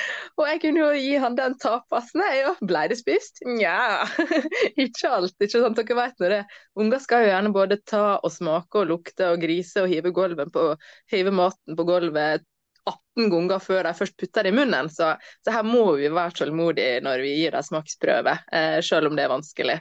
jeg 0.54 0.62
kunne 0.62 0.84
jo 0.84 1.02
gi 1.02 1.18
han 1.22 1.36
den 1.38 1.56
tapasen. 1.62 2.24
Blei 2.62 2.86
det 2.92 3.00
spist? 3.00 3.42
Nja, 3.48 4.06
ikke 4.86 5.10
alt. 5.10 5.36
ikke 5.40 5.64
sant, 5.64 5.80
Dere 5.80 5.98
vet 5.98 6.22
nå 6.22 6.32
det. 6.32 6.40
Unger 6.80 7.02
skal 7.02 7.24
jo 7.24 7.32
gjerne 7.32 7.54
både 7.56 7.80
ta 7.90 8.06
og 8.20 8.34
smake 8.34 8.82
og 8.84 8.90
lukte 8.92 9.34
og 9.34 9.42
grise 9.42 9.84
og 9.84 9.92
hive, 9.92 10.14
på, 10.14 10.66
hive 11.12 11.34
maten 11.34 11.78
på 11.80 11.88
gulvet 11.90 12.46
18 12.90 13.30
ganger 13.32 13.62
før 13.64 13.88
de 13.88 13.94
først 13.98 14.18
putter 14.20 14.46
det 14.46 14.54
i 14.54 14.58
munnen. 14.58 14.90
Så, 14.94 15.14
så 15.46 15.56
her 15.56 15.66
må 15.68 15.86
vi 15.98 16.12
være 16.14 16.38
tålmodige 16.40 17.04
når 17.06 17.24
vi 17.26 17.36
gir 17.40 17.56
dem 17.56 17.66
smaksprøve, 17.66 18.38
eh, 18.54 18.80
selv 18.86 19.10
om 19.10 19.18
det 19.18 19.26
er 19.26 19.34
vanskelig. 19.34 19.80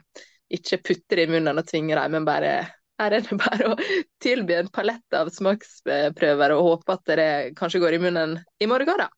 Ikke 0.53 0.81
putte 0.85 1.19
det 1.19 1.27
i 1.27 1.33
munnen 1.33 1.61
og 1.61 1.69
tvinge 1.69 1.99
dem, 1.99 2.17
men 2.17 2.29
bare 2.29 2.57
her 3.03 3.17
er 3.19 3.25
det 3.25 3.39
bare 3.45 3.73
å 3.73 3.79
tilby 4.23 4.57
en 4.57 4.73
palett 4.73 5.21
av 5.21 5.33
smaksprøver 5.35 6.57
og 6.57 6.67
håpe 6.69 6.97
at 6.97 7.17
det 7.19 7.31
kanskje 7.59 7.83
går 7.83 7.99
i 7.99 8.05
munnen 8.07 8.37
i 8.63 8.71
morgen, 8.71 9.05
da. 9.05 9.11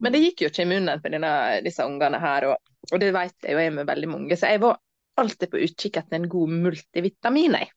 Men 0.00 0.14
det 0.14 0.22
gikk 0.22 0.44
jo 0.44 0.50
ikke 0.50 0.64
i 0.64 0.70
munnen 0.70 1.02
på 1.02 1.12
denne, 1.12 1.32
disse 1.64 1.84
ungene 1.84 2.20
her, 2.22 2.46
og, 2.52 2.72
og 2.90 3.02
det 3.02 3.10
vet 3.16 3.44
jeg 3.44 3.56
jo 3.56 3.60
er 3.60 3.74
med 3.74 3.88
veldig 3.88 4.08
mange. 4.08 4.38
Så 4.38 4.48
jeg 4.52 4.62
var 4.62 4.80
alltid 5.20 5.52
på 5.52 5.60
utkikk 5.66 6.00
etter 6.00 6.16
en 6.16 6.30
god 6.32 6.54
multivitamin, 6.64 7.58
jeg. 7.60 7.70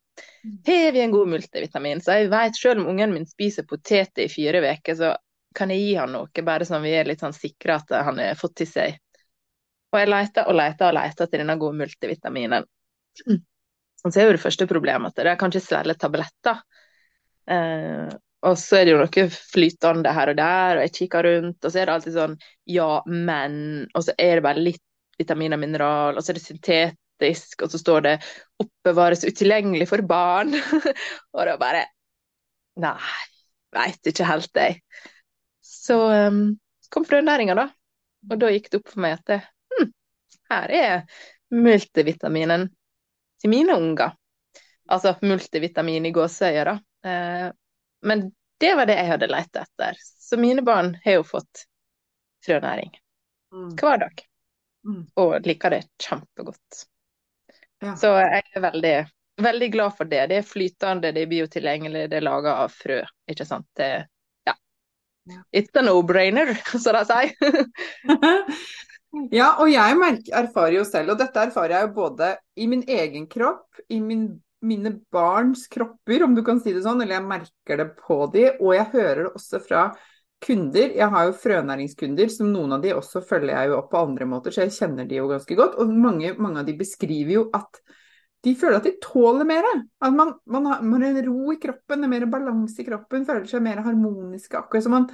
Har 0.68 0.92
vi 0.94 1.02
en 1.02 1.12
god 1.12 1.30
multivitamin? 1.34 2.02
Så 2.02 2.20
jeg 2.20 2.30
vet 2.32 2.58
selv 2.58 2.84
om 2.84 2.92
ungen 2.94 3.16
min 3.16 3.28
spiser 3.28 3.66
poteter 3.68 4.26
i 4.26 4.32
fire 4.32 4.62
uker, 4.64 4.96
så 4.96 5.14
kan 5.58 5.74
jeg 5.74 5.84
gi 5.84 5.96
han 6.00 6.14
noe, 6.16 6.46
bare 6.46 6.66
sånn 6.66 6.86
vi 6.86 6.94
er 6.98 7.10
litt 7.10 7.22
sånn 7.22 7.36
sikre 7.36 7.78
at 7.82 7.92
han 8.08 8.22
har 8.22 8.38
fått 8.40 8.56
til 8.62 8.70
seg. 8.70 9.00
Og 9.94 10.00
jeg 10.02 10.10
leter 10.10 10.48
og 10.50 10.58
leter 10.58 10.90
og 10.90 10.96
leter 10.98 11.28
etter 11.28 11.44
denne 11.44 11.58
gode 11.62 11.78
multivitaminen. 11.84 12.66
Så 14.04 14.20
er 14.20 14.28
jo 14.28 14.36
det 14.36 14.42
første 14.42 14.68
problemet 14.68 15.14
at 15.14 15.28
de 15.28 15.36
kan 15.40 15.54
ikke 15.54 15.68
svelge 15.68 15.96
tabletter. 16.02 16.64
Eh, 17.54 18.10
og 18.44 18.58
så 18.60 18.80
er 18.80 18.86
det 18.86 18.94
jo 18.94 19.00
noe 19.00 19.28
flytende 19.32 20.14
her 20.14 20.32
og 20.34 20.38
der, 20.40 20.78
og 20.80 20.84
jeg 20.84 20.94
kikker 20.98 21.28
rundt, 21.28 21.60
og 21.64 21.72
så 21.72 21.80
er 21.80 21.88
det 21.88 21.94
alltid 21.94 22.18
sånn 22.18 22.34
ja, 22.70 22.90
men 23.08 23.56
Og 23.94 24.04
så 24.08 24.16
er 24.20 24.38
det 24.38 24.46
bare 24.46 24.64
litt 24.64 24.84
vitamin 25.20 25.56
og 25.56 25.62
mineral, 25.62 26.18
og 26.18 26.26
så 26.26 26.34
er 26.34 26.40
det 26.40 26.44
syntetisk, 26.44 27.64
og 27.64 27.72
så 27.72 27.80
står 27.80 28.06
det 28.08 28.14
'oppbevares 28.60 29.24
utilgjengelig 29.24 29.88
for 29.88 30.04
barn'. 30.10 30.56
og 31.34 31.42
er 31.46 31.58
bare 31.62 31.86
Nei, 32.82 33.24
veit 33.76 34.10
ikke 34.10 34.26
helt, 34.26 34.50
jeg. 34.58 34.80
Så 35.62 35.96
um, 36.10 36.58
kom 36.90 37.06
frønæringa, 37.06 37.54
da. 37.54 37.68
Og 38.32 38.40
da 38.42 38.50
gikk 38.50 38.72
det 38.72 38.80
opp 38.82 38.90
for 38.90 39.04
meg 39.04 39.20
at 39.20 39.28
det, 39.30 39.40
hm, 39.78 39.92
her 40.50 40.74
er 40.74 41.04
multivitaminen 41.54 42.66
til 43.40 43.54
mine 43.54 43.78
unger. 43.78 44.16
Altså 44.90 45.14
multivitamin 45.22 46.10
i 46.10 46.12
gåseøyne, 46.16 46.66
da. 46.72 46.80
Eh, 47.06 47.52
men 48.04 48.32
det 48.62 48.76
var 48.76 48.88
det 48.88 48.98
jeg 49.00 49.10
hadde 49.12 49.32
lett 49.32 49.56
etter. 49.60 49.98
Så 50.00 50.38
mine 50.40 50.64
barn 50.64 50.94
har 51.04 51.20
jo 51.20 51.26
fått 51.28 51.66
frønæring 52.46 52.94
mm. 53.54 53.74
hver 53.80 53.98
dag. 54.06 54.24
Mm. 54.88 55.02
Og 55.20 55.36
liker 55.48 55.76
det 55.76 55.82
kjempegodt. 56.04 56.86
Ja. 57.84 57.96
Så 58.00 58.14
jeg 58.20 58.44
er 58.56 58.64
veldig, 58.64 58.96
veldig 59.42 59.70
glad 59.74 59.98
for 59.98 60.12
det. 60.12 60.26
Det 60.32 60.40
er 60.40 60.48
flytende, 60.48 61.12
det 61.12 61.26
er 61.26 61.32
biotilgjengelig, 61.32 62.08
det 62.12 62.20
er 62.20 62.28
laga 62.28 62.56
av 62.64 62.72
frø. 62.76 63.02
Ikke 63.32 63.48
sant. 63.48 63.68
Det, 63.80 63.90
ja. 64.48 64.56
It's 65.56 65.80
a 65.80 65.84
no-brainer, 65.84 66.56
som 66.78 67.00
de 67.00 67.06
sier. 67.10 67.36
Ja, 69.30 69.52
og 69.62 69.70
jeg 69.70 69.98
merker, 70.00 70.34
erfarer 70.40 70.80
jo 70.80 70.84
selv, 70.90 71.14
og 71.14 71.20
dette 71.22 71.44
erfarer 71.46 71.76
jeg 71.76 71.86
jo 71.86 71.92
både 72.00 72.32
i 72.58 72.66
min 72.66 72.82
egen 72.90 73.28
kropp, 73.30 73.68
i 73.94 74.00
min, 74.02 74.24
mine 74.64 74.96
barns 75.12 75.68
kropper, 75.72 76.24
om 76.26 76.36
du 76.36 76.44
kan 76.46 76.62
si 76.64 76.74
det 76.76 76.84
sånn, 76.86 77.04
eller 77.04 77.20
jeg 77.20 77.30
merker 77.30 77.82
det 77.82 77.88
på 78.00 78.20
de, 78.34 78.48
og 78.60 78.74
jeg 78.78 78.90
hører 78.94 79.22
det 79.26 79.32
også 79.34 79.62
fra 79.64 79.88
kunder. 80.44 80.94
Jeg 80.98 81.10
har 81.14 81.28
jo 81.28 81.36
frønæringskunder, 81.40 82.32
som 82.32 82.52
noen 82.52 82.78
av 82.78 82.84
de 82.84 82.94
også 82.96 83.24
følger 83.28 83.54
jeg 83.54 83.72
jo 83.72 83.80
opp 83.80 83.92
på 83.94 84.04
andre 84.04 84.28
måter, 84.30 84.56
så 84.56 84.66
jeg 84.66 84.76
kjenner 84.78 85.10
de 85.10 85.20
jo 85.20 85.28
ganske 85.32 85.58
godt. 85.60 85.78
Og 85.82 85.92
mange, 85.92 86.34
mange 86.40 86.64
av 86.64 86.70
de 86.70 86.78
beskriver 86.80 87.38
jo 87.38 87.46
at 87.56 87.84
de 88.44 88.56
føler 88.60 88.82
at 88.82 88.88
de 88.88 88.98
tåler 89.04 89.48
mer. 89.48 89.68
At 90.04 90.16
man, 90.16 90.34
man, 90.52 90.68
har, 90.68 90.82
man 90.84 91.06
har 91.06 91.14
en 91.14 91.30
ro 91.30 91.54
i 91.54 91.60
kroppen, 91.64 92.04
det 92.04 92.10
er 92.10 92.14
mer 92.18 92.28
balanse 92.32 92.84
i 92.84 92.88
kroppen, 92.88 93.28
føler 93.28 93.48
seg 93.48 93.64
mer 93.64 93.84
harmoniske. 93.86 94.60
Akkurat 94.60 94.86
som 94.86 94.98
man 94.98 95.08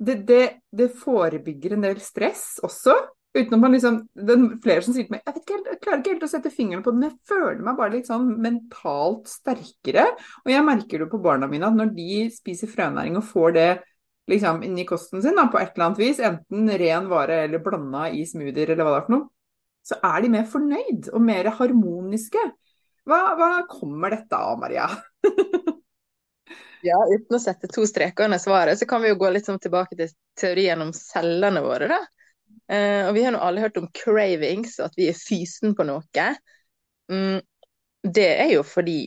det, 0.00 0.22
det, 0.28 0.44
det 0.72 0.88
forebygger 0.96 1.76
en 1.76 1.84
del 1.84 2.00
stress 2.00 2.54
også. 2.64 2.94
Uten 3.30 3.54
at 3.54 3.62
man 3.62 3.74
liksom, 3.76 4.00
det 4.18 4.34
er 4.34 4.46
flere 4.64 4.82
som 4.82 4.94
sier 4.94 5.06
til 5.06 5.14
meg 5.14 5.20
jeg, 5.22 5.38
ikke 5.38 5.54
helt, 5.54 5.68
jeg 5.70 5.80
klarer 5.84 6.00
ikke 6.00 6.12
helt 6.16 6.24
å 6.26 6.30
sette 6.32 6.50
fingeren 6.50 6.82
på 6.82 6.90
det, 6.90 6.98
men 6.98 7.10
jeg 7.12 7.30
føler 7.30 7.60
meg 7.62 7.76
bare 7.78 7.94
litt 7.94 8.08
sånn 8.10 8.26
mentalt 8.42 9.30
sterkere. 9.30 10.08
Og 10.42 10.50
jeg 10.50 10.66
merker 10.66 11.04
det 11.04 11.10
på 11.12 11.20
barna 11.22 11.46
mine 11.50 11.68
at 11.68 11.78
når 11.78 11.92
de 11.94 12.24
spiser 12.34 12.70
frønæring 12.72 13.20
og 13.20 13.28
får 13.28 13.54
det 13.54 13.68
liksom 14.30 14.64
inni 14.66 14.86
kosten 14.86 15.22
sin 15.22 15.38
da, 15.38 15.46
på 15.50 15.60
et 15.60 15.74
eller 15.74 15.88
annet 15.88 16.02
vis, 16.02 16.22
enten 16.26 16.72
ren 16.82 17.06
vare 17.10 17.44
eller 17.44 17.62
blanda 17.62 18.08
i 18.10 18.24
smoothier 18.26 18.74
eller 18.74 18.86
hva 18.86 18.96
det 18.96 19.00
er 19.00 19.06
for 19.06 19.16
noe, 19.16 19.28
så 19.86 19.98
er 20.10 20.22
de 20.22 20.34
mer 20.34 20.50
fornøyd 20.50 21.10
og 21.14 21.24
mer 21.24 21.52
harmoniske. 21.58 22.42
Hva, 23.08 23.20
hva 23.38 23.50
kommer 23.70 24.14
dette 24.14 24.36
av, 24.36 24.58
Maria? 24.60 24.86
ja, 26.88 26.98
uten 27.14 27.38
å 27.38 27.42
sette 27.42 27.70
to 27.70 27.86
streker 27.88 28.26
under 28.26 28.42
svaret, 28.42 28.78
så 28.78 28.90
kan 28.90 29.02
vi 29.02 29.14
jo 29.14 29.18
gå 29.22 29.30
litt 29.32 29.48
sånn 29.48 29.62
tilbake 29.62 29.98
til 29.98 30.10
teorien 30.38 30.82
om 30.82 30.92
cellene 30.96 31.62
våre. 31.64 31.94
da. 31.94 32.02
Uh, 32.70 33.08
og 33.08 33.14
vi 33.16 33.24
har 33.26 33.34
nå 33.34 33.40
alle 33.42 33.64
hørt 33.64 33.78
om 33.80 33.88
cravings, 33.96 34.76
at 34.82 34.94
vi 34.98 35.08
er 35.10 35.18
fysen 35.18 35.74
på 35.74 35.86
noe. 35.88 36.26
Mm, 37.10 37.40
det 38.06 38.28
er 38.44 38.52
jo 38.54 38.62
fordi 38.66 39.00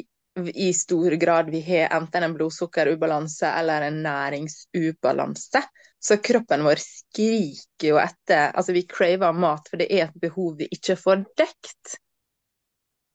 i 0.43 0.73
stor 0.73 1.15
grad 1.21 1.52
vi 1.54 1.62
har 1.62 1.93
enten 1.95 2.26
en 2.26 2.34
blodsukkerubalanse 2.36 3.47
eller 3.47 3.88
en 3.88 4.02
næringsubalanse. 4.04 5.62
Så 6.04 6.17
kroppen 6.17 6.65
vår 6.65 6.82
skriker 6.84 7.88
jo 7.93 7.99
etter 8.02 8.52
Altså, 8.52 8.73
vi 8.76 8.84
craver 8.89 9.32
mat, 9.32 9.69
for 9.69 9.80
det 9.80 9.88
er 9.93 10.10
et 10.10 10.19
behov 10.19 10.58
vi 10.60 10.67
ikke 10.73 10.97
får 10.99 11.23
dekt. 11.39 11.95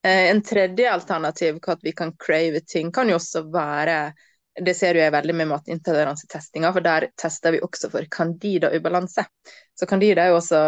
Uh, 0.06 0.30
en 0.30 0.40
tredje 0.46 0.88
alternativ 0.88 1.60
hva 1.60 1.76
vi 1.82 1.92
kan 1.92 2.14
crave 2.16 2.64
ting, 2.64 2.94
kan 2.94 3.10
jo 3.10 3.18
også 3.18 3.44
være 3.52 3.98
det 4.64 4.74
ser 4.76 4.96
jo 4.96 5.02
jeg 5.02 5.14
veldig 5.14 5.34
med 5.40 5.50
matintoleransetestinga, 5.52 6.72
for 6.74 6.84
der 6.84 7.08
tester 7.20 7.54
vi 7.54 7.62
også 7.64 7.90
for 7.92 8.08
candida-ubalanse. 8.14 9.24
Så 9.78 9.86
candida 9.86 10.24
er 10.24 10.32
jo 10.32 10.40
også 10.40 10.60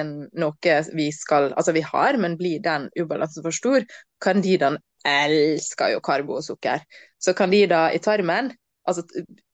en, 0.00 0.12
noe 0.40 0.76
vi 0.96 1.10
skal 1.12 1.52
Altså 1.52 1.74
vi 1.76 1.84
har, 1.84 2.16
men 2.16 2.38
blir 2.40 2.62
den 2.64 2.88
ubalansen 3.00 3.44
for 3.44 3.54
stor? 3.54 3.86
Candidaen 4.24 4.78
elsker 5.04 5.92
jo 5.92 6.04
karbo 6.04 6.38
og 6.40 6.44
sukker. 6.46 6.84
Så 7.20 7.34
candida 7.36 7.90
i 7.92 8.00
tarmen 8.00 8.52
altså, 8.88 9.04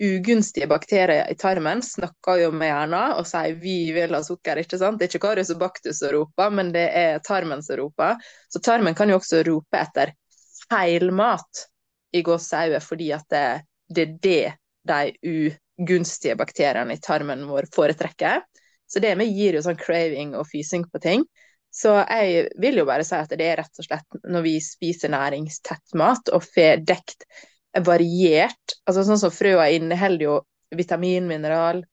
ugunstige 0.03 0.68
bakterier 0.70 1.26
i 1.30 1.36
tarmen 1.38 1.82
snakker 1.84 2.45
jo 2.45 2.53
med 2.55 2.70
hjernen 2.70 3.16
og 3.18 3.26
sier 3.28 3.57
'vi 3.59 3.93
vil 3.97 4.14
ha 4.14 4.22
sukker', 4.26 4.62
ikke 4.62 4.78
sant? 4.78 4.99
Det 4.99 5.07
er 5.07 5.12
ikke 5.14 5.26
Karius 5.26 5.53
og 5.55 5.61
Baktus 5.61 5.99
som 6.03 6.14
roper, 6.14 6.51
men 6.51 6.72
det 6.74 6.88
er 6.95 7.18
tarmen 7.26 7.62
som 7.62 7.78
roper. 7.80 8.16
Så 8.51 8.62
tarmen 8.62 8.95
kan 8.95 9.11
jo 9.11 9.18
også 9.20 9.43
rope 9.47 9.78
etter 9.78 10.14
feil 10.70 11.11
mat 11.12 11.66
i 12.12 12.22
gåseøyne, 12.22 12.80
fordi 12.82 13.11
at 13.14 13.26
det, 13.30 13.62
det 13.91 14.07
er 14.07 14.16
det 14.22 14.53
de 14.88 15.53
ugunstige 15.80 16.38
bakteriene 16.38 16.97
i 16.97 17.03
tarmen 17.03 17.45
vår 17.49 17.68
foretrekker. 17.74 18.43
Så 18.91 19.03
det 19.03 19.12
med 19.18 19.30
gir 19.30 19.55
jo 19.59 19.62
sånn 19.64 19.78
craving 19.78 20.34
og 20.38 20.49
fysing 20.51 20.86
på 20.91 21.03
ting. 21.03 21.24
Så 21.70 21.93
jeg 22.01 22.49
vil 22.59 22.80
jo 22.80 22.86
bare 22.88 23.05
si 23.07 23.14
at 23.14 23.30
det 23.30 23.47
er 23.47 23.61
rett 23.61 23.78
og 23.78 23.86
slett 23.86 24.20
når 24.26 24.43
vi 24.47 24.57
spiser 24.64 25.12
næringstett 25.12 25.95
mat 25.99 26.32
og 26.34 26.43
får 26.43 26.82
dekt 26.82 27.28
variert 27.86 28.74
altså 28.88 29.05
Sånn 29.07 29.20
som 29.20 29.30
frøa 29.30 29.68
inneholder 29.70 30.24
jo 30.24 30.36
vitamin, 30.74 31.28
mineral 31.30 31.84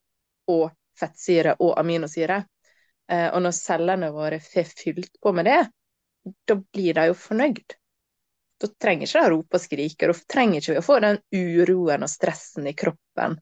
og 0.50 0.72
fettsyre 0.98 1.58
og 1.62 1.76
aminosyre. 1.78 2.40
Eh, 3.12 3.28
og 3.30 3.44
når 3.46 3.56
cellene 3.56 4.10
våre 4.14 4.40
får 4.42 4.72
fylt 4.74 5.20
på 5.22 5.34
med 5.38 5.46
det, 5.50 5.60
da 6.50 6.58
blir 6.58 6.98
de 6.98 7.08
jo 7.12 7.18
fornøyd. 7.18 7.78
Da 8.58 8.70
trenger 8.82 9.06
ikke 9.06 9.22
de 9.22 9.32
rope 9.34 9.60
og 9.60 9.62
skrike, 9.62 10.10
da 10.10 10.16
trenger 10.34 10.62
ikke 10.62 10.74
vi 10.74 10.82
å 10.82 10.86
få 10.86 10.98
den 11.04 11.20
uroen 11.38 12.06
og 12.06 12.12
stressen 12.12 12.70
i 12.70 12.76
kroppen 12.78 13.38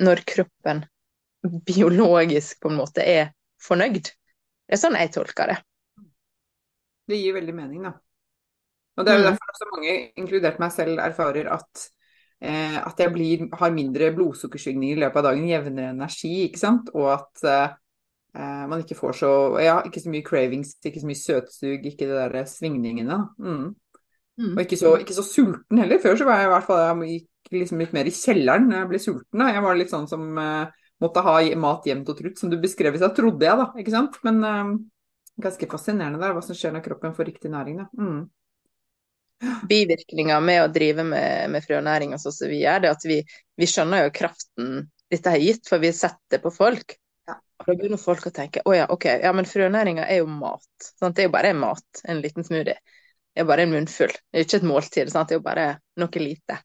når 0.00 0.22
kroppen 0.28 0.84
biologisk 1.66 2.60
på 2.60 2.70
en 2.70 2.78
måte 2.80 3.04
er 3.04 3.32
fornøyd. 3.64 4.10
Det 4.10 4.76
er 4.76 4.80
sånn 4.80 4.98
jeg 5.00 5.12
tolker 5.14 5.54
det. 5.54 5.58
Det 7.10 7.18
gir 7.18 7.34
veldig 7.34 7.56
mening, 7.56 7.88
da. 7.88 7.96
Og 9.00 9.06
det 9.06 9.12
er 9.12 9.18
jo 9.18 9.24
mm. 9.24 9.28
derfor 9.30 9.54
også 9.54 9.68
mange, 9.72 9.94
inkludert 10.20 10.60
meg 10.62 10.72
selv, 10.74 11.00
erfarer 11.02 11.48
at, 11.56 11.84
eh, 12.44 12.76
at 12.78 13.00
jeg 13.00 13.12
blir, 13.14 13.46
har 13.58 13.74
mindre 13.74 14.12
blodsukkersvingninger 14.14 14.98
i 14.98 15.04
løpet 15.06 15.20
av 15.22 15.30
dagen, 15.30 15.48
jevnere 15.48 15.94
energi, 15.96 16.34
ikke 16.46 16.60
sant. 16.60 16.92
Og 16.94 17.08
at 17.16 17.44
eh, 17.48 18.64
man 18.70 18.84
ikke 18.84 18.98
får 18.98 19.16
så 19.22 19.32
Ja, 19.64 19.80
ikke 19.86 20.04
så 20.04 20.12
mye 20.12 20.26
cravings, 20.26 20.76
ikke 20.84 21.02
så 21.02 21.10
mye 21.10 21.22
søtsug, 21.22 21.88
ikke 21.88 22.10
de 22.10 22.18
der 22.18 22.50
svingningene. 22.52 23.22
Mm. 23.40 23.70
Mm. 24.40 24.54
Og 24.54 24.62
ikke 24.64 24.78
så, 24.80 24.94
ikke 25.02 25.16
så, 25.16 25.24
sulten 25.26 25.82
heller. 25.82 26.00
Før 26.00 26.16
så 26.16 26.26
var 26.28 26.40
jeg 26.40 26.48
i 26.48 26.52
hvert 26.54 26.68
fall 26.68 26.80
jeg 26.80 27.10
gikk 27.20 27.58
liksom 27.60 27.82
litt 27.82 27.96
mer 27.96 28.08
i 28.08 28.14
kjelleren 28.14 28.70
når 28.70 28.78
jeg 28.78 28.90
ble 28.92 29.02
sulten. 29.04 29.42
Da. 29.42 29.50
Jeg 29.52 29.64
var 29.66 29.76
litt 29.76 29.92
sånn 29.92 30.08
som 30.08 30.40
uh, 30.40 30.70
måtte 31.04 31.24
ha 31.26 31.36
mat 31.60 31.88
jevnt 31.88 32.12
og 32.12 32.18
trutt, 32.18 32.40
som 32.40 32.52
du 32.52 32.56
beskrev 32.62 32.96
i 32.96 33.02
stad, 33.02 33.14
trodde 33.16 33.46
jeg, 33.46 33.60
da. 33.60 33.68
Ikke 33.82 33.94
sant. 33.94 34.16
Men 34.26 34.40
uh, 34.46 34.74
ganske 35.40 35.70
fascinerende 35.70 36.20
der, 36.22 36.36
hva 36.36 36.44
som 36.44 36.56
skjer 36.56 36.74
når 36.76 36.86
kroppen 36.86 37.16
får 37.16 37.28
riktig 37.32 37.52
næring, 37.52 37.82
da. 37.82 37.88
Mm. 38.00 38.22
Bivirkninger 39.68 40.40
med 40.44 40.62
å 40.62 40.72
drive 40.72 41.04
med, 41.06 41.50
med 41.52 41.64
frønæring 41.64 42.12
sånn 42.20 42.34
som 42.36 42.50
vi 42.50 42.60
gjør, 42.60 42.82
det 42.84 42.90
at 42.92 43.06
vi, 43.08 43.20
vi, 43.56 43.68
skjønner 43.68 44.04
jo 44.04 44.16
kraften 44.16 44.74
dette 45.10 45.32
har 45.32 45.40
gitt, 45.40 45.64
for 45.68 45.80
vi 45.82 45.88
har 45.90 45.96
sett 45.96 46.20
det 46.32 46.42
på 46.44 46.52
folk. 46.52 46.96
Ja. 47.28 47.38
Og 47.60 47.70
da 47.70 47.76
begynner 47.76 48.00
folk 48.00 48.28
å 48.28 48.34
tenke 48.36 48.62
å 48.68 48.74
ja, 48.76 48.86
OK, 48.92 49.06
ja, 49.24 49.32
men 49.36 49.48
frønæringa 49.48 50.04
er 50.06 50.20
jo 50.20 50.28
mat. 50.28 50.90
Sant? 50.92 51.16
Det 51.16 51.24
er 51.24 51.30
jo 51.30 51.34
bare 51.34 51.54
mat, 51.56 52.04
en 52.04 52.20
liten 52.20 52.46
smoothie. 52.46 52.76
Er 53.34 53.46
bare 53.46 53.62
en 53.62 53.74
munnfull. 53.74 54.10
Det 54.10 54.40
er 54.40 54.46
ikke 54.46 54.60
et 54.60 54.66
måltid, 54.66 55.12
sant? 55.12 55.28
det 55.28 55.36
er 55.36 55.40
jo 55.40 55.46
bare 55.46 55.68
noe 56.02 56.22
lite. 56.22 56.58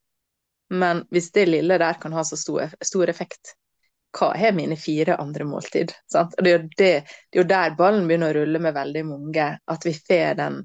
Men 0.74 1.04
hvis 1.14 1.30
det 1.32 1.46
lille 1.46 1.78
der 1.78 2.00
kan 2.02 2.14
ha 2.14 2.24
så 2.26 2.38
stor, 2.38 2.74
stor 2.82 3.10
effekt, 3.10 3.54
hva 4.16 4.32
er 4.38 4.56
mine 4.56 4.78
fire 4.80 5.18
andre 5.22 5.46
måltid? 5.46 5.94
Sant? 6.12 6.34
Og 6.38 6.46
det 6.46 6.52
er, 6.52 6.58
jo 6.58 6.64
det, 6.80 6.90
det 7.30 7.38
er 7.38 7.44
jo 7.44 7.50
der 7.52 7.76
ballen 7.78 8.08
begynner 8.08 8.32
å 8.32 8.40
rulle 8.40 8.62
med 8.64 8.74
veldig 8.76 9.04
mange, 9.12 9.50
at 9.60 9.86
vi 9.86 9.94
får 9.94 10.40
den 10.40 10.58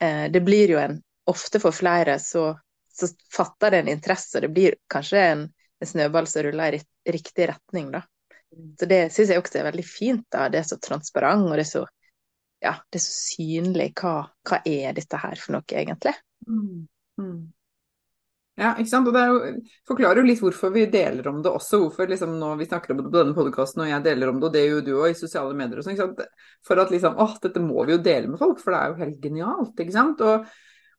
eh, 0.00 0.26
Det 0.32 0.42
blir 0.44 0.74
jo 0.74 0.82
en 0.82 1.00
Ofte 1.30 1.60
for 1.62 1.70
flere 1.76 2.16
så, 2.18 2.56
så 2.90 3.06
fatter 3.30 3.70
det 3.70 3.82
en 3.82 3.90
interesse, 3.92 4.32
og 4.34 4.42
det 4.42 4.48
blir 4.50 4.74
kanskje 4.90 5.20
en, 5.22 5.42
en 5.78 5.86
snøball 5.86 6.26
som 6.26 6.42
ruller 6.42 6.74
i 6.74 6.80
riktig 7.12 7.46
retning, 7.52 7.92
da. 7.92 8.00
Så 8.80 8.88
det 8.90 8.98
syns 9.14 9.30
jeg 9.30 9.38
også 9.38 9.60
er 9.60 9.68
veldig 9.68 9.84
fint. 9.86 10.24
da, 10.32 10.48
Det 10.50 10.58
er 10.58 10.66
så 10.66 10.80
transparent, 10.82 11.46
og 11.46 11.54
det 11.54 11.62
er 11.62 11.70
så, 11.70 11.84
ja, 12.60 12.74
det 12.90 13.00
er 13.00 13.04
så 13.04 13.16
synlig. 13.16 13.92
Hva, 14.00 14.18
hva 14.46 14.60
er 14.68 14.92
dette 14.96 15.20
her 15.22 15.40
for 15.40 15.56
noe, 15.56 15.66
egentlig? 15.72 16.12
Mm. 16.48 16.84
Mm. 17.20 17.40
Ja, 18.60 18.74
ikke 18.76 18.90
sant. 18.90 19.08
Og 19.08 19.16
det 19.16 19.22
jo, 19.24 19.36
forklarer 19.88 20.20
jo 20.20 20.26
litt 20.28 20.40
hvorfor 20.42 20.72
vi 20.74 20.84
deler 20.92 21.28
om 21.30 21.38
det 21.44 21.52
også. 21.52 21.80
Hvorfor 21.84 22.10
liksom 22.10 22.34
nå 22.40 22.52
vi 22.60 22.68
snakker 22.68 22.92
om 22.92 23.00
det 23.00 23.06
på 23.06 23.14
denne 23.14 23.36
podkasten 23.36 23.86
og 23.86 23.88
jeg 23.88 24.04
deler 24.04 24.32
om 24.32 24.40
det, 24.40 24.50
og 24.50 24.56
det 24.56 24.64
gjør 24.66 24.82
du 24.84 24.90
òg 24.98 25.14
i 25.14 25.20
sosiale 25.20 25.56
medier 25.56 25.80
og 25.80 25.86
sånn. 25.86 26.18
For 26.66 26.82
at 26.82 26.92
liksom 26.92 27.16
åh, 27.22 27.38
dette 27.40 27.62
må 27.64 27.86
vi 27.88 27.96
jo 27.96 28.02
dele 28.04 28.28
med 28.28 28.42
folk, 28.42 28.60
for 28.60 28.76
det 28.76 28.82
er 28.82 28.92
jo 28.92 29.00
helt 29.00 29.22
genialt, 29.24 29.80
ikke 29.80 29.96
sant. 29.96 30.20
Og, 30.26 30.50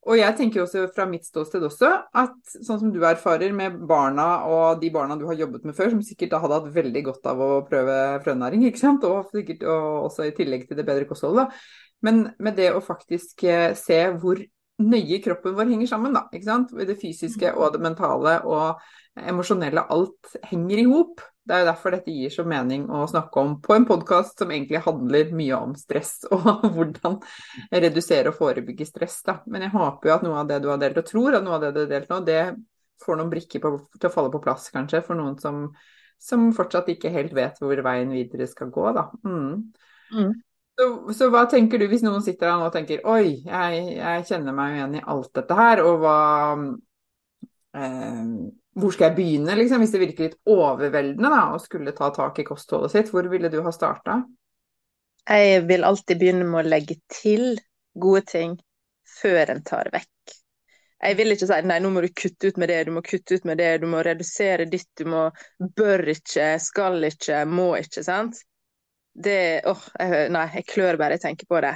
og 0.02 0.18
jeg 0.18 0.34
tenker 0.38 0.64
også 0.64 0.88
fra 0.96 1.06
mitt 1.06 1.28
ståsted 1.28 1.62
også 1.68 1.90
at 2.18 2.54
sånn 2.56 2.80
som 2.82 2.94
du 2.94 3.04
erfarer 3.06 3.54
med 3.54 3.76
barna 3.90 4.48
og 4.50 4.80
de 4.82 4.90
barna 4.94 5.18
du 5.20 5.28
har 5.30 5.38
jobbet 5.38 5.68
med 5.68 5.78
før, 5.78 5.92
som 5.94 6.02
sikkert 6.06 6.34
da 6.34 6.40
hadde 6.42 6.58
hatt 6.58 6.72
veldig 6.74 7.04
godt 7.06 7.30
av 7.30 7.44
å 7.46 7.50
prøve 7.68 7.98
frønæring, 8.26 8.66
ikke 8.66 8.82
sant. 8.82 9.06
Og 9.06 9.30
sikkert 9.30 9.62
og 9.70 10.08
også 10.08 10.26
i 10.26 10.34
tillegg 10.38 10.66
til 10.66 10.80
det 10.80 10.88
bedre 10.88 11.06
kostholdet. 11.10 11.54
Men 12.02 12.32
med 12.42 12.58
det 12.58 12.72
å 12.74 12.82
faktisk 12.82 13.46
eh, 13.46 13.76
se 13.78 14.00
hvor 14.18 14.42
nøye 14.82 15.22
kroppen 15.22 15.54
vår 15.60 15.70
henger 15.70 15.92
sammen, 15.94 16.18
da. 16.18 16.26
Ikke 16.34 16.50
sant? 16.50 16.74
Det 16.74 16.98
fysiske 16.98 17.54
og 17.54 17.76
det 17.76 17.84
mentale 17.86 18.40
og 18.50 18.82
emosjonelle, 19.22 19.86
alt 19.94 20.34
henger 20.50 20.82
i 20.82 20.88
hop. 20.90 21.22
Det 21.42 21.56
er 21.56 21.64
jo 21.64 21.70
derfor 21.72 21.96
dette 21.96 22.14
gir 22.14 22.34
så 22.34 22.44
mening 22.46 22.84
å 22.94 23.06
snakke 23.10 23.42
om 23.42 23.56
på 23.66 23.74
en 23.74 23.86
podkast 23.90 24.44
som 24.44 24.52
egentlig 24.54 24.84
handler 24.86 25.32
mye 25.34 25.58
om 25.58 25.72
stress 25.78 26.20
og 26.36 26.68
hvordan 26.76 27.18
redusere 27.72 28.30
og 28.30 28.38
forebygge 28.38 28.86
stress. 28.86 29.22
Da. 29.26 29.40
Men 29.50 29.66
jeg 29.66 29.74
håper 29.74 30.12
jo 30.12 30.16
at 30.16 30.28
noe 30.28 30.44
av 30.44 30.52
det 30.52 30.60
du 30.62 30.70
har 30.70 30.82
delt, 30.82 31.02
og 31.02 31.10
tror 31.10 31.40
at 31.40 31.48
noe 31.48 31.58
av 31.58 31.66
det 31.66 31.72
du 31.76 31.82
har 31.84 31.90
delt 31.96 32.14
nå, 32.14 32.20
det 32.28 32.44
får 33.02 33.18
noen 33.18 33.32
brikker 33.32 33.64
på, 33.64 33.74
til 33.98 34.12
å 34.12 34.14
falle 34.14 34.32
på 34.34 34.44
plass, 34.44 34.70
kanskje, 34.74 35.02
for 35.06 35.18
noen 35.18 35.34
som, 35.42 35.66
som, 36.22 36.46
fortsatt 36.54 36.94
ikke 36.94 37.14
helt 37.14 37.34
vet 37.34 37.58
hvor 37.62 37.84
veien 37.88 38.14
videre 38.14 38.46
skal 38.50 38.70
gå. 38.74 38.86
Da. 38.94 39.08
Mm. 39.26 39.74
Mm. 40.14 40.32
Så, 40.78 40.88
så, 41.18 41.32
hva 41.34 41.48
tenker 41.50 41.82
du 41.82 41.88
hvis 41.90 42.06
noen 42.06 42.22
sitter 42.26 42.52
her 42.52 42.68
og 42.68 42.74
tenker 42.76 43.02
oi, 43.10 43.42
jeg, 43.48 43.84
jeg, 43.98 44.26
kjenner 44.30 44.56
meg 44.56 44.78
igjen 44.78 44.98
i 45.02 45.06
alt 45.14 45.34
dette 45.42 45.58
her, 45.58 45.82
og 45.90 46.06
hva 46.06 46.18
eh, 47.82 48.22
Hvor 48.80 48.94
skal 48.96 49.10
jeg 49.10 49.18
begynne, 49.18 49.56
liksom? 49.60 49.82
Hvis 49.84 49.94
det 49.94 50.02
virker 50.04 50.28
litt 50.28 50.38
overveldende 50.48 51.32
da, 51.34 51.42
å 51.52 51.60
skulle 51.60 51.96
ta 51.96 52.08
tak 52.16 52.40
i 52.40 52.46
kostholdet 52.48 52.94
sitt, 52.94 53.12
hvor 53.12 53.28
ville 53.32 53.52
du 53.52 53.60
ha 53.66 53.74
starta? 53.76 54.22
Jeg 55.28 55.66
vil 55.70 55.84
alltid 55.86 56.22
begynne 56.22 56.48
med 56.48 56.64
å 56.64 56.72
legge 56.72 56.98
til 57.12 57.60
gode 58.00 58.24
ting 58.32 58.56
før 59.20 59.52
en 59.54 59.66
tar 59.68 59.92
vekk. 59.94 60.38
Jeg 61.02 61.18
vil 61.18 61.34
ikke 61.34 61.50
si 61.50 61.58
nei, 61.66 61.80
nå 61.82 61.90
må 61.92 62.04
du 62.06 62.12
kutte 62.14 62.52
ut 62.52 62.60
med 62.62 62.70
det, 62.70 62.80
du 62.88 62.94
må 62.96 63.02
kutte 63.04 63.36
ut 63.36 63.46
med 63.50 63.58
det, 63.60 63.72
du 63.82 63.88
må 63.90 64.04
redusere 64.06 64.70
ditt, 64.70 64.88
du 65.02 65.10
må 65.10 65.26
bør 65.78 66.06
ikke, 66.14 66.54
skal 66.62 67.10
ikke, 67.10 67.42
må 67.50 67.74
ikke, 67.82 68.06
sant 68.06 68.40
det 69.14 69.62
åh, 69.68 69.88
jeg, 70.00 70.30
Nei, 70.34 70.46
jeg 70.56 70.68
klør 70.70 71.00
bare 71.00 71.18
jeg 71.18 71.26
tenker 71.26 71.50
på 71.50 71.62
det. 71.64 71.76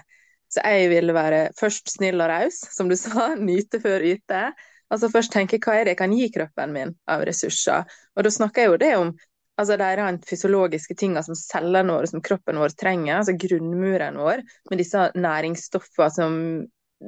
Så 0.51 0.63
jeg 0.63 0.89
ville 0.91 1.15
være 1.15 1.41
først 1.57 1.95
snill 1.97 2.21
og 2.23 2.29
raus, 2.31 2.61
som 2.71 2.89
du 2.89 2.95
sa. 2.99 3.33
Nyte 3.49 3.81
før 3.83 4.05
yte. 4.07 4.47
Altså 4.93 5.09
først 5.09 5.33
tenke 5.33 5.59
hva 5.63 5.79
er 5.79 5.88
det 5.88 5.95
jeg 5.95 6.01
kan 6.03 6.13
gi 6.13 6.27
kroppen 6.33 6.73
min 6.75 6.93
av 7.09 7.23
ressurser. 7.27 7.88
Og 8.15 8.27
da 8.27 8.31
snakker 8.33 8.65
jeg 8.65 8.71
jo 8.71 8.81
det 8.83 8.91
om 8.99 9.13
altså 9.55 9.77
de 9.79 9.89
rent 9.97 10.25
fysiologiske 10.27 10.97
tingene 10.99 11.23
som 11.25 11.38
cellene 11.39 11.95
våre, 11.95 12.09
som 12.11 12.23
kroppen 12.23 12.59
vår 12.59 12.75
trenger, 12.77 13.17
altså 13.17 13.36
grunnmuren 13.39 14.19
vår, 14.19 14.43
med 14.69 14.81
disse 14.81 15.09
næringsstoffene 15.15 16.09
som 16.11 16.39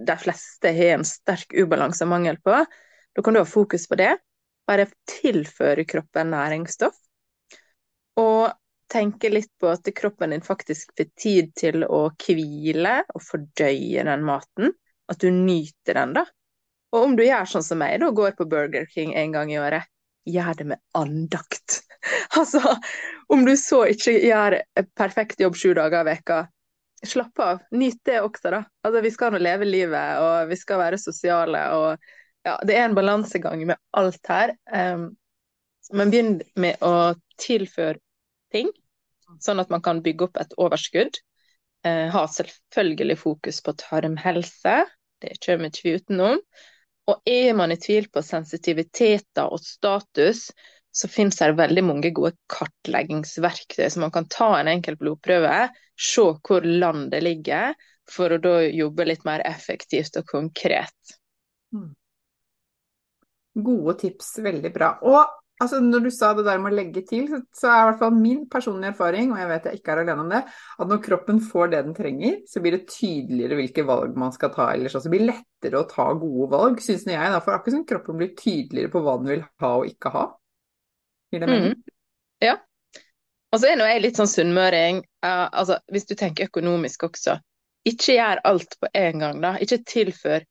de 0.07 0.15
fleste 0.19 0.71
har 0.75 0.97
en 0.97 1.07
sterk 1.07 1.53
ubalanse 1.57 2.05
og 2.05 2.11
mangel 2.11 2.39
på. 2.43 2.55
Da 3.15 3.23
kan 3.23 3.36
du 3.36 3.41
ha 3.41 3.49
fokus 3.49 3.88
på 3.89 3.97
det. 3.99 4.13
Bare 4.67 4.88
tilføre 5.09 5.86
kroppen 5.88 6.32
næringsstoff. 6.34 6.97
Og 8.19 8.51
tenke 8.91 9.30
litt 9.32 9.51
på 9.59 9.69
at 9.71 9.88
kroppen 9.95 10.34
din 10.34 10.43
faktisk 10.43 10.93
får 10.97 11.09
tid 11.19 11.53
til 11.59 11.84
å 11.84 12.07
hvile 12.23 12.99
og 13.13 13.23
fordøye 13.23 14.05
den 14.07 14.25
maten. 14.28 14.73
At 15.07 15.23
du 15.23 15.30
nyter 15.32 15.95
den, 16.01 16.17
da. 16.19 16.25
Og 16.95 17.03
om 17.03 17.15
du 17.17 17.23
gjør 17.25 17.49
sånn 17.51 17.65
som 17.65 17.81
meg, 17.81 17.99
da 18.01 18.11
går 18.15 18.35
på 18.38 18.47
Burger 18.49 18.88
King 18.93 19.13
en 19.19 19.33
gang 19.35 19.51
i 19.51 19.59
året, 19.59 19.88
gjør 20.27 20.59
det 20.59 20.67
med 20.73 20.83
andakt. 20.97 21.81
altså, 22.39 22.61
om 23.31 23.43
du 23.47 23.55
så 23.59 23.83
ikke 23.91 24.15
gjør 24.21 24.59
perfekt 24.97 25.41
jobb 25.43 25.57
sju 25.59 25.73
dager 25.77 26.05
i 26.05 26.09
veka, 26.13 26.39
slapp 27.07 27.43
av. 27.43 27.61
Nyt 27.71 27.99
det 28.07 28.21
også, 28.23 28.51
da. 28.53 28.63
Altså, 28.85 29.03
vi 29.05 29.13
skal 29.13 29.33
nå 29.33 29.41
leve 29.43 29.67
livet, 29.67 30.23
og 30.23 30.51
vi 30.51 30.57
skal 30.59 30.81
være 30.81 31.01
sosiale, 31.01 31.63
og 31.75 32.47
ja, 32.47 32.57
det 32.67 32.77
er 32.77 32.88
en 32.88 32.97
balansegang 32.97 33.65
med 33.67 33.79
alt 33.97 34.31
her. 34.31 34.55
Um, 34.71 35.09
men 35.95 36.11
begynn 36.11 36.35
med 36.59 36.83
å 36.83 37.15
tilføre 37.39 37.99
ting, 38.53 38.71
sånn 39.43 39.61
at 39.63 39.71
man 39.71 39.83
kan 39.83 40.01
bygge 40.03 40.29
opp 40.29 40.39
et 40.39 40.55
overskudd. 40.59 41.19
Uh, 41.85 42.07
ha 42.11 42.23
selvfølgelig 42.31 43.19
fokus 43.21 43.61
på 43.63 43.75
tarmhelse, 43.79 44.79
det 45.23 45.38
kommer 45.43 45.83
vi 45.83 45.95
utenom. 45.97 46.41
Og 47.08 47.22
er 47.30 47.53
man 47.55 47.72
i 47.72 47.80
tvil 47.80 48.10
på 48.12 48.24
sensitiviteter 48.26 49.47
og 49.47 49.62
status, 49.64 50.49
så 50.91 51.08
finnes 51.12 51.38
det 51.39 51.53
veldig 51.60 51.84
mange 51.86 52.12
gode 52.16 52.34
kartleggingsverktøy. 52.51 53.86
Så 53.89 54.01
man 54.01 54.12
kan 54.12 54.28
ta 54.32 54.49
en 54.58 54.72
enkel 54.72 54.97
blodprøve, 54.99 55.68
se 55.97 56.26
hvor 56.47 56.66
landet 56.68 57.24
ligger, 57.24 57.78
for 58.08 58.34
å 58.34 58.41
da 58.41 58.60
jobbe 58.66 59.08
litt 59.08 59.26
mer 59.28 59.43
effektivt 59.47 60.20
og 60.20 60.28
konkret. 60.32 61.18
Mm. 61.76 61.91
Gode 63.68 63.97
tips, 64.03 64.38
veldig 64.45 64.72
bra. 64.74 64.93
Og 65.05 65.22
altså 65.64 65.80
når 65.82 66.05
du 66.05 66.10
sa 66.14 66.30
det 66.38 66.45
der 66.47 66.60
med 66.62 66.74
å 66.74 66.78
legge 66.78 67.01
til, 67.08 67.28
så, 67.55 67.70
er 67.70 67.82
i 67.82 67.88
hvert 67.89 68.01
fall 68.01 68.16
min 68.16 68.43
personlige 68.51 68.93
erfaring, 68.93 69.32
og 69.34 69.41
jeg 69.41 69.49
vet 69.51 69.68
jeg 69.70 69.80
ikke 69.80 69.93
er 69.93 70.01
alene 70.03 70.26
om 70.26 70.32
det, 70.32 70.41
at 70.78 70.91
når 70.91 71.01
kroppen 71.05 71.41
får 71.43 71.72
det 71.74 71.82
den 71.88 71.97
trenger, 71.97 72.38
så 72.49 72.64
blir 72.64 72.78
det 72.78 72.91
tydeligere 72.93 73.60
hvilke 73.62 73.86
valg 73.88 74.18
man 74.20 74.36
skal 74.36 74.53
ta 74.55 74.70
ellers. 74.74 74.97
Så 75.01 75.12
blir 75.14 75.26
det 75.26 75.32
lettere 75.32 75.82
å 75.82 75.89
ta 75.89 76.08
gode 76.14 76.49
valg, 76.53 76.82
syns 76.84 77.08
jeg. 77.10 77.34
Da, 77.34 77.41
for 77.43 77.58
akkurat 77.58 77.78
som 77.78 77.86
kroppen 77.89 78.22
blir 78.22 78.34
tydeligere 78.38 78.93
på 78.93 79.03
hva 79.05 79.18
den 79.22 79.34
vil 79.34 79.45
ha 79.64 79.74
og 79.82 79.89
ikke 79.89 80.14
ha. 80.14 80.26
Gir 81.34 81.43
det 81.43 81.51
mening? 81.51 81.78
Mm. 81.78 81.95
Ja. 82.45 82.58
Og 83.53 83.62
så 83.62 83.72
er 83.72 83.80
nå 83.80 83.88
jeg 83.88 84.03
litt 84.03 84.20
sånn 84.20 84.30
sunnmøring. 84.30 85.01
Uh, 85.26 85.47
altså, 85.47 85.80
hvis 85.93 86.05
du 86.10 86.14
tenker 86.20 86.51
økonomisk 86.51 87.08
også, 87.08 87.39
ikke 87.88 88.18
gjør 88.18 88.43
alt 88.47 88.78
på 88.82 88.89
en 88.99 89.24
gang, 89.24 89.41
da. 89.43 89.55
Ikke 89.64 89.80
tilfør 89.88 90.45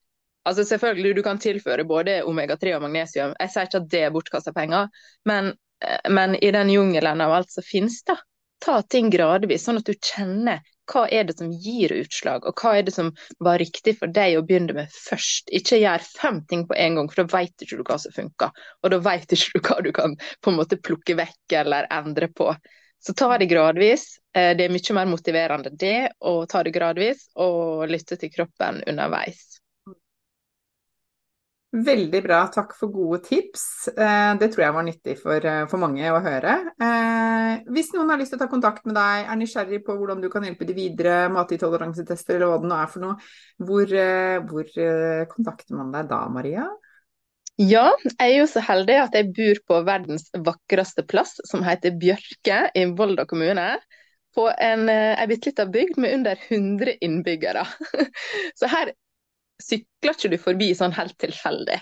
Altså 0.47 0.65
selvfølgelig, 0.65 1.17
Du 1.17 1.23
kan 1.27 1.39
tilføre 1.43 1.85
både 1.85 2.21
omega-3 2.23 2.77
og 2.77 2.85
magnesium. 2.87 3.35
Jeg 3.41 3.51
sier 3.53 3.67
ikke 3.67 3.83
at 3.83 3.91
det 3.91 4.03
er 4.07 4.15
bortkasta 4.15 4.53
penger, 4.55 4.89
men, 5.27 5.53
eh, 5.83 6.11
men, 6.11 6.37
i 6.39 6.53
den 6.55 6.71
jungelen 6.71 7.21
av 7.21 7.35
alt 7.35 7.51
som 7.51 7.67
finnes, 7.67 7.99
da, 8.07 8.15
ta 8.63 8.81
ting 8.83 9.11
gradvis, 9.11 9.67
sånn 9.67 9.81
at 9.83 9.89
du 9.91 9.95
kjenner 9.99 10.63
hva 10.87 11.03
er 11.11 11.27
det 11.27 11.35
som 11.39 11.51
gir 11.51 11.91
utslag, 11.97 12.47
og 12.47 12.63
hva 12.63 12.77
er 12.79 12.87
det 12.87 12.95
som 12.95 13.11
var 13.43 13.59
riktig 13.59 13.97
for 13.99 14.13
deg 14.15 14.37
å 14.39 14.45
begynne 14.47 14.77
med 14.77 14.93
først. 14.95 15.51
Ikke 15.51 15.81
gjør 15.81 16.05
fem 16.07 16.41
ting 16.47 16.63
på 16.69 16.77
en 16.79 17.01
gang, 17.01 17.11
for 17.11 17.25
da 17.25 17.41
vet 17.41 17.67
ikke 17.67 17.81
du 17.81 17.83
hva 17.83 17.99
som 17.99 18.15
funker. 18.15 18.55
Og 18.85 18.95
da 18.95 19.01
vet 19.03 19.35
ikke 19.35 19.59
du 19.59 19.67
hva 19.67 19.81
du 19.83 19.91
kan 19.97 20.15
på 20.15 20.53
en 20.53 20.61
måte 20.61 20.79
plukke 20.79 21.19
vekk 21.19 21.59
eller 21.63 21.91
endre 21.91 22.31
på. 22.31 22.53
Så 23.03 23.15
ta 23.19 23.35
det 23.39 23.51
gradvis. 23.51 24.07
Eh, 24.35 24.55
det 24.57 24.67
er 24.67 24.73
mye 24.73 24.97
mer 24.97 25.11
motiverende 25.11 25.75
det 25.75 26.13
å 26.23 26.39
ta 26.47 26.63
det 26.63 26.75
gradvis 26.75 27.29
og 27.35 27.87
lytte 27.91 28.19
til 28.21 28.33
kroppen 28.33 28.83
underveis. 28.87 29.56
Veldig 31.77 32.23
bra, 32.25 32.39
takk 32.49 32.71
for 32.79 32.89
gode 32.89 33.19
tips. 33.27 33.91
Eh, 33.93 34.31
det 34.41 34.49
tror 34.53 34.63
jeg 34.65 34.75
var 34.79 34.85
nyttig 34.87 35.17
for, 35.21 35.45
eh, 35.45 35.67
for, 35.69 35.83
mange 35.83 36.09
å 36.09 36.23
høre. 36.25 36.55
Eh, 36.81 37.69
hvis 37.69 37.91
noen 37.93 38.09
har 38.09 38.21
lyst 38.21 38.33
til 38.33 38.39
å 38.39 38.45
ta 38.45 38.49
kontakt 38.49 38.87
med 38.89 38.97
deg, 38.97 39.27
er 39.29 39.37
nysgjerrig 39.37 39.83
på 39.85 39.97
hvordan 39.99 40.23
du 40.23 40.31
kan 40.33 40.47
hjelpe 40.47 40.65
de 40.65 40.73
videre, 40.73 41.29
matintoleransetester 41.35 42.39
eller 42.39 42.55
hva 42.55 42.63
det 42.63 42.71
nå 42.71 42.81
er 42.81 42.89
for 42.95 43.05
noe, 43.05 43.19
hvor, 43.61 43.93
hvor 44.49 44.73
kontakter 45.35 45.77
man 45.77 45.93
deg 45.93 46.09
da, 46.09 46.23
Maria? 46.33 46.67
Ja, 47.61 47.91
jeg 48.07 48.17
er 48.25 48.39
jo 48.39 48.49
så 48.49 48.65
heldig 48.65 48.97
at 49.03 49.15
jeg 49.17 49.33
bor 49.37 49.63
på 49.69 49.85
verdens 49.85 50.31
vakreste 50.33 51.05
plass, 51.05 51.37
som 51.45 51.65
heter 51.65 51.93
Bjørke 51.93 52.71
i 52.73 52.89
Volda 52.97 53.29
kommune. 53.29 53.75
På 54.37 54.49
en, 54.49 54.89
en 54.89 55.29
bitte 55.29 55.53
lita 55.53 55.65
bygd 55.69 55.97
med 56.01 56.21
under 56.21 56.41
100 56.49 57.01
innbyggere. 57.05 57.65
Så 58.61 58.69
her 58.69 58.93
sykler 59.63 60.17
ikke 60.17 60.33
du 60.33 60.39
forbi 60.41 60.71
sånn 60.77 60.95
helt 60.97 61.17
tilfeldig. 61.23 61.79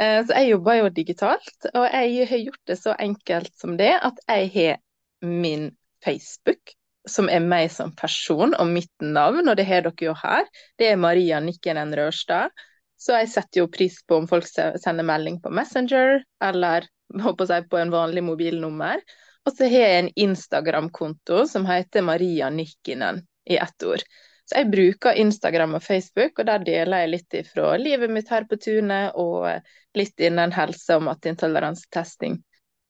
Eh, 0.00 0.18
så 0.26 0.36
jeg 0.38 0.52
jobber 0.54 0.80
jo 0.80 0.90
digitalt, 0.96 1.70
og 1.74 1.86
jeg 1.86 2.28
har 2.30 2.44
gjort 2.46 2.62
det 2.70 2.78
så 2.80 2.94
enkelt 2.98 3.52
som 3.58 3.76
det 3.80 3.92
at 3.98 4.20
jeg 4.28 4.52
har 4.54 4.80
min 5.26 5.70
Facebook, 6.04 6.74
som 7.08 7.28
er 7.32 7.42
meg 7.44 7.70
som 7.72 7.92
person, 7.96 8.54
og 8.54 8.72
mitt 8.72 8.92
navn, 9.04 9.48
og 9.48 9.56
det 9.56 9.66
har 9.68 9.84
dere 9.86 10.10
jo 10.10 10.16
her. 10.16 10.48
Det 10.78 10.90
er 10.90 11.00
Maria 11.00 11.40
Nikkenen 11.40 11.94
Rørstad. 11.96 12.52
Så 13.00 13.16
jeg 13.16 13.30
setter 13.32 13.62
jo 13.62 13.70
pris 13.72 13.96
på 14.04 14.18
om 14.20 14.26
folk 14.28 14.44
sender 14.44 15.06
melding 15.08 15.38
på 15.40 15.52
Messenger, 15.56 16.20
eller 16.44 16.84
jeg, 17.10 17.68
på 17.70 17.78
en 17.80 17.92
vanlig 17.92 18.22
mobilnummer. 18.22 19.00
Og 19.48 19.54
så 19.56 19.68
har 19.72 19.86
jeg 19.86 20.00
en 20.00 20.10
Instagram-konto 20.28 21.46
som 21.48 21.64
heter 21.66 22.04
Maria 22.04 22.50
Nikkinen 22.52 23.22
i 23.48 23.56
ett 23.56 23.82
ord. 23.88 24.04
Så 24.50 24.58
jeg 24.58 24.70
bruker 24.72 25.14
Instagram 25.14 25.76
og 25.78 25.82
Facebook, 25.84 26.40
og 26.42 26.46
der 26.48 26.62
deler 26.66 27.04
jeg 27.04 27.10
litt 27.12 27.34
fra 27.52 27.74
livet 27.78 28.10
mitt 28.10 28.30
her 28.34 28.48
på 28.50 28.56
tunet, 28.58 29.12
og 29.14 29.46
litt 29.94 30.22
innen 30.26 30.50
helse 30.50 30.96
og 30.98 31.04
matintoleransetesting. 31.06 32.40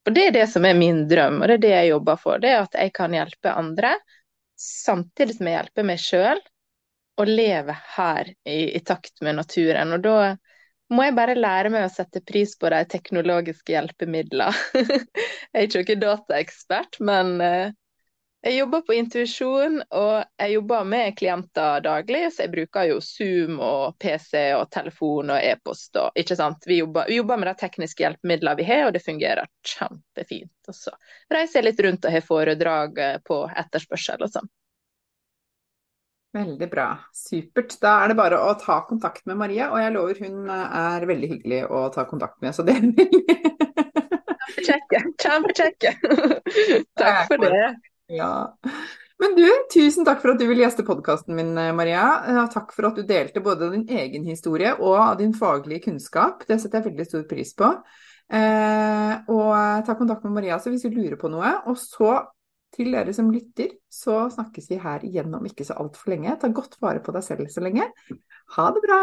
For 0.00 0.16
det 0.16 0.22
er 0.30 0.36
det 0.38 0.46
som 0.48 0.64
er 0.64 0.78
min 0.78 1.02
drøm, 1.10 1.42
og 1.42 1.50
det 1.50 1.58
er 1.58 1.64
det 1.66 1.72
jeg 1.74 1.90
jobber 1.90 2.22
for. 2.22 2.40
Det 2.40 2.48
er 2.48 2.62
at 2.62 2.78
jeg 2.80 2.94
kan 2.96 3.12
hjelpe 3.12 3.52
andre, 3.52 3.90
samtidig 4.56 5.36
som 5.36 5.50
jeg 5.50 5.58
hjelper 5.58 5.88
meg 5.90 6.00
sjøl, 6.00 6.40
og 7.20 7.28
leve 7.28 7.76
her 7.98 8.32
i, 8.48 8.62
i, 8.72 8.80
takt 8.80 9.20
med 9.20 9.36
naturen. 9.42 9.92
Og 9.92 10.00
da 10.06 10.16
må 10.96 11.04
jeg 11.04 11.16
bare 11.18 11.36
lære 11.36 11.74
meg 11.76 11.84
å 11.84 11.92
sette 11.92 12.24
pris 12.24 12.56
på 12.56 12.72
de 12.72 12.80
teknologiske 12.88 13.76
hjelpemidlene. 13.76 14.48
jeg 15.52 15.60
er 15.60 15.68
ikke 15.68 15.84
noen 15.84 16.06
dataekspert, 16.06 17.02
men 17.04 17.36
uh, 17.44 17.76
jeg 18.40 18.56
jobber 18.56 18.80
på 18.86 18.94
intuisjon, 18.96 19.82
og 19.92 20.14
jeg 20.40 20.52
jobber 20.54 20.86
med 20.88 21.16
klienter 21.18 21.82
daglig, 21.84 22.22
så 22.32 22.46
jeg 22.46 22.52
bruker 22.54 22.86
jo 22.88 23.00
Zoom 23.04 23.58
og 23.60 23.98
PC 24.00 24.46
og 24.56 24.70
telefon 24.72 25.34
og 25.34 25.44
e-post. 25.44 25.96
og 26.00 26.16
ikke 26.16 26.38
sant? 26.38 26.64
Vi 26.66 26.78
jobber, 26.80 27.10
vi 27.10 27.18
jobber, 27.18 27.36
med 27.36 27.50
de 27.50 27.54
tekniske 27.60 28.00
hjelpemidlene 28.00 28.56
vi 28.56 28.68
har, 28.70 28.86
og 28.86 28.94
det 28.96 29.04
fungerer 29.04 29.50
kjempefint. 29.74 30.54
Og 30.72 30.78
så 30.78 30.94
reiser 31.32 31.60
jeg 31.60 31.68
litt 31.68 31.84
rundt 31.84 32.08
og 32.08 32.16
har 32.16 32.24
foredrag 32.24 33.02
eh, 33.04 33.18
på 33.28 33.42
etterspørsel 33.64 34.24
og 34.24 34.32
sånn. 34.32 34.48
Veldig 36.32 36.70
bra. 36.70 36.88
Supert. 37.12 37.74
Da 37.82 37.98
er 38.04 38.12
det 38.12 38.18
bare 38.22 38.38
å 38.40 38.54
ta 38.56 38.78
kontakt 38.88 39.26
med 39.28 39.36
Maria, 39.36 39.68
og 39.74 39.82
jeg 39.82 39.92
lover 39.98 40.24
hun 40.24 40.48
eh, 40.48 40.80
er 40.80 41.08
veldig 41.12 41.32
hyggelig 41.34 41.60
å 41.68 41.84
ta 41.92 42.08
kontakt 42.08 42.40
med. 42.40 42.56
Så 42.56 42.64
det 42.64 42.78
vil 42.80 42.96
jeg. 42.96 43.36
Kjempekjekke. 44.60 45.04
Kjempekjekke. 45.20 45.94
Takk 47.00 47.24
for 47.28 47.44
det. 47.44 47.68
Ja. 48.10 48.58
Men 49.20 49.34
du, 49.36 49.46
tusen 49.74 50.06
takk 50.08 50.22
for 50.22 50.32
at 50.32 50.40
du 50.40 50.46
ville 50.48 50.64
gjeste 50.64 50.84
podkasten 50.86 51.36
min, 51.36 51.52
eh, 51.60 51.72
Maria. 51.76 52.04
Takk 52.52 52.72
for 52.72 52.88
at 52.88 52.96
du 52.96 53.04
delte 53.06 53.42
både 53.44 53.68
din 53.74 53.84
egen 53.88 54.24
historie 54.24 54.72
og 54.78 55.18
din 55.20 55.34
faglige 55.36 55.84
kunnskap. 55.90 56.46
Det 56.48 56.56
setter 56.60 56.80
jeg 56.80 56.90
veldig 56.90 57.06
stor 57.08 57.26
pris 57.28 57.52
på. 57.58 57.68
Eh, 58.30 59.14
og 59.28 59.84
ta 59.84 59.96
kontakt 59.98 60.24
med 60.24 60.38
Maria 60.38 60.56
hvis 60.62 60.86
du 60.86 60.94
lurer 60.94 61.18
på 61.20 61.28
noe. 61.32 61.52
Og 61.68 61.76
så, 61.78 62.16
til 62.72 62.96
dere 62.96 63.12
som 63.12 63.30
lytter, 63.34 63.76
så 63.92 64.24
snakkes 64.32 64.70
vi 64.72 64.80
her 64.80 65.04
igjen 65.04 65.36
om 65.36 65.46
ikke 65.46 65.68
så 65.68 65.76
altfor 65.82 66.14
lenge. 66.14 66.38
Ta 66.40 66.48
godt 66.48 66.80
vare 66.80 67.04
på 67.04 67.12
deg 67.12 67.26
selv 67.26 67.52
så 67.52 67.60
lenge. 67.66 67.92
Ha 68.56 68.72
det 68.72 68.88
bra! 68.88 69.02